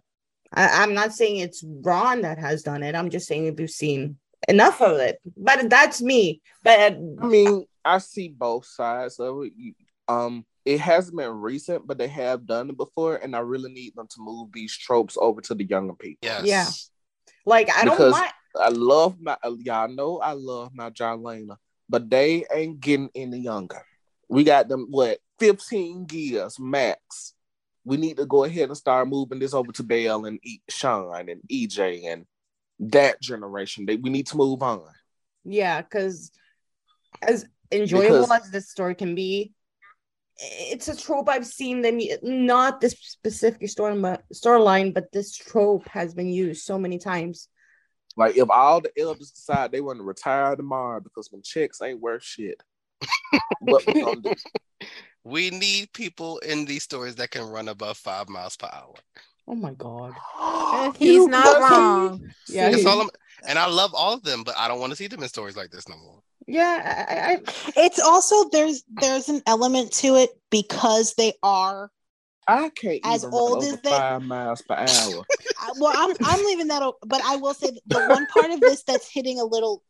[0.54, 2.96] I, I'm not saying it's Ron that has done it.
[2.96, 4.18] I'm just saying we've seen
[4.48, 5.20] enough of it.
[5.38, 6.42] But that's me.
[6.64, 9.54] But I mean, I see both sides of it.
[10.08, 13.96] Um, it hasn't been recent, but they have done it before, and I really need
[13.96, 16.20] them to move these tropes over to the younger people.
[16.24, 16.44] Yes.
[16.46, 16.66] Yeah.
[17.46, 18.32] like I don't Because- mind.
[18.58, 21.58] I love my y'all know I love my John Lena,
[21.90, 23.82] but they ain't getting any younger.
[24.30, 27.34] We got them what 15 years max.
[27.84, 31.28] We need to go ahead and start moving this over to Belle and e- Sean
[31.30, 32.26] and EJ and
[32.80, 33.86] that generation.
[33.86, 34.86] They, we need to move on.
[35.44, 36.32] Yeah, because
[37.22, 39.52] as enjoyable Because- as this story can be,
[40.38, 43.96] it's a trope I've seen them not this specific story
[44.34, 47.48] storyline, but this trope has been used so many times.
[48.18, 52.02] Like if all the elders decide they want to retire tomorrow because when checks ain't
[52.02, 52.62] worth shit,
[53.60, 54.34] what we gonna do?
[55.28, 58.94] We need people in these stories that can run above five miles per hour.
[59.48, 60.14] Oh my god.
[60.98, 62.22] He's not wrong.
[62.48, 63.10] Yeah, That's all I'm,
[63.48, 65.58] and I love all of them, but I don't want to see them in stories
[65.58, 66.22] like this no more.
[66.48, 71.92] Yeah, I, I, It's also there's there's an element to it because they are
[72.48, 75.26] I can't As old as they- five miles per hour.
[75.80, 79.12] Well i'm i'm leaving that but i will say the one part of this that's
[79.12, 79.82] hitting a little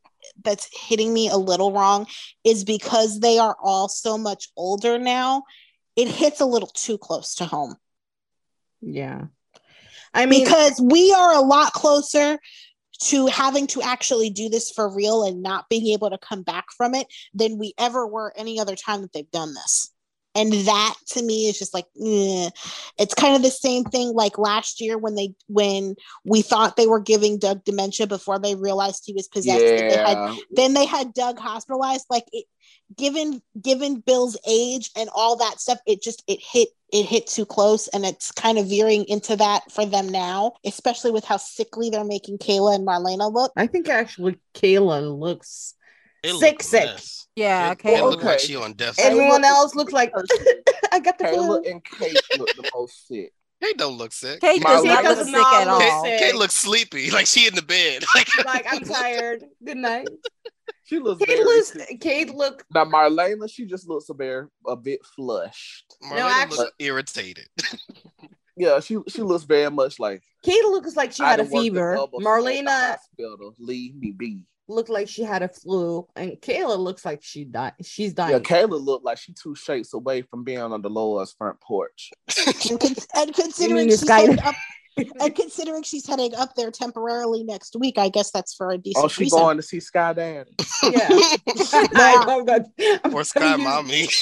[0.43, 2.07] that's hitting me a little wrong
[2.43, 5.43] is because they are all so much older now
[5.95, 7.75] it hits a little too close to home
[8.81, 9.25] yeah.
[10.13, 12.39] I mean, because we are a lot closer
[13.03, 16.65] to having to actually do this for real and not being able to come back
[16.75, 19.91] from it than we ever were any other time that they've done this.
[20.37, 22.49] And that to me is just like, eh.
[22.99, 25.95] it's kind of the same thing like last year when they when
[26.25, 29.63] we thought they were giving Doug dementia before they realized he was possessed.
[29.63, 32.05] and they had then they had Doug hospitalized.
[32.09, 32.45] Like it,
[32.95, 37.45] given given Bill's age and all that stuff, it just it hit it hit too
[37.45, 41.89] close, and it's kind of veering into that for them now, especially with how sickly
[41.89, 43.51] they're making Kayla and Marlena look.
[43.57, 45.73] I think actually Kayla looks
[46.23, 46.85] It sick, sick.
[46.85, 47.27] mess.
[47.35, 47.97] Yeah, It, okay.
[47.97, 48.95] it looked like she on death.
[48.99, 50.13] Everyone look, else looks like
[50.91, 51.37] I got the flu.
[51.61, 53.33] Kayla and Kate look the most sick.
[53.63, 54.39] Kate don't look sick.
[54.41, 56.03] Kate does not look sick at all.
[56.03, 56.19] sick.
[56.19, 58.03] Kate looks sleepy, like she in the bed.
[58.13, 59.43] Like, like I'm tired.
[59.65, 60.07] Good night.
[60.85, 61.77] She looks Kate very looks.
[61.99, 62.63] Kate look.
[62.73, 65.95] Now Marlena, she just looks a very a bit flushed.
[66.03, 67.47] Marlena actually- looks irritated.
[68.57, 71.95] Yeah, she she looks very much like Kate looks like she I had a fever.
[71.95, 73.53] double shift at the Marlena hospital.
[73.59, 74.43] Leave me be.
[74.69, 77.73] looked like she had a flu, and Kayla looks like she died.
[77.83, 78.31] She's dying.
[78.31, 78.69] Yeah, dying.
[78.69, 82.11] Kayla looked like she two shakes away from being on Dolores' front porch.
[82.47, 84.55] And, con- and considering she's guy- up,
[84.97, 89.05] and considering she's heading up there temporarily next week, I guess that's for a decent
[89.05, 90.55] Oh, she's going to see Sky Daddy.
[90.83, 91.09] yeah.
[91.95, 93.01] I love that.
[93.13, 94.07] Or Sky Mommy.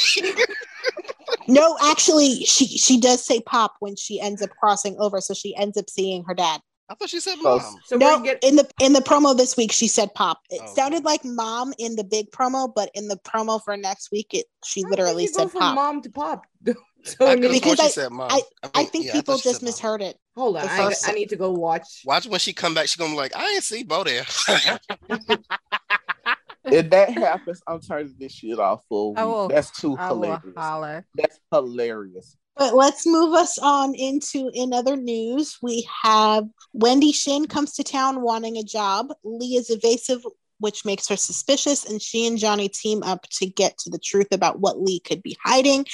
[1.48, 5.54] No, actually, she she does say pop when she ends up crossing over, so she
[5.58, 6.62] ends up seeing her dad.
[6.90, 7.76] I thought she said Oh, mom.
[7.86, 10.40] So no, we get in the in the promo this week, she said pop.
[10.50, 10.74] It Oh.
[10.74, 14.46] sounded like mom in the big promo, but in the promo for next week, it
[14.64, 15.76] she How literally can you said from pop.
[15.76, 16.46] mom to pop.
[17.04, 18.32] so I Because could I- said mom.
[18.32, 18.42] I
[18.78, 19.72] mean, think yeah, people thought just said mom.
[19.74, 20.18] misheard it.
[20.36, 22.02] Hold on, I, I need to go watch.
[22.06, 22.88] Watch when she come back.
[22.88, 24.26] She gonna be like, I ain't see Bo there.
[26.66, 29.20] if that happens, I'm turning this shit off for a week.
[29.20, 30.42] I will- That's too I hilarious.
[30.58, 31.06] holler.
[31.16, 32.36] That's hilarious.
[32.56, 35.58] But let's move us on into in other news.
[35.62, 39.08] We have Wendy Shin comes to town wanting a job.
[39.24, 40.24] Li is evasive,
[40.60, 44.28] which makes her suspicious, and she and Johnny team up to get to the truth
[44.32, 45.86] about what Li could be hiding.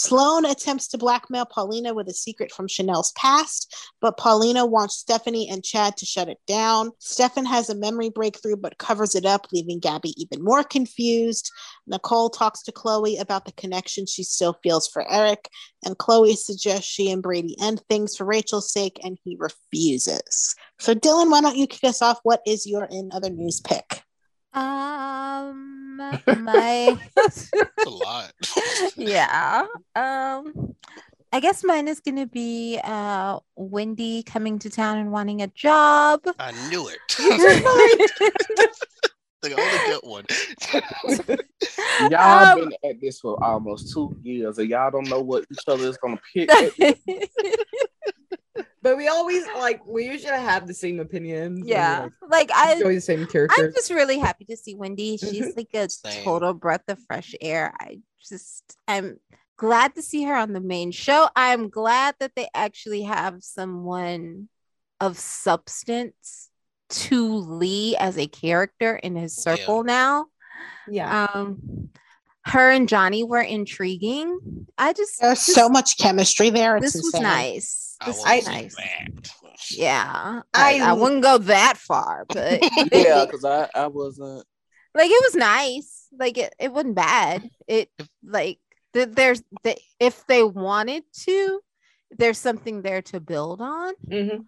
[0.00, 5.48] Sloan attempts to blackmail Paulina with a secret from Chanel's past, but Paulina wants Stephanie
[5.50, 6.92] and Chad to shut it down.
[7.00, 11.50] Stefan has a memory breakthrough but covers it up, leaving Gabby even more confused.
[11.88, 15.48] Nicole talks to Chloe about the connection she still feels for Eric,
[15.84, 20.54] and Chloe suggests she and Brady end things for Rachel's sake, and he refuses.
[20.78, 22.20] So, Dylan, why don't you kick us off?
[22.22, 24.04] What is your in other news pick?
[24.52, 27.50] Um, my That's
[27.86, 28.32] a lot.
[28.96, 29.66] yeah.
[29.94, 30.74] Um,
[31.32, 36.22] I guess mine is gonna be uh Wendy coming to town and wanting a job.
[36.38, 36.98] I knew it.
[39.42, 40.24] the only good one.
[42.10, 45.64] Y'all Um, been at this for almost two years, and y'all don't know what each
[45.66, 46.48] other is gonna pick.
[48.88, 51.58] But we always like we usually have the same opinions.
[51.58, 55.18] and, yeah, like, like I enjoy the same I'm just really happy to see Wendy.
[55.18, 56.24] She's like a Same.
[56.24, 57.74] total breath of fresh air.
[57.78, 59.18] I just I'm
[59.58, 61.28] glad to see her on the main show.
[61.36, 64.48] I'm glad that they actually have someone
[65.02, 66.48] of substance
[66.88, 69.42] to Li as a character in his Yeah.
[69.54, 70.28] circle now.
[70.88, 71.26] yeah.
[71.34, 71.90] Um
[72.48, 74.66] her and Johnny were intriguing.
[74.76, 76.76] I just There's this, so much chemistry there.
[76.76, 77.96] It's this was nice.
[78.06, 78.76] This was was nice.
[78.78, 79.28] mad.
[79.70, 82.60] Yeah, I, I I- wouldn't go that far, but
[82.92, 84.44] yeah, because I, I wasn't.
[84.94, 86.06] like it was nice.
[86.18, 87.48] Like it, it wasn't bad.
[87.66, 87.90] It
[88.24, 88.58] like
[88.94, 91.60] th- there's the, if they wanted to,
[92.16, 93.94] there's something there to build on.
[94.08, 94.46] Mhm.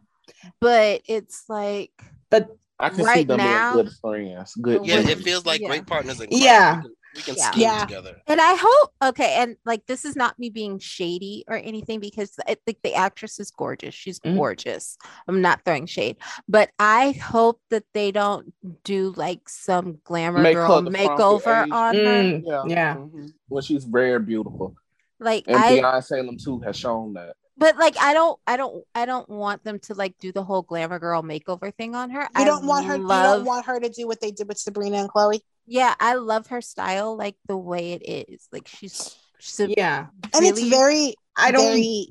[0.60, 1.90] But it's like
[2.30, 2.48] But
[2.78, 4.54] I can see them now- being good friends.
[4.54, 4.86] Good.
[4.86, 5.68] Yeah, it feels like Yeah.
[5.68, 6.22] great partners.
[6.30, 6.76] Yeah.
[6.76, 7.50] We can, we can Yeah.
[7.50, 7.84] scheme Yeah.
[7.86, 8.22] together.
[8.26, 12.34] And I hope okay, and like this is not me being shady or anything because
[12.46, 13.94] I think the actress is gorgeous.
[13.94, 14.36] She's Mhm.
[14.36, 14.96] gorgeous.
[15.26, 16.16] I'm not throwing shade,
[16.48, 18.52] but I hope that they don't
[18.84, 22.02] do like some glamour Make girl her the makeover frumpy on her.
[22.02, 22.64] Mm, Yeah.
[22.66, 22.94] yeah.
[22.96, 23.32] mhm.
[23.48, 24.76] Well, she's very beautiful,
[25.18, 27.34] Like and I, Beyond Salem 2 has shown that.
[27.60, 30.62] But like I don't, I don't, I don't want them to like do the whole
[30.62, 32.22] glamour girl makeover thing on her.
[32.22, 32.96] You I don't want her.
[32.96, 35.42] You don't want her to do what they did with Sabrina and Chloe.
[35.66, 38.48] yeah, I love her style, like the way it is.
[38.50, 41.62] Like she's, she's a yeah, And it's very, I don't.
[41.66, 42.08] very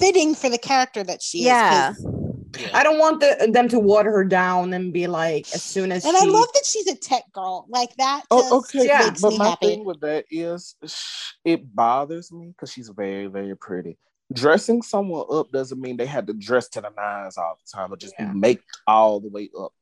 [0.00, 1.90] fitting for the character that she Yeah.
[1.90, 1.96] is.
[1.98, 2.12] 'cause-
[2.58, 2.70] Yeah.
[2.72, 6.06] I don't want the, them to water her down and be like, as soon as
[6.06, 8.22] And I love that she's a tech girl like that.
[8.30, 8.86] Oh, okay.
[8.86, 9.04] Yeah.
[9.10, 9.66] makes but me my happy.
[9.66, 10.74] thing with that is,
[11.44, 13.98] it bothers me because she's very, very pretty.
[14.32, 17.92] Dressing someone up doesn't mean they had to dress to the nines all the time
[17.92, 18.32] or just Yeah.
[18.32, 19.72] be make all the way up.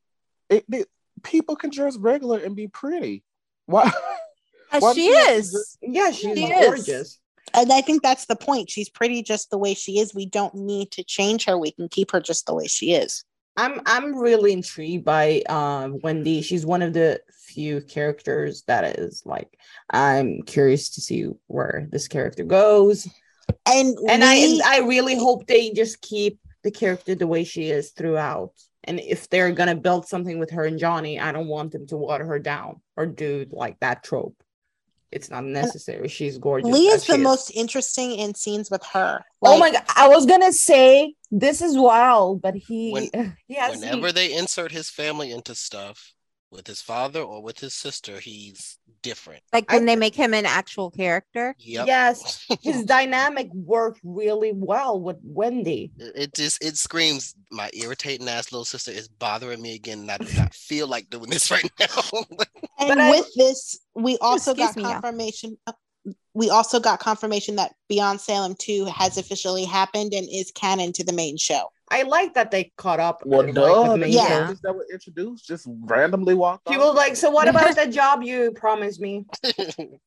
[0.50, 0.88] It, it
[1.22, 3.24] people can dress regular and be pretty.
[3.66, 3.90] Why?
[4.78, 5.50] Why she does have to is.
[5.52, 6.66] dress- yeah, she's She is.
[6.66, 7.20] gorgeous.
[7.54, 8.68] And I think that's the point.
[8.68, 10.14] She's pretty just the way she is.
[10.14, 11.56] We don't need to change her.
[11.56, 13.24] We can keep her just the way she is.
[13.56, 16.42] I'm I'm really intrigued by um Wendy.
[16.42, 19.56] She's one of the few characters that is like
[19.88, 23.06] I'm curious to see where this character goes.
[23.66, 27.70] And And we- I I really hope they just keep the character the way she
[27.70, 28.52] is throughout.
[28.84, 31.96] And if they're gonna build something with her and Johnny, I don't want them to
[31.96, 34.36] water her down or do like that trope.
[35.10, 36.08] It's not necessary.
[36.08, 36.72] She's gorgeous.
[36.72, 39.24] Li is the she most interesting in scenes with her.
[39.42, 39.84] oh my god!
[39.94, 44.72] I was gonna say this is wild, but he When- he has Whenever they insert
[44.72, 46.14] his family into stuff
[46.50, 49.42] with his father or with his sister, he's different.
[49.52, 51.54] Like I when they make him an actual character.
[51.60, 51.86] Yep.
[51.86, 55.92] Yes, his dynamic worked really well with Wendy.
[55.98, 60.10] It it just it screams my irritating ass little sister is bothering me again, and
[60.10, 61.86] I do not feel like doing this right now.
[62.80, 64.92] and But I- with this, we also Excuse got me, yeah.
[64.94, 65.58] confirmation.
[66.34, 71.04] We also got confirmation that Beyond Salem 2 has officially happened and is canon to
[71.04, 71.70] the main show.
[71.90, 73.22] I like that they caught up.
[73.24, 73.82] Well, like, duh.
[73.82, 74.14] with the me.
[74.14, 74.26] Yeah.
[74.26, 76.68] characters that were introduced just randomly walked.
[76.68, 76.80] She off.
[76.80, 79.24] was like, "So what about the job you promised me?"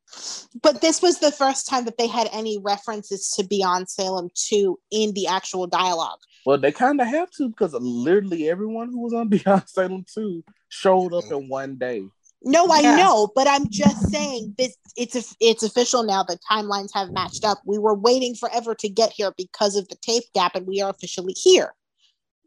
[0.64, 4.80] But this was the first time that they had any references to Beyond Salem 2
[4.92, 6.20] in the actual dialogue.
[6.46, 10.44] Well, they kind of have to because literally everyone who was on Beyond Salem 2
[10.70, 12.04] showed up in one day.
[12.44, 12.96] No, I Yeah.
[12.96, 16.24] know, but I'm just saying this it's a, it's official now.
[16.24, 17.60] The timelines have matched up.
[17.66, 20.90] We were waiting forever to get here because of the tape gap, and we are
[20.90, 21.74] officially here.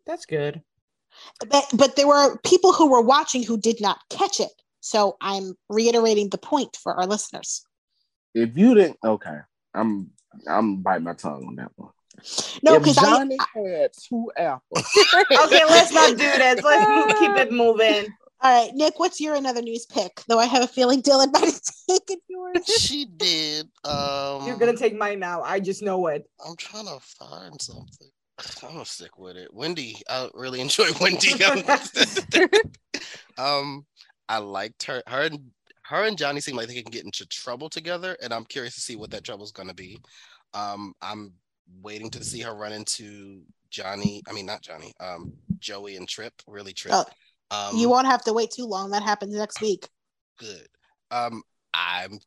[0.06, 0.62] That's good.
[1.48, 4.50] But but there were people who were watching who did not catch it.
[4.80, 7.64] So I'm reiterating the point for our listeners.
[8.34, 9.38] If you didn't, okay,
[9.74, 10.10] I'm
[10.48, 11.90] I'm biting my tongue on that one.
[12.62, 14.86] No, if because I Johnny had two apples,
[15.44, 16.62] Okay, let's not do this.
[16.62, 16.86] Let's
[17.18, 18.12] keep it moving.
[18.42, 20.22] All right, Nick, what's your another news pick?
[20.26, 22.64] Though I have a feeling Dylan might have taken yours.
[22.78, 23.68] she did.
[23.84, 25.42] Um, You're gonna take mine now.
[25.42, 26.24] I just know it.
[26.46, 28.08] I'm trying to find something.
[28.62, 29.52] I'm gonna stick with it.
[29.52, 31.32] Wendy, I really enjoy Wendy.
[33.36, 33.84] um,
[34.28, 35.02] I liked her.
[35.06, 35.50] Her and
[35.84, 38.80] her and Johnny seem like they can get into trouble together, and I'm curious to
[38.80, 40.00] see what that trouble's gonna be.
[40.54, 41.34] Um, I'm
[41.82, 44.22] waiting to see her run into Johnny.
[44.26, 44.94] I mean, not Johnny.
[44.98, 46.32] Um, Joey and Tripp.
[46.46, 46.94] Really, Tripp.
[46.94, 47.04] Oh,
[47.50, 48.90] um, you won't have to wait too long.
[48.90, 49.88] That happens next week.
[50.38, 50.66] good.
[51.10, 51.42] Um,
[51.74, 52.18] I'm.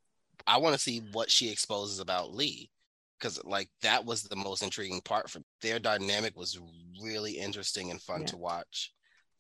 [0.45, 2.69] I want to see what she exposes about Li,
[3.17, 6.59] because like that was the most intriguing part for their dynamic was
[7.01, 8.27] really interesting and fun Yeah.
[8.27, 8.91] to watch.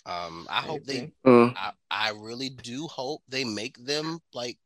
[0.05, 1.11] Um, I hope they.
[1.25, 1.53] Mm.
[1.57, 4.57] I, I really do hope they make them like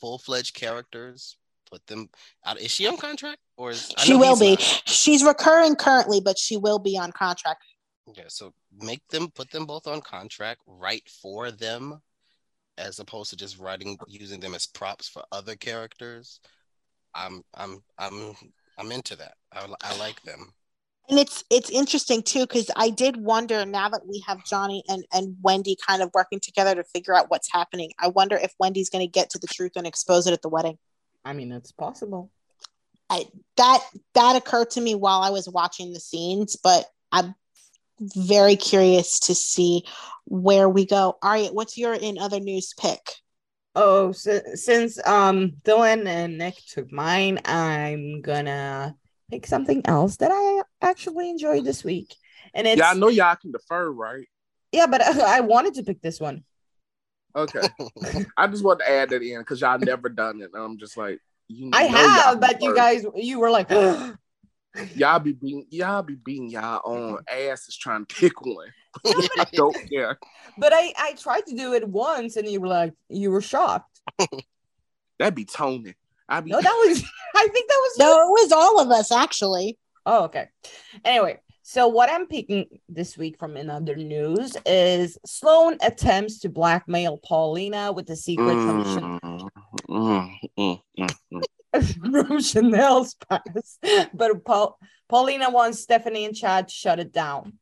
[0.00, 1.36] full fledged characters.
[1.70, 2.08] Put them
[2.46, 2.58] out.
[2.60, 4.50] Is she on contract or is She will be.
[4.52, 4.82] not.
[4.86, 7.62] She's recurring currently, but she will be on contract.
[8.14, 12.00] Yeah, so make them put them both on contract, write for them,
[12.78, 16.40] as opposed to just writing using them as props for other characters.
[17.14, 18.34] I'm I'm I'm
[18.78, 19.34] I'm into that.
[19.52, 20.52] I, I like them.
[21.10, 25.04] And it's it's interesting too because I did wonder now that we have Johnny and
[25.12, 27.92] and Wendy kind of working together to figure out what's happening.
[27.98, 30.48] I wonder if Wendy's going to get to the truth and expose it at the
[30.48, 30.78] wedding.
[31.24, 32.30] I mean, it's possible.
[33.10, 33.26] I
[33.56, 33.80] that
[34.14, 37.34] that occurred to me while I was watching the scenes, but I'm
[38.00, 39.82] very curious to see
[40.24, 41.18] where we go.
[41.22, 43.00] All right, what's your in other news pick?
[43.74, 48.96] Oh, si- since um Dylan and Nick took mine, I'm gonna
[49.30, 52.14] pick something else that I actually enjoyed this week,
[52.54, 54.26] and it's Y'all know y'all can defer, right?
[54.72, 56.44] yeah, but I wanted to pick this one.
[57.36, 57.68] Okay.
[58.36, 60.50] I just want to add that in because y'all never done it.
[60.52, 63.50] And I'm just like, you I know y'all have, can but you guys, you were
[63.50, 63.68] like,
[64.94, 68.68] y'all be beating y'all be beating y'all own asses trying to pick one.
[69.06, 70.18] I don't care.
[70.56, 74.00] but I I tried to do it once, and you were like, you were shocked.
[75.18, 75.94] That'd be Tony.
[76.28, 77.02] I be No, that was
[77.34, 77.98] I think that was.
[77.98, 79.78] No, it was all of us actually.
[80.06, 80.48] Oh, okay.
[81.04, 87.18] Anyway, so what I'm picking this week from another news is Sloan attempts to blackmail
[87.18, 89.20] Paulina with the secret from, Mm,
[89.90, 91.42] mm, mm, mm, mm.
[92.00, 93.78] from Chanel's past,
[94.14, 94.78] but Paul-
[95.08, 97.54] Paulina wants Stephanie and Chad to shut it down.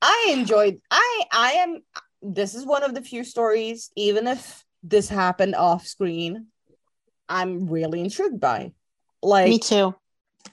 [0.00, 0.80] I enjoyed.
[0.90, 1.82] I I am.
[2.22, 6.46] This is one of the few stories, even if this happened off screen,
[7.28, 8.72] I'm really intrigued by.
[9.22, 9.94] Like Me too.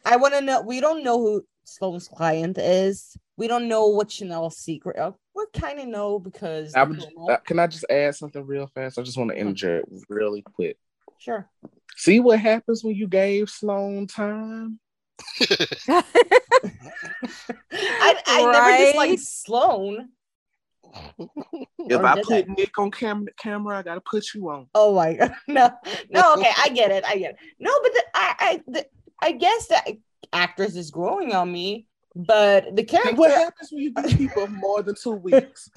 [0.06, 0.62] I want to know.
[0.62, 3.16] We don't know who Sloan's client is.
[3.38, 4.98] We don't know what Chanel's secret.
[4.98, 8.16] Uh, we kind of know because I the would, promo- uh, can I just add
[8.16, 9.00] something real fast?
[9.00, 10.78] I just want to interject really quick.
[11.18, 11.50] sure.
[12.02, 14.80] See what happens when you gave Sloan time?
[15.40, 16.04] I,
[18.26, 20.10] I never just like Sloan.
[21.78, 22.54] If I put I?
[22.58, 24.66] Nick on cam- camera, I gotta put you on.
[24.74, 25.70] Oh my god, no,
[26.10, 26.34] no.
[26.38, 27.06] Okay, I get it.
[27.06, 27.38] I get it.
[27.60, 28.86] No, but the, I, I, the,
[29.22, 29.88] I guess that
[30.34, 31.86] actress is growing on me.
[32.16, 35.70] But the character, what happens when you give people more than two weeks?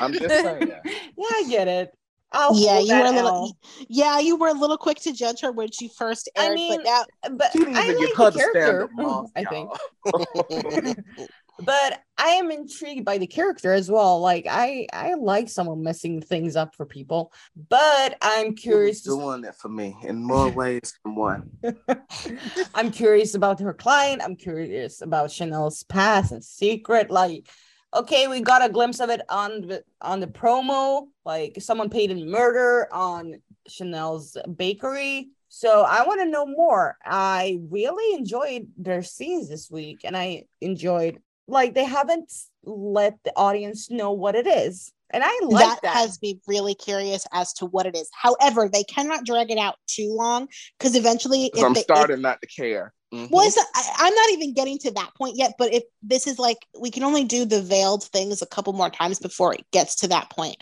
[0.00, 0.68] I'm just saying.
[0.68, 0.82] yeah,
[1.18, 1.92] I get it.
[2.32, 3.28] I'll yeah, hold you were a little.
[3.30, 3.56] L.
[3.88, 6.84] Yeah, you were a little quick to judge her when she first I mean, but
[6.84, 7.04] now
[7.36, 8.88] but She didn't I like give her the the character.
[8.92, 9.70] stand-up I think.
[11.60, 14.20] but I am intrigued by the character as well.
[14.20, 17.32] Like I, I like someone messing things up for people.
[17.68, 19.02] But I'm curious.
[19.02, 21.50] She was To, doing it for me in more ways than one.
[22.74, 24.22] I'm curious about her client.
[24.22, 27.10] I'm curious about Chanel's past and secret.
[27.10, 27.48] Like,
[27.94, 31.06] okay, we got a glimpse of it on the on the promo.
[31.24, 35.30] Like someone paid in murder on Chanel's bakery.
[35.48, 36.96] So I want to know more.
[37.04, 42.32] I really enjoyed their scenes this week, and I enjoyed like they haven't
[42.64, 45.94] let the audience know what it is, and I like that, that.
[45.94, 48.10] has me really curious as to what it is.
[48.12, 50.48] However, they cannot drag it out too long
[50.78, 52.92] because eventually, if I'm they, if- starting not to care.
[53.16, 53.30] Mhm.
[53.30, 55.54] well, it's I, I'm not even getting to that point yet.
[55.58, 58.90] But if this is like, we can only do the veiled things a couple more
[58.90, 60.56] times before it gets to that point.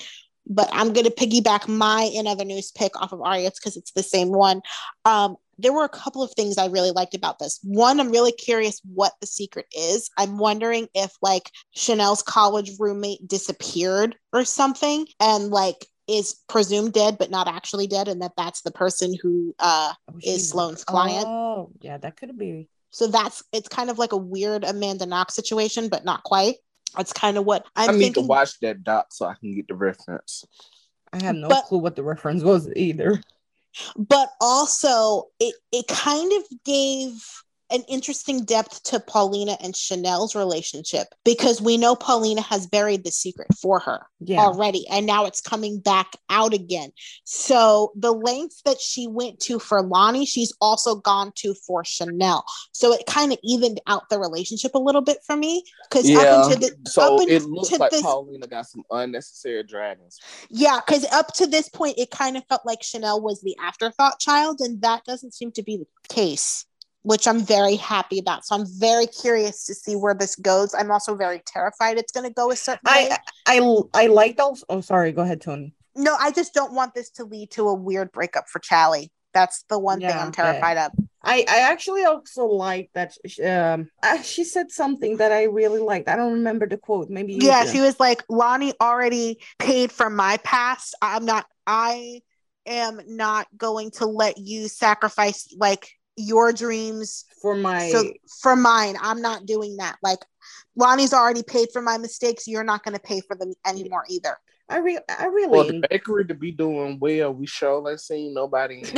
[0.47, 3.93] But I'm going to piggyback my in other news pick off of Aria's because it's
[3.93, 4.61] the same one.
[5.05, 7.61] Um, there were a couple of things I really liked about this.
[7.63, 10.11] One, I'm really curious what the secret is.
[10.19, 17.17] I'm wondering if like Chanel's college roommate disappeared or something and like is presumed dead
[17.19, 20.85] but not actually dead and that that's the person who uh Oh, is she's- Sloan's
[20.85, 21.25] client.
[21.27, 22.69] Oh, yeah, that could be.
[22.91, 26.57] So that's it's kind of like a weird Amanda Knox situation, but not quite.
[26.97, 28.23] That's kind of what I'm I need thinking.
[28.25, 30.45] to watch that doc so I can get the reference.
[31.13, 33.21] I have no But- clue what the reference was either.
[33.97, 41.09] but also it it kind of gave an interesting depth to Paulina and Chanel's relationship
[41.25, 44.41] because we know Paulina has buried the secret for her Yeah.
[44.41, 46.93] already and now it's coming back out again.
[47.25, 52.45] So the lengths that she went to for Lonnie, she's also gone to for Chanel.
[52.73, 56.19] So it kind of evened out the relationship a little bit for me because Yeah.
[56.19, 60.19] up until the So up it looks like this- Paulina got some unnecessary dragons.
[60.51, 64.21] Yeah, because up to this point, it kind of felt like Chanel was the afterthought
[64.21, 66.67] child, and that doesn't seem to be the case,
[67.05, 68.45] which I'm very happy about.
[68.45, 70.75] So I'm very curious to see where this goes.
[70.75, 73.09] I'm also very terrified it's going to go a certain way.
[73.47, 74.65] I I I liked also.
[74.69, 75.13] Oh, sorry.
[75.13, 75.75] Go ahead, Tony.
[75.95, 79.13] no, I just don't want this to lead to a weird breakup for Charlie.
[79.33, 80.93] That's the one thing I'm terrified of.
[81.23, 83.17] I I actually also like that.
[83.45, 86.09] Um, uh, she said something that I really liked.
[86.09, 87.11] I don't remember the quote.
[87.11, 87.71] Maybe you Yeah, do.
[87.73, 90.95] she was like, Lonnie already paid for my past.
[91.03, 92.21] I'm not, I
[92.65, 97.89] am not going to let you sacrifice like your dreams for my.
[97.89, 98.05] so
[98.43, 100.21] for mine i'm not doing that like
[100.77, 104.37] lonnie's already paid for my mistakes you're not going to pay for them anymore either
[104.69, 108.33] I re I For really the bakery to be doing well, we sure ain't seen
[108.33, 108.83] nobody.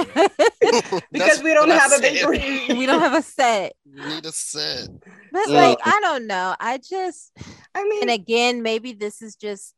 [1.13, 2.03] because we don't what I have a said.
[2.03, 2.39] bakery.
[2.79, 3.73] we don't have a set.
[3.85, 4.89] We need a set.
[5.33, 5.55] But Yeah.
[5.55, 6.55] like, I don't know.
[6.61, 7.33] I just
[7.75, 9.75] I mean, and again, maybe this is just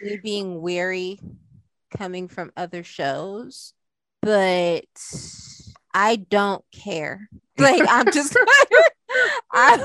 [0.00, 1.18] me being weary
[1.96, 3.72] coming from other shows,
[4.22, 4.84] but
[5.94, 7.28] I don't care.
[7.56, 8.36] Like I'm just
[9.52, 9.80] I'm,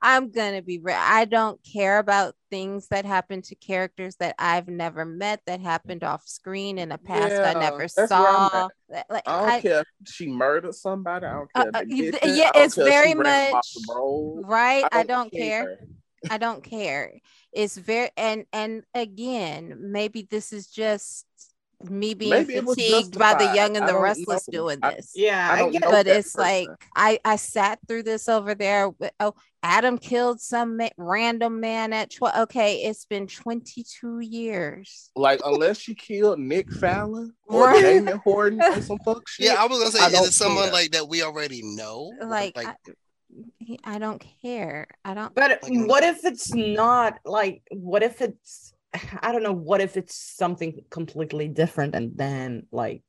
[0.00, 0.94] I'm gonna be real.
[0.96, 6.04] I don't care about things that happen to characters that I've never met that happened
[6.04, 8.68] off screen in a past I Yeah, never I'm saw.
[9.10, 11.26] Like I don't I- care if she murdered somebody.
[11.26, 11.70] I don't Uh, care.
[11.74, 12.36] uh, if they you- did th- that.
[12.36, 14.84] yeah, I don't it's care very ran them off much- right?
[14.92, 15.80] I don't care.
[16.30, 17.14] I don't care.
[17.52, 21.26] It's very and and again, maybe this is just
[21.88, 24.52] me being Maybe fatigued by the young and the restless know.
[24.52, 25.12] doing I- this.
[25.14, 25.90] Yeah, I I, don't get know.
[25.90, 26.68] but that it's like.
[26.96, 28.88] I I sat through this over there.
[28.90, 32.34] with- Oh, Adam killed some ma- random man at 12.
[32.44, 35.10] Okay, it's been 22 years.
[35.16, 37.80] Like unless she killed Nick Fallon or Right.
[37.82, 39.46] Jamie Horton or some fuck shit.
[39.46, 40.72] Yeah, I was gonna say, I is it someone care.
[40.72, 42.12] like that we already know?
[42.24, 42.74] Like, I,
[43.84, 44.86] I don't care.
[45.04, 45.34] I don't.
[45.34, 48.72] But Like- what if it's not like what if it's
[49.22, 53.02] I don't know, what if it's something completely different and then like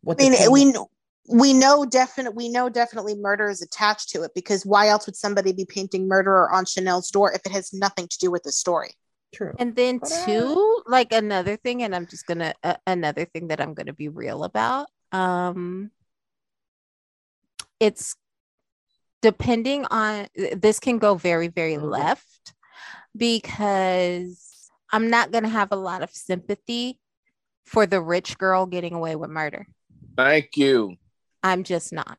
[0.00, 0.86] what I mean, we kn-
[1.28, 5.16] we know definite we know definitely murder is attached to it because why else would
[5.16, 8.52] somebody be painting murderer on Chanel's door if it has nothing to do with the
[8.52, 8.92] story?
[9.34, 9.54] true.
[9.58, 13.48] And then But, uh, two, like another thing, and I'm just gonna uh, another thing
[13.48, 14.86] that I'm gonna be real about.
[15.12, 15.90] Um,
[17.80, 18.16] it's
[19.22, 22.52] depending on this can go very very left
[23.16, 24.53] because
[24.94, 27.00] I'm not gonna have a lot of sympathy
[27.66, 29.66] for the rich girl getting away with murder.
[30.16, 30.94] Thank you.
[31.42, 32.18] I'm just not.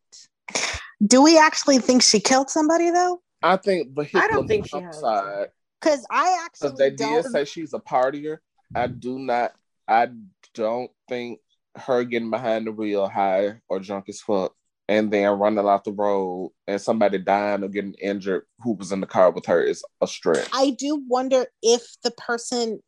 [1.02, 3.22] Do we actually think she killed somebody though?
[3.42, 5.02] I think vehicular think she has.
[5.02, 5.48] homicide
[5.80, 7.24] Because I actually because actually they don't.
[7.24, 8.40] did say she's a partier.
[8.76, 9.54] I do not.
[9.88, 10.10] I
[10.54, 11.40] don't think
[11.78, 14.54] her getting behind the wheel high or drunk as fuck
[14.88, 19.02] and then running out the road and somebody dying or getting injured who was in
[19.02, 20.48] the car with her is a stretch.
[20.54, 22.80] I do wonder if the person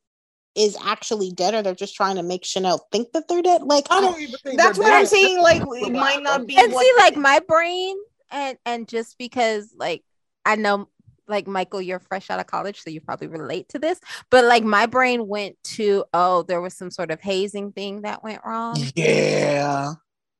[0.55, 3.63] is actually dead or they're just trying to make Chanel think that they're dead.
[3.63, 5.41] Like I don't even think That's they're what I'm saying.
[5.41, 7.97] Like it might not be and what see like my brain
[8.31, 10.03] and and just because like
[10.45, 10.87] i know
[11.27, 13.99] like michael you're fresh out of college so you probably relate to this
[14.29, 18.23] but like my brain went to oh there was some sort of hazing thing that
[18.23, 19.93] went wrong Yeah,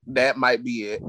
[0.07, 1.01] that might be it.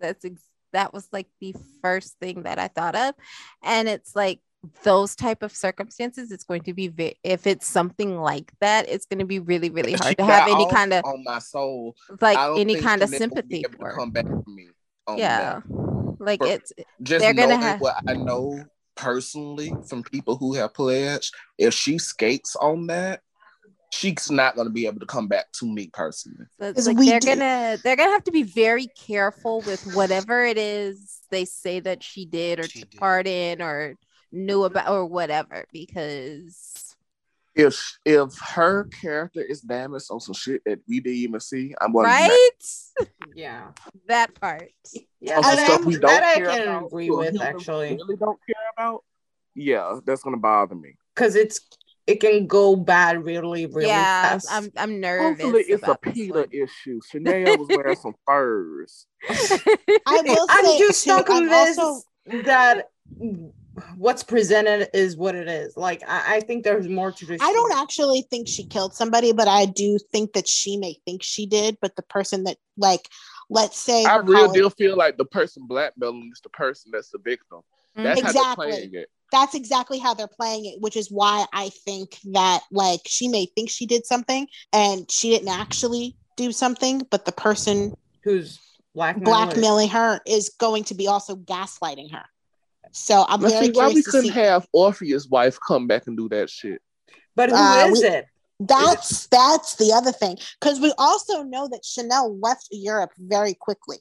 [0.00, 3.14] That's ex- that was like the first thing that i thought of
[3.62, 4.40] and it's like
[4.82, 9.06] those type of circumstances it's going to be ve- if it's something like that it's
[9.06, 11.94] going to be really really hard to have any kind of on my soul.
[12.20, 14.68] like any kind of Chanel will be sympathy for come back from me.
[15.16, 16.16] yeah that.
[16.18, 18.64] like For- it's just They're gonna have- what I know
[18.96, 23.20] personally from people who have pledged, if she skates on that,
[23.96, 26.46] she's not gonna be able to come back to me personally.
[26.58, 29.60] So it's 'Cause like we they're do- gonna they're gonna have to be very careful
[29.62, 32.98] with whatever it is they say that she did or She took did.
[33.00, 33.96] part in or
[34.32, 36.94] knew about or whatever because
[37.54, 41.92] If if her character is damaged on some shit that we didn't even see, I'm
[41.92, 42.28] gonna be mad.
[42.28, 43.70] right yeah.
[44.08, 44.70] that part
[45.20, 47.40] Yeah, on some And that, stuff we don't that I care can about, agree with
[47.40, 47.88] actually.
[47.96, 49.04] really don't care about.
[49.54, 50.96] Yeah, that's gonna bother me.
[51.14, 51.60] Because it's
[52.06, 54.48] it can go bad really, really yeah fast.
[54.50, 57.00] I'm I'm nervous Hopefully, it's a about this Peter issue.
[57.10, 59.06] Chanel was wearing some furs.
[59.28, 62.02] I will I'm say just too, not I'm convinced also
[62.44, 62.90] that
[63.96, 65.76] what's presented is what it is.
[65.76, 67.40] Like I, I think there's more to this.
[67.42, 71.22] I don't actually think she killed somebody, but I do think that she may think
[71.22, 71.78] she did.
[71.80, 73.08] But the person that, like,
[73.50, 77.10] let's say, I her really do feel like the person blackmailing is the person that's
[77.10, 77.60] the victim.
[77.96, 79.10] That's how they're playing it.
[79.36, 83.46] That's exactly how they're playing it, which is why I think that, like, she may
[83.54, 87.92] think she did something and she didn't actually do something, but the person
[88.24, 88.58] who's
[88.94, 89.24] blackmailing.
[89.24, 92.24] blackmailing her is going to be also gaslighting her.
[92.92, 94.40] So I'm Let's very see why we curious to couldn't see.
[94.40, 96.80] have Orpheus' wife come back and do that shit.
[97.34, 98.26] But who Uh, is we- it?
[98.58, 103.98] That's that's the other thing because we also know that Chanel left Europe very quickly,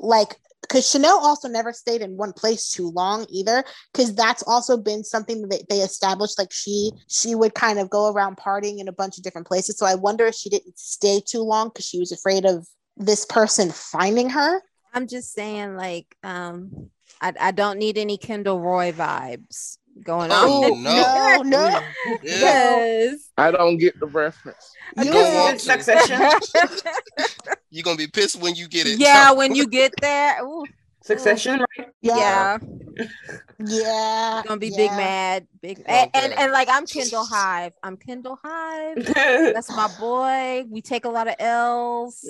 [0.00, 3.64] like because Chanel also never stayed in one place too long either.
[3.92, 6.38] Because that's also been something that they established.
[6.38, 9.78] Like she she would kind of go around partying in a bunch of different places.
[9.78, 13.24] So I wonder if she didn't stay too long because she was afraid of this
[13.24, 14.62] person finding her.
[14.92, 16.90] I'm just saying like um
[17.20, 20.82] I, I don't need any Kendall Roy vibes going Oh, on.
[20.82, 21.42] no.
[21.42, 21.80] no, no.
[22.22, 23.06] Yeah.
[23.06, 24.72] Because I don't get the reference.
[24.96, 25.64] You don't want to.
[25.64, 26.20] Succession.
[27.70, 28.98] You're gonna be pissed when you get it.
[28.98, 30.66] yeah, when you get there, ooh,
[31.02, 31.88] Succession, right?
[32.02, 32.58] yeah, yeah,
[33.58, 34.76] yeah, you're gonna be yeah.
[34.76, 36.34] big mad, big and, and Okay.
[36.38, 37.72] and like I'm Kendall Hive.
[37.82, 38.98] I'm Kendall Hive.
[39.52, 40.64] That's my boy.
[40.68, 42.24] We take a lot of L's,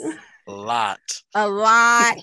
[0.47, 1.23] A lot.
[1.35, 2.17] a lot.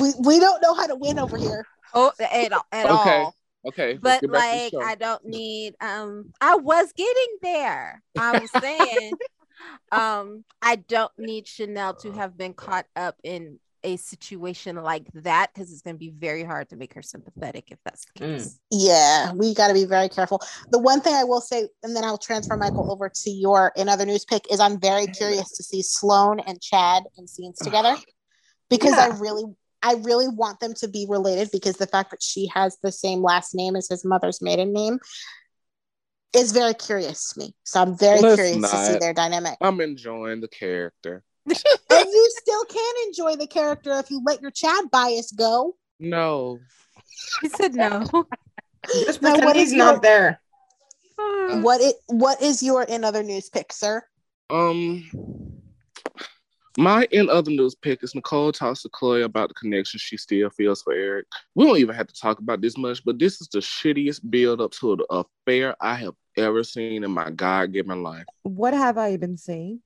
[0.00, 1.66] We we don't know how to win over here.
[1.94, 3.24] Oh, at, at Okay.
[3.24, 3.34] all.
[3.66, 4.82] Okay, let's But like, to the show.
[4.88, 5.74] I don't need.
[5.80, 8.02] Um, I was getting there.
[8.16, 9.18] I was saying,
[9.92, 15.50] um, I don't need Chanel to have been caught up in a situation like that
[15.54, 18.36] because it's going to be very hard to make her sympathetic if that's the Mm.
[18.36, 18.58] case.
[18.70, 20.40] Yeah, we got to be very careful.
[20.72, 24.04] The one thing I will say, and then I'll transfer Michael over to your another
[24.04, 27.96] news pick, is I'm very curious to see Sloan and Chad in scenes together
[28.68, 29.44] because I really,
[29.82, 33.22] I really want them to be related because the fact that she has the same
[33.22, 34.98] last name as his mother's maiden name
[36.34, 37.54] is very curious to me.
[37.64, 39.56] So I'm very Let's curious to see their dynamic.
[39.60, 41.22] I'm enjoying the character.
[41.46, 41.56] and
[41.90, 45.76] you still can enjoy the character if you let your Chad bias go.
[45.98, 46.58] No,
[47.42, 48.04] He said no.
[48.92, 50.40] Just Now, pretend what he's is not your- there.
[51.62, 54.02] What it what is your in other news pick, sir?
[54.50, 55.04] Um,
[56.78, 60.48] my in other news pick is Nicole talks to Chloe about the connection she still
[60.48, 61.26] feels for Eric.
[61.56, 64.60] We don't even have to talk about this much, but this is the shittiest build
[64.60, 68.26] up to an affair I have ever seen in my God given life.
[68.44, 69.80] What have I been saying?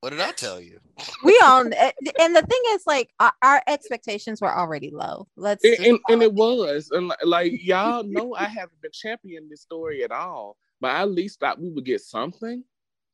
[0.00, 0.78] What did I tell you?
[1.24, 5.26] we on and the thing is like our, our expectations were already low.
[5.34, 6.26] Let's And, and, and it.
[6.26, 10.56] it was, and like, like y'all know, I haven't been championing this story at all,
[10.80, 12.62] but I at least thought we would get something.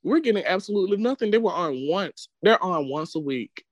[0.05, 1.31] We're getting absolutely nothing.
[1.31, 2.29] They were on once.
[2.43, 3.65] They're on once a week.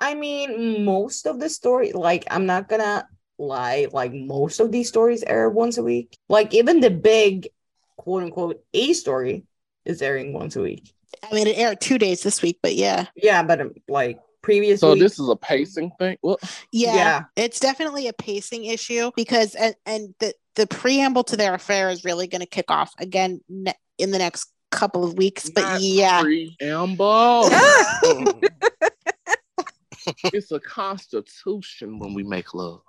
[0.00, 4.88] I mean, most of the story, like, I'm not gonna lie, like, most of these
[4.88, 6.16] stories air once a week.
[6.28, 7.48] Like, even the big
[7.96, 9.44] quote unquote A story
[9.84, 10.92] is airing once a week.
[11.28, 14.80] I mean, it aired two days this week, but yeah, Yeah, but um, like, previous
[14.80, 16.16] So week, this is a pacing thing.
[16.22, 16.38] Well,
[16.72, 17.24] yeah, Yeah.
[17.36, 22.04] it's definitely a pacing issue because and, and the the preamble to their affair is
[22.04, 25.50] really going to kick off again ne- in the next couple of weeks.
[25.50, 27.48] But not yeah, preamble.
[30.24, 32.80] it's a constitution when we make love.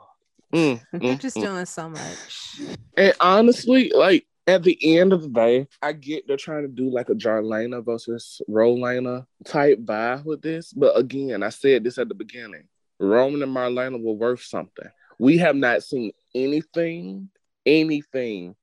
[0.54, 1.44] Mm, You're mm, just mm.
[1.44, 2.62] doing so much.
[2.98, 6.90] And honestly, like at the end of the day, I get they're trying to do
[6.90, 10.74] like a John Jarlena versus Rolena type vibe with this.
[10.74, 12.68] But again, I said this at the beginning.
[13.00, 14.90] Roman and Marlena were worth something.
[15.20, 17.30] We have not seen anything,
[17.66, 18.56] anything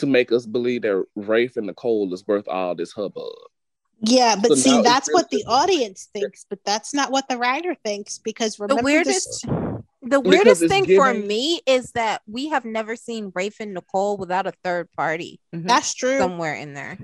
[0.00, 3.32] to make us believe that Rafe and Nicole is worth all this hubbub.
[4.02, 7.38] yeah, but So see, now that's what the audience thinks, but that's not what the
[7.38, 9.80] writer thinks because The weirdest this.
[10.02, 14.16] the weirdest it's thing for me is that we have never seen Rafe and Nicole
[14.16, 15.66] without a third party mm-hmm.
[15.66, 16.18] That's true.
[16.18, 16.96] somewhere in there.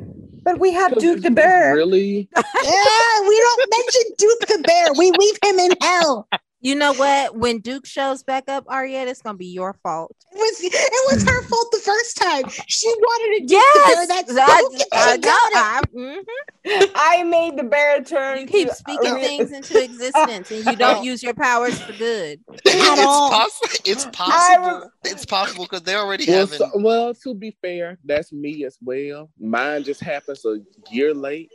[0.42, 1.74] but we have Duke it's the Bear.
[1.74, 2.28] Really?
[2.34, 4.86] yeah, we don't mention Duke the Bear.
[4.96, 6.28] We leave him in hell.
[6.66, 7.36] You know what?
[7.36, 10.16] When Duke shows back up, Ariette, it's gonna be your fault.
[10.32, 12.42] It was it was her fault the first time.
[12.66, 14.06] She wanted to Duke Yes, the Bear.
[14.08, 14.84] That's that- okay.
[14.92, 15.28] I She know.
[15.28, 16.24] got it.
[16.66, 16.92] I- mhm.
[16.96, 18.38] I made the bear turn.
[18.40, 22.40] You keep speaking things into existence, and you don't use your powers for good.
[22.66, 23.28] At all.
[23.30, 23.78] it's possible.
[23.84, 24.90] It's possible.
[25.04, 28.76] It's possible because they already Well, have so- well, to be fair, that's me as
[28.82, 29.30] well.
[29.38, 30.56] Mine just happens a
[30.90, 31.48] year late.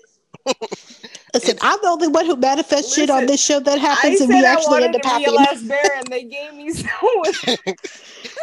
[1.33, 4.39] Listen, I'm the only one who manifests shit on this show that happens, said and
[4.39, 5.31] we actually end up to happy.
[5.31, 6.87] last bear, and they gave me so
[7.17, 7.59] much.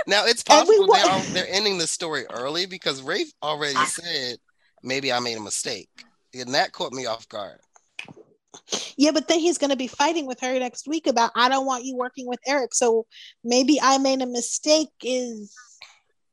[0.06, 3.84] Now it's possible wa- they are, they're ending the story early because Rafe already ah.
[3.84, 4.38] said
[4.82, 5.90] maybe I made a mistake,
[6.32, 7.60] and that caught me off guard.
[8.96, 11.66] Yeah, but then he's going to be fighting with her next week about I don't
[11.66, 12.74] want you working with Eric.
[12.74, 13.06] So
[13.44, 15.54] maybe I made a mistake is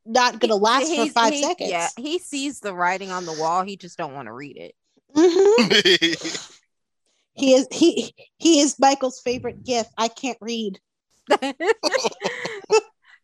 [0.06, 1.70] not going to last for five he- seconds.
[1.70, 3.64] Yeah, he sees the writing on the wall.
[3.64, 4.74] He just don't want to read it.
[5.16, 6.42] Mhm.
[7.38, 9.90] He is he he is Michael's favorite gift.
[9.98, 10.80] I can't read.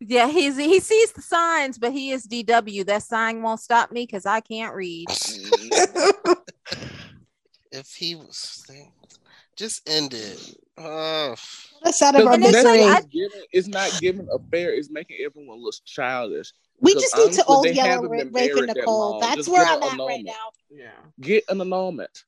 [0.00, 2.84] yeah, he's he sees the signs, but he is DW.
[2.84, 5.08] That sign won't stop me because I can't read.
[7.72, 8.66] if he was
[9.56, 10.56] just end it.
[10.76, 11.34] Uh,
[11.82, 12.80] That's out of our And it's like.
[12.80, 14.74] I- not giving, it's not giving a fair.
[14.74, 16.52] It's making everyone look childish.
[16.80, 18.76] We just need to honestly, old they yellow haven't Ra- been Rafe and married that
[18.76, 19.20] Nicole.
[19.20, 20.32] That's Just where I'm at right now.
[20.70, 20.90] Yeah.
[21.20, 22.24] Get an annulment.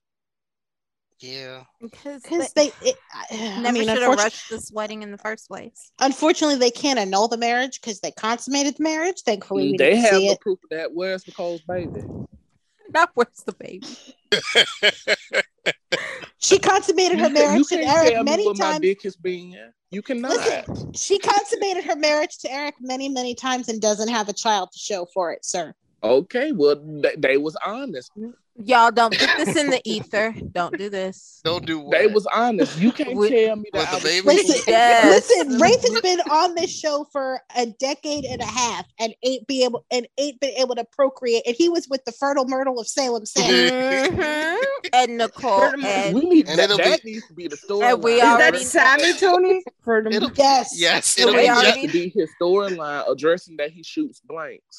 [1.20, 1.64] yeah.
[1.80, 2.96] Because Because they they, it,
[3.30, 5.90] I never mean, should have rushed this wedding in the first place.
[6.00, 9.22] unfortunately, they can't annul the marriage because they consummated the marriage.
[9.22, 10.40] Thankfully, we mm, they didn't have see the it.
[10.40, 10.92] proof of that.
[10.92, 12.02] Where's Nicole's baby?
[12.92, 13.86] Not where's the baby?
[16.44, 18.80] She consummated her marriage to Eric many times.
[18.80, 19.56] dick has been.
[19.90, 20.32] You cannot.
[20.32, 20.92] Listen.
[20.92, 24.78] She consummated her marriage to Eric many, many times and doesn't have a child to
[24.78, 25.72] show for it, sir.
[26.02, 28.12] Okay, well, they, they was honest.
[28.56, 30.32] Y'all don't put this in the ether.
[30.52, 31.40] Don't do this.
[31.44, 31.98] Don't do what?
[31.98, 32.78] They was honest.
[32.78, 33.78] You can't With- tell me that.
[33.80, 34.26] with I the was- baby?
[34.26, 35.28] Listen, Yes.
[35.28, 39.44] listen, Rafe has been on this show for a decade and a half and ain't
[39.48, 41.42] be able and ain't been able to procreate.
[41.46, 43.44] And he was with the fertile myrtle of Salem, Sam.
[43.50, 44.60] Mhm.
[44.92, 46.68] And Nicole and we need And that.
[46.68, 47.86] That be- needs to be the story.
[47.86, 48.54] And we Is that
[49.00, 49.64] Sami Tony?
[49.82, 50.74] For the It'll- yes.
[50.78, 54.20] Yes, it'll we be That already- needs to be his storyline addressing that he shoots
[54.20, 54.78] blanks.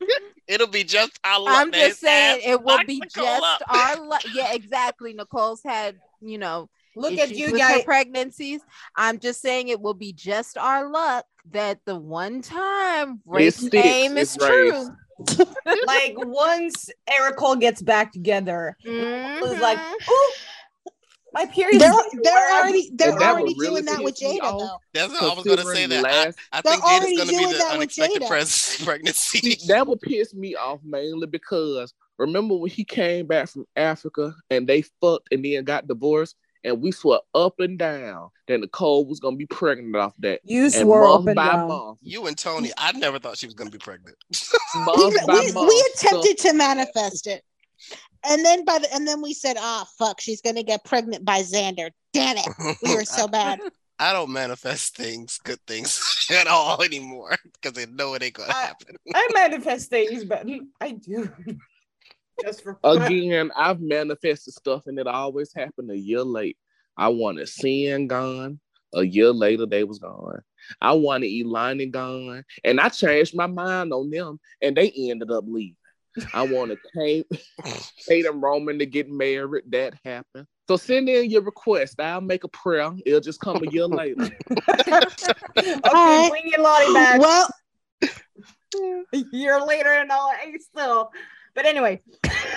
[0.00, 3.62] Just it'll be just I love I'm just saying it will be Nicole just up.
[3.68, 4.22] our luck.
[4.34, 5.12] Yeah, exactly.
[5.12, 7.84] Nicole's had, you know, Look at you with guys.
[7.84, 8.60] pregnancies.
[8.96, 13.84] I'm just saying it will be just our luck that the one time Rafe's sticks,
[13.84, 14.88] name is true.
[15.86, 20.10] like once Ericole gets back together, it was like, mm-hmm.
[20.10, 20.32] ooh,
[21.34, 21.80] My period.
[21.80, 21.92] They're
[22.22, 24.58] they're already they're And that would already really doing that with Jada off.
[24.60, 24.76] though.
[24.92, 25.86] That's what I was gonna say.
[25.86, 28.28] That last- I, I They're think already Jada's gonna be the unexpected Jada.
[28.28, 29.38] pres- pregnancy.
[29.38, 34.34] See, that would piss me off mainly because remember when he came back from Africa
[34.50, 39.04] and they fucked and then got divorced and we swore up and down that Nicole
[39.06, 40.40] was gonna be pregnant off that.
[40.44, 41.68] You And swore up and by down.
[41.68, 44.16] month, You and Tony, I never thought she was gonna be pregnant.
[44.74, 47.42] We, month by we, month, we stuff- attempted to manifest it.
[48.24, 51.40] And then by the and then we said, ah fuck, she's gonna get pregnant by
[51.40, 51.90] Xander.
[52.12, 52.76] Damn it.
[52.82, 53.60] We were so bad.
[53.98, 58.52] I don't manifest things, good things at all anymore because I know it ain't gonna
[58.52, 58.96] I- happen.
[59.14, 60.46] I manifest things, but
[60.80, 61.30] I do.
[62.40, 63.02] Just for fun.
[63.02, 66.56] Again, I've manifested stuff and it always happened a year late.
[66.96, 68.60] I wanted Sin gone.
[68.94, 70.42] A year later, they was gone.
[70.80, 75.44] I wanted Elani gone, and I changed my mind on them, and they ended up
[75.46, 75.76] leaving.
[76.34, 77.26] I wanted Kate,
[78.06, 79.64] Kate and Roman to get married.
[79.70, 80.46] That happened.
[80.68, 82.00] So send in your request.
[82.00, 82.92] I'll make a prayer.
[83.04, 84.30] It'll just come a year later.
[84.50, 86.30] okay, Alright.
[86.30, 87.20] bring your Lottie back.
[87.20, 87.48] Well,
[89.14, 91.10] a year later and all I still.
[91.54, 92.00] But anyway,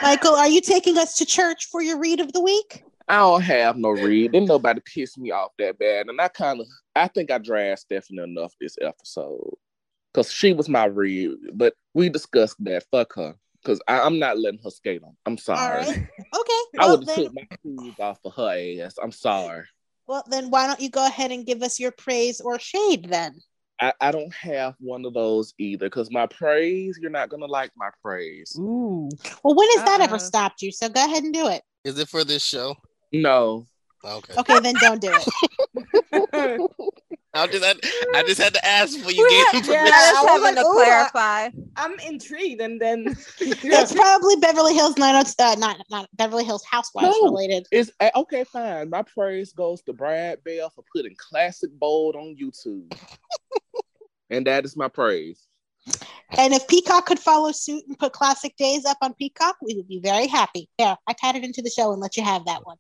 [0.02, 2.84] Michael, are you taking us to church for your read of the week?
[3.08, 4.32] I don't have no read.
[4.32, 6.08] Didn't nobody piss me off that bad.
[6.08, 9.54] And I kind of, I think I dragged Stephanie enough this episode
[10.14, 11.34] because she was my read.
[11.54, 12.84] But we discussed that.
[12.92, 15.18] Fuck her because I'm not letting her skate on.
[15.26, 15.86] I'm sorry.
[15.86, 16.08] right.
[16.36, 16.80] Okay.
[16.80, 18.96] I Well would have then, took my shoes off of her ass.
[19.02, 19.64] I'm sorry.
[20.08, 23.40] well then why don't you go ahead and give us your praise or shade then?
[23.82, 27.72] I, I don't have one of those either because my praise, you're not gonna like
[27.76, 28.56] my praise.
[28.60, 29.10] ooh,
[29.44, 30.20] Well, when has that ever Uh-uh.
[30.20, 30.72] stopped you?
[30.72, 31.62] So go ahead and do it.
[31.84, 32.76] Is it for this show?
[33.12, 33.66] No,
[34.04, 34.34] Okay.
[34.38, 35.28] Okay, then don't do it.
[37.36, 37.80] I just had,
[38.16, 39.94] I just had to ask before you gave had- him yeah, permission.
[39.94, 41.50] I was, I was having like, to clarify.
[41.76, 43.06] I, am intrigued, and then
[43.40, 47.30] It's probably Beverly Hills 90, uh, not not Beverly Hills Housewives No.
[47.30, 47.68] related.
[47.72, 48.44] it's eh, okay.
[48.46, 48.90] Fine.
[48.90, 52.98] My praise goes to Brad Bell for putting classic bold on YouTube,
[54.30, 55.48] and that is my praise.
[56.32, 59.88] And if Peacock could follow suit and put classic days up on Peacock, we would
[59.88, 60.68] be very happy.
[60.80, 62.78] There, I tied it into the show and let you have that one.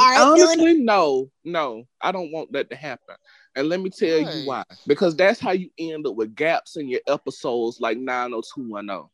[0.00, 0.52] All right, Dylan.
[0.52, 3.16] Honestly, no, no, I don't want that to happen.
[3.54, 4.32] And let me tell Why?
[4.32, 4.62] you why.
[4.86, 9.08] Because that's how you end up with gaps in your episodes like 90210.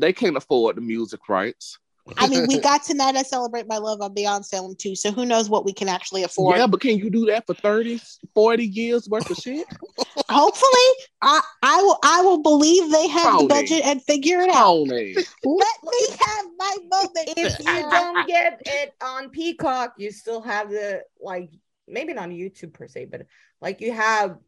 [0.00, 1.78] They can't afford the music rights.
[2.16, 3.16] I mean, we got tonight.
[3.16, 4.94] I celebrate my love on Beyond Salem too.
[4.96, 6.56] So who knows what we can actually afford?
[6.58, 8.00] Yeah, but can you do that for 30,
[8.34, 9.66] 40 years worth of shit?
[10.28, 14.62] Hopefully, I I will I will believe they have the budget and figure it out.
[14.86, 15.14] Tony.
[15.44, 17.12] Let me have my moment.
[17.36, 21.50] if you don't get it on Peacock, you still have the like
[21.86, 23.26] maybe not YouTube per se, but
[23.60, 24.38] like you have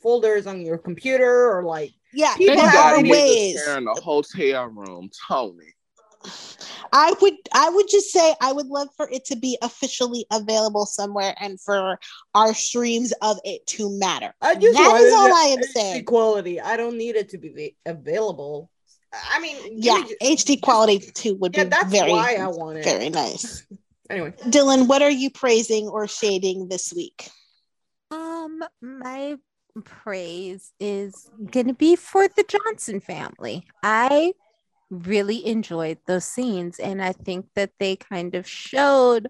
[0.00, 3.66] folders on your computer or like yeah, People you have are gotta already- ways.
[3.68, 5.64] in a hotel room, Tony.
[6.92, 10.86] I would I would just say I would love for it to be officially available
[10.86, 11.98] somewhere and for
[12.34, 14.34] our streams of it to matter.
[14.40, 16.04] I just That wanted is all I am HD saying.
[16.04, 16.60] Quality.
[16.60, 18.70] I don't need it to be available.
[19.12, 22.48] I mean, Yeah, me ju- HD quality too would Yeah, be that's very why I
[22.48, 22.84] want it.
[22.84, 23.66] very nice.
[24.10, 27.30] Anyway, Dylan, what are you praising or shading this week?
[28.10, 29.36] Um, my
[29.82, 33.66] praise is gonna be for the Johnson family.
[33.82, 34.34] I
[34.90, 39.28] really enjoyed those scenes, and I think that they kind of showed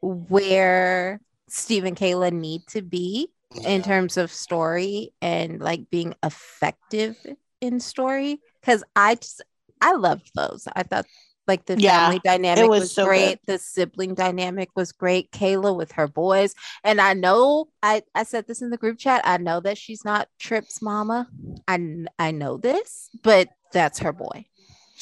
[0.00, 3.28] where Steve and Kayla need to be
[3.64, 7.16] in terms of story and like being effective
[7.60, 8.40] in story.
[8.60, 9.42] Because I just
[9.80, 10.66] I loved those.
[10.74, 11.06] I thought
[11.46, 13.38] like the Yeah, family dynamic was was, so great.
[13.46, 15.30] The sibling dynamic was great.
[15.30, 16.54] Kayla with her boys.
[16.82, 19.22] And I know I, I said this in the group chat.
[19.24, 21.28] I know that she's not Tripp's mama.
[21.68, 24.46] I I know this, but that's her boy.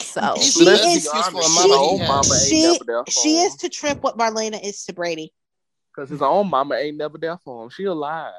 [0.02, 3.04] So She is- honest, for she- mama, own he mama has- ain't She never there
[3.04, 5.32] for she is to Tripp what Marlena is to Brady.
[5.94, 7.70] Because his own mama ain't never there for him.
[7.70, 8.32] She alive.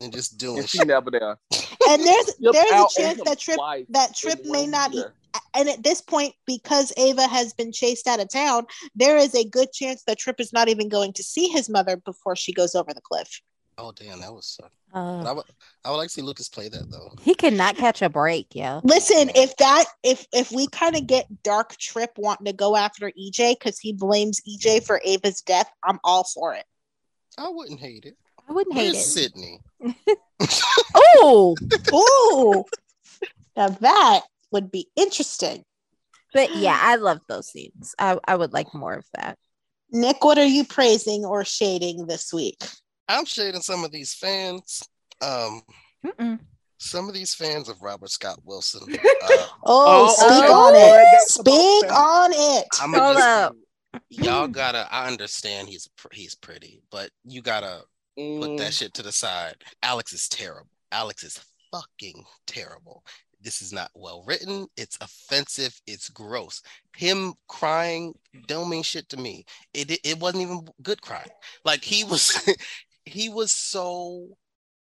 [0.00, 0.86] and just doing And she shit.
[0.88, 1.38] never there.
[1.88, 3.58] And there's there's a chance that Tripp
[3.90, 5.14] that Tripp may not e- year.
[5.54, 9.44] and at this point, because Ava has been chased out of town, there is a
[9.44, 12.74] good chance that Tripp is not even going to see his mother before she goes
[12.74, 13.40] over the cliff.
[13.78, 14.72] Oh damn, that was suck.
[14.92, 15.44] But I uh, would,
[15.84, 17.12] I would like to see Lucas play that though.
[17.20, 18.80] he cannot catch a break, yeah.
[18.84, 23.10] Listen, if that if if we kind of get Dark Tripp wanting to go after
[23.10, 26.64] EJ because he blames EJ for Ava's death, I'm all for it.
[27.36, 28.16] I wouldn't hate it.
[28.48, 28.96] I wouldn't hate it.
[28.96, 29.60] Sydney?
[30.94, 31.56] Oh,
[31.92, 32.64] oh.
[33.56, 35.64] now that would be interesting.
[36.32, 37.94] but yeah, I love those scenes.
[37.98, 39.38] I, I would like more of that.
[39.90, 42.62] Nick, what are you praising or shading this week?
[43.08, 44.82] I'm shading some of these fans.
[45.22, 45.62] Um,
[46.04, 46.38] Mm-mm.
[46.78, 48.82] some of these fans of Robert Scott Wilson.
[49.22, 50.52] Uh, Oh, Oh, speak okay.
[50.52, 51.20] on Oh, it.
[51.22, 52.66] Speak on it.
[52.80, 53.56] I'm Hold just, up.
[54.10, 54.86] Y'all gotta.
[54.90, 57.80] I understand he's he's pretty, but you gotta
[58.16, 59.56] put Mm, that shit to the side.
[59.82, 60.68] Alex is terrible.
[60.92, 61.40] Alex is
[61.72, 63.04] fucking terrible.
[63.40, 64.66] This is not well written.
[64.76, 65.80] It's offensive.
[65.86, 66.62] It's gross.
[66.96, 68.14] Him crying
[68.46, 69.44] don't mean shit to me.
[69.74, 71.30] It it, it wasn't even good crying.
[71.64, 72.38] Like he was
[73.06, 74.36] he was so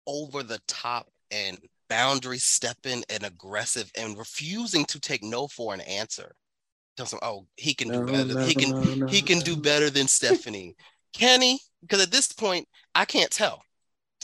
[0.06, 1.58] over the top and
[1.88, 6.34] boundary stepping and aggressive and refusing to take no for an answer.
[6.96, 8.40] Tells him, oh, he can do better.
[8.40, 10.76] he can he can do better than Stephanie.
[11.12, 11.60] Can he?
[11.80, 13.62] Because at this point, I can't tell.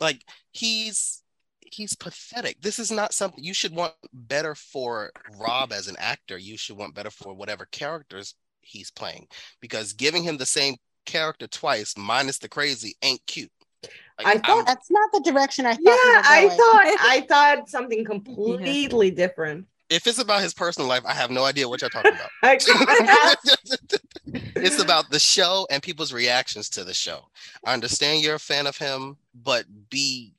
[0.00, 0.22] Like
[0.52, 1.22] he's
[1.60, 2.60] he's pathetic.
[2.60, 6.38] This is not something you should want better for Rob as an actor.
[6.38, 9.26] You should want better for whatever characters he's playing.
[9.60, 10.76] Because giving him the same
[11.06, 13.50] character twice, minus the crazy, ain't cute.
[14.24, 15.82] Like, I I'm- thought- That's not the direction I thought.
[15.82, 19.66] Yeah, I thought I thought something completely different.
[19.88, 22.30] if it's about his personal life, I have no idea what you're talking about.
[24.62, 27.26] It's about the show and people's reactions to the show.
[27.64, 30.34] I understand you're a fan of him, but be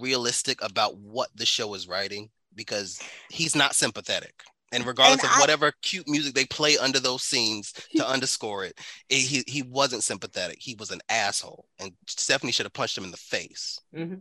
[0.00, 2.98] realistic about what the show is writing because
[3.30, 4.42] he's not sympathetic.
[4.76, 8.64] And regardless And of I- whatever cute music they play under those scenes to underscore
[8.64, 8.78] it,
[9.08, 10.58] it- he, he wasn't sympathetic.
[10.60, 11.66] He was an asshole.
[11.78, 13.80] And Stephanie should have punched him in the face.
[13.94, 14.16] Mm-hmm.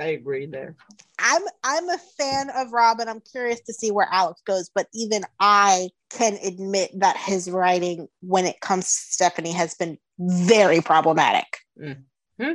[0.00, 0.76] I agree there.
[1.18, 4.70] I'm I'm a fan of Rob, and I'm curious to see where Alex goes.
[4.72, 9.98] But even I can admit that his writing, when it comes to Stephanie, has been
[10.20, 11.46] very problematic.
[11.82, 12.52] Mm-hmm.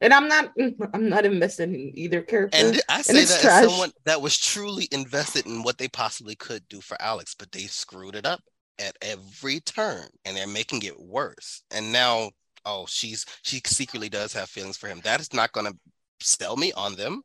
[0.00, 2.58] And I'm not mm, I'm not invested in either character.
[2.58, 3.64] And I say it's that trash.
[3.64, 7.50] as someone that was truly invested in what they possibly could do for Alex, but
[7.50, 8.40] they screwed it up
[8.78, 11.62] at every turn and they're making it worse.
[11.70, 12.30] And now,
[12.66, 15.00] oh, she's she secretly does have feelings for him.
[15.02, 15.72] That is not gonna
[16.20, 17.22] sell me on them.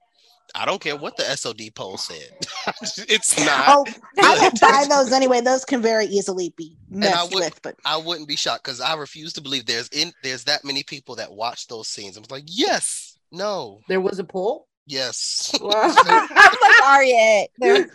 [0.56, 2.30] I don't care what the SOD poll said.
[3.10, 3.66] it's oh, not.
[3.68, 3.86] Oh,
[4.22, 5.42] I would buy those anyway.
[5.42, 7.62] Those can very easily be I messed would- with.
[7.62, 10.84] But I wouldn't be shocked because I refuse to believe there's in there's that many
[10.84, 12.18] people that watch those scenes.
[12.18, 14.68] I was like, yes, no, there was a poll.
[14.88, 15.52] yes.
[15.62, 15.72] Wow.
[16.06, 16.28] I'm
[16.62, 17.48] like Ariette.
[17.58, 17.90] There-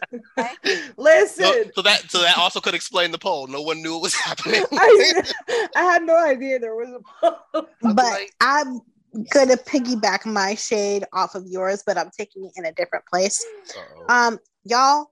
[0.96, 3.46] Listen, So, so that so that also could explain the poll.
[3.48, 4.64] No one knew it was happening.
[4.72, 5.22] I,
[5.76, 7.00] I had no idea there was a
[7.52, 7.66] poll.
[7.82, 8.80] but like- I'm
[9.32, 13.44] gonna piggyback my shade off of yours, but I'm taking it in a different place.
[13.76, 14.14] Uh-oh.
[14.14, 15.10] Um, y'all,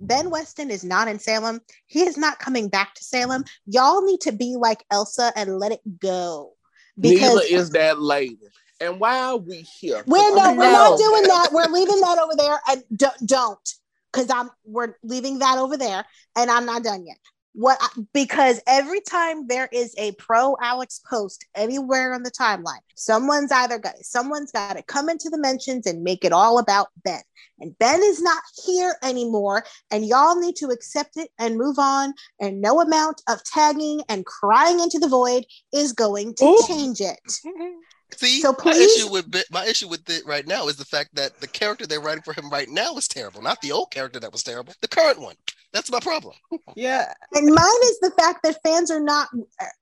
[0.00, 1.60] Ben Weston is not in Salem.
[1.86, 3.44] He is not coming back to Salem.
[3.66, 6.52] Y'all need to be like Elsa and let it go.
[6.98, 8.38] Because Neither is that lady.
[8.80, 10.02] And why are we here?
[10.06, 11.48] we're no, we're not doing that.
[11.52, 12.60] We're leaving that over there.
[12.68, 13.74] And don't, don't,
[14.12, 16.04] because I'm we're leaving that over there,
[16.36, 17.16] and I'm not done yet.
[17.54, 17.78] What?
[17.80, 23.52] I- Because every time there is a pro Alex post anywhere on the timeline, someone's
[23.52, 27.22] either got someone's got to come into the mentions and make it all about Ben.
[27.60, 32.12] And Ben is not here anymore, and y'all need to accept it and move on.
[32.40, 36.64] And no amount of tagging and crying into the void is going to Ooh.
[36.66, 37.20] change it.
[38.18, 41.40] See, So my issue with my issue with it right now is the fact that
[41.40, 43.42] the character they're writing for him right now is terrible.
[43.42, 44.74] Not the old character that was terrible.
[44.80, 45.36] The current one.
[45.72, 46.34] That's my problem.
[46.76, 49.28] Yeah, And mine is the fact that fans are not.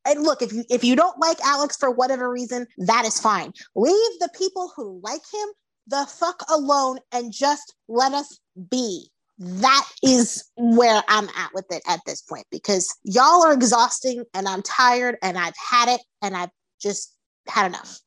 [0.07, 3.53] And look, if you if you don't like Alex for whatever reason, that is fine.
[3.75, 5.49] Leave the people who like him
[5.87, 8.39] the fuck alone and just let us
[8.71, 9.11] be.
[9.39, 14.47] That is where I'm at with it at this point because y'all are exhausting and
[14.47, 16.51] I'm tired and I've had it and I've
[16.81, 17.15] just
[17.49, 17.99] had enough.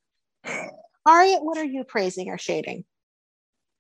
[1.06, 2.84] Aria, what are you praising or shading?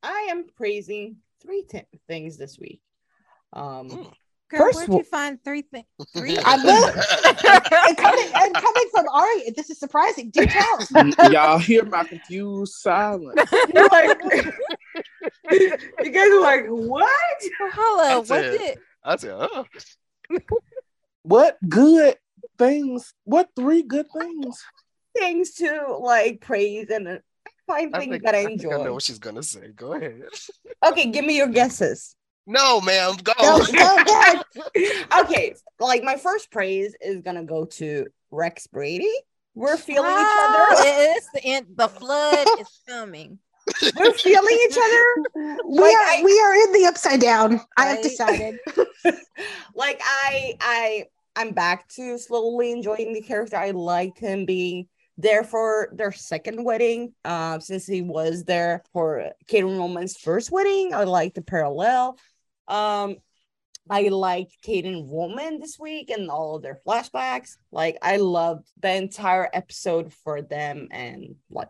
[0.03, 2.81] I am praising three t- things this week.
[3.53, 4.11] Um, Mm.
[4.47, 5.87] Girl, First where'd one- you find three things?
[6.15, 6.37] Three.
[6.37, 6.85] I will-
[7.87, 10.29] and coming, and coming from Aria, this is surprising.
[10.29, 10.79] Do tell.
[11.31, 13.41] Y'all hear my confused silence.
[13.73, 14.21] you're like,
[15.51, 17.41] you guys are like, what?
[17.73, 18.29] Hold I up.
[18.29, 18.77] What did?
[19.03, 19.65] I said, oh.
[21.23, 22.17] What good
[22.59, 23.15] things?
[23.23, 24.63] What three good things?
[25.17, 27.17] Things to like praise and uh,
[27.67, 29.69] find I things think, that I I think I know what she's gonna say.
[29.75, 30.23] Go ahead.
[30.85, 32.15] Okay, give me your guesses.
[32.45, 33.33] No, ma'am, go.
[33.39, 35.21] Go, go, go.
[35.21, 39.11] okay, like my first praise is gonna go to Rex Brady.
[39.55, 40.89] We're feeling each Oh, other.
[41.15, 41.67] It's the end.
[41.75, 43.39] The flood is coming.
[43.95, 45.59] We're feeling each other.
[45.65, 47.61] We Like, are I- we are in the upside down.
[47.77, 48.59] I have decided.
[49.73, 51.05] like I I
[51.35, 53.57] I'm back to slowly enjoying the character.
[53.57, 54.87] I liked him being
[55.17, 57.13] there for their second wedding.
[57.23, 59.31] Uh, since he was there for
[59.67, 60.93] and Roman's first wedding.
[60.93, 62.17] I like the parallel.
[62.67, 63.17] Um
[63.87, 67.57] I liked and Roman this week and all of their flashbacks.
[67.71, 71.69] Like I loved the entire episode for them and like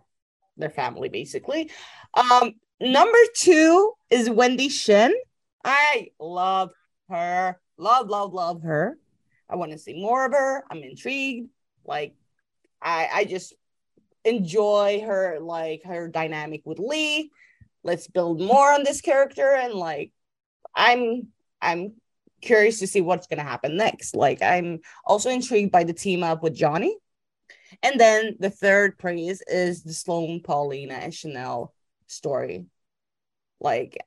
[0.55, 1.71] their family basically.
[2.13, 5.13] Um number two is Wendy Shin.
[5.65, 6.71] I love
[7.09, 7.59] her.
[7.77, 8.97] Love, love, love her.
[9.49, 10.63] I want to see more of her.
[10.71, 11.49] I'm intrigued.
[11.83, 12.15] Like,
[12.85, 13.53] I I just
[14.23, 17.31] enjoy her like her dynamic with Li.
[17.83, 20.11] Let's build more on this character and like
[20.75, 21.27] I'm
[21.61, 21.93] I'm
[22.41, 24.15] curious to see what's gonna happen next.
[24.15, 26.95] Like I'm also intrigued by the team up with Johnny.
[27.83, 31.73] And then the third praise is the Sloan Paulina and Chanel
[32.07, 32.65] story.
[33.59, 33.97] Like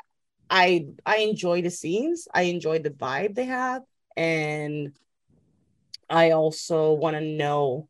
[0.49, 3.83] I I enjoy the scenes, I enjoy the vibe they have,
[4.17, 4.93] and
[6.09, 7.89] I also want to know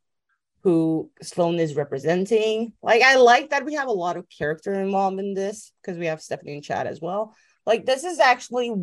[0.69, 2.75] who Sloan is representing.
[2.83, 6.05] Like, I like that we have a lot of character involved in this because we
[6.05, 7.35] have Stephanie in chat as well.
[7.65, 8.75] Like, this is actually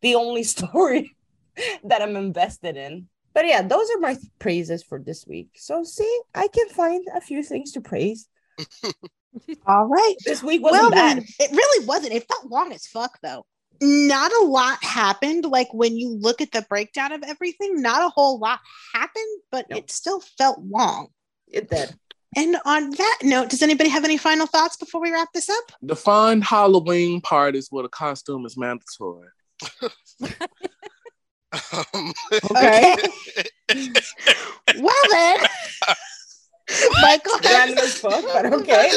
[0.00, 1.16] the only story
[1.82, 3.08] that I'm invested in.
[3.34, 5.48] But yeah, those are my praises for this week.
[5.56, 8.28] So, see, I can find a few things to praise.
[9.66, 10.14] All right.
[10.24, 11.16] This week wasn't well, bad.
[11.16, 12.12] then, it really wasn't.
[12.12, 13.44] It felt long as fuck, though.
[13.80, 15.46] Not a lot happened.
[15.46, 18.60] Like when you look at the breakdown of everything, not a whole lot
[18.94, 19.76] happened, but No.
[19.76, 21.08] it still felt long.
[21.46, 21.94] It did.
[22.34, 25.72] And on that note, does anybody have any final thoughts before we wrap this up?
[25.82, 29.28] The fun Halloween parties where the costume is mandatory.
[31.94, 32.12] Um,
[32.50, 32.96] Okay.
[34.78, 35.38] well then,
[37.02, 38.90] Michael has, as fuck, but okay.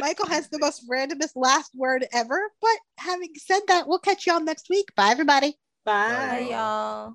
[0.00, 2.40] Michael has the most randomest last word ever.
[2.60, 4.86] But having said that, we'll catch y'all next week.
[4.94, 5.58] Bye, everybody.
[5.84, 6.12] Bye.
[6.12, 7.14] Bye, y'all.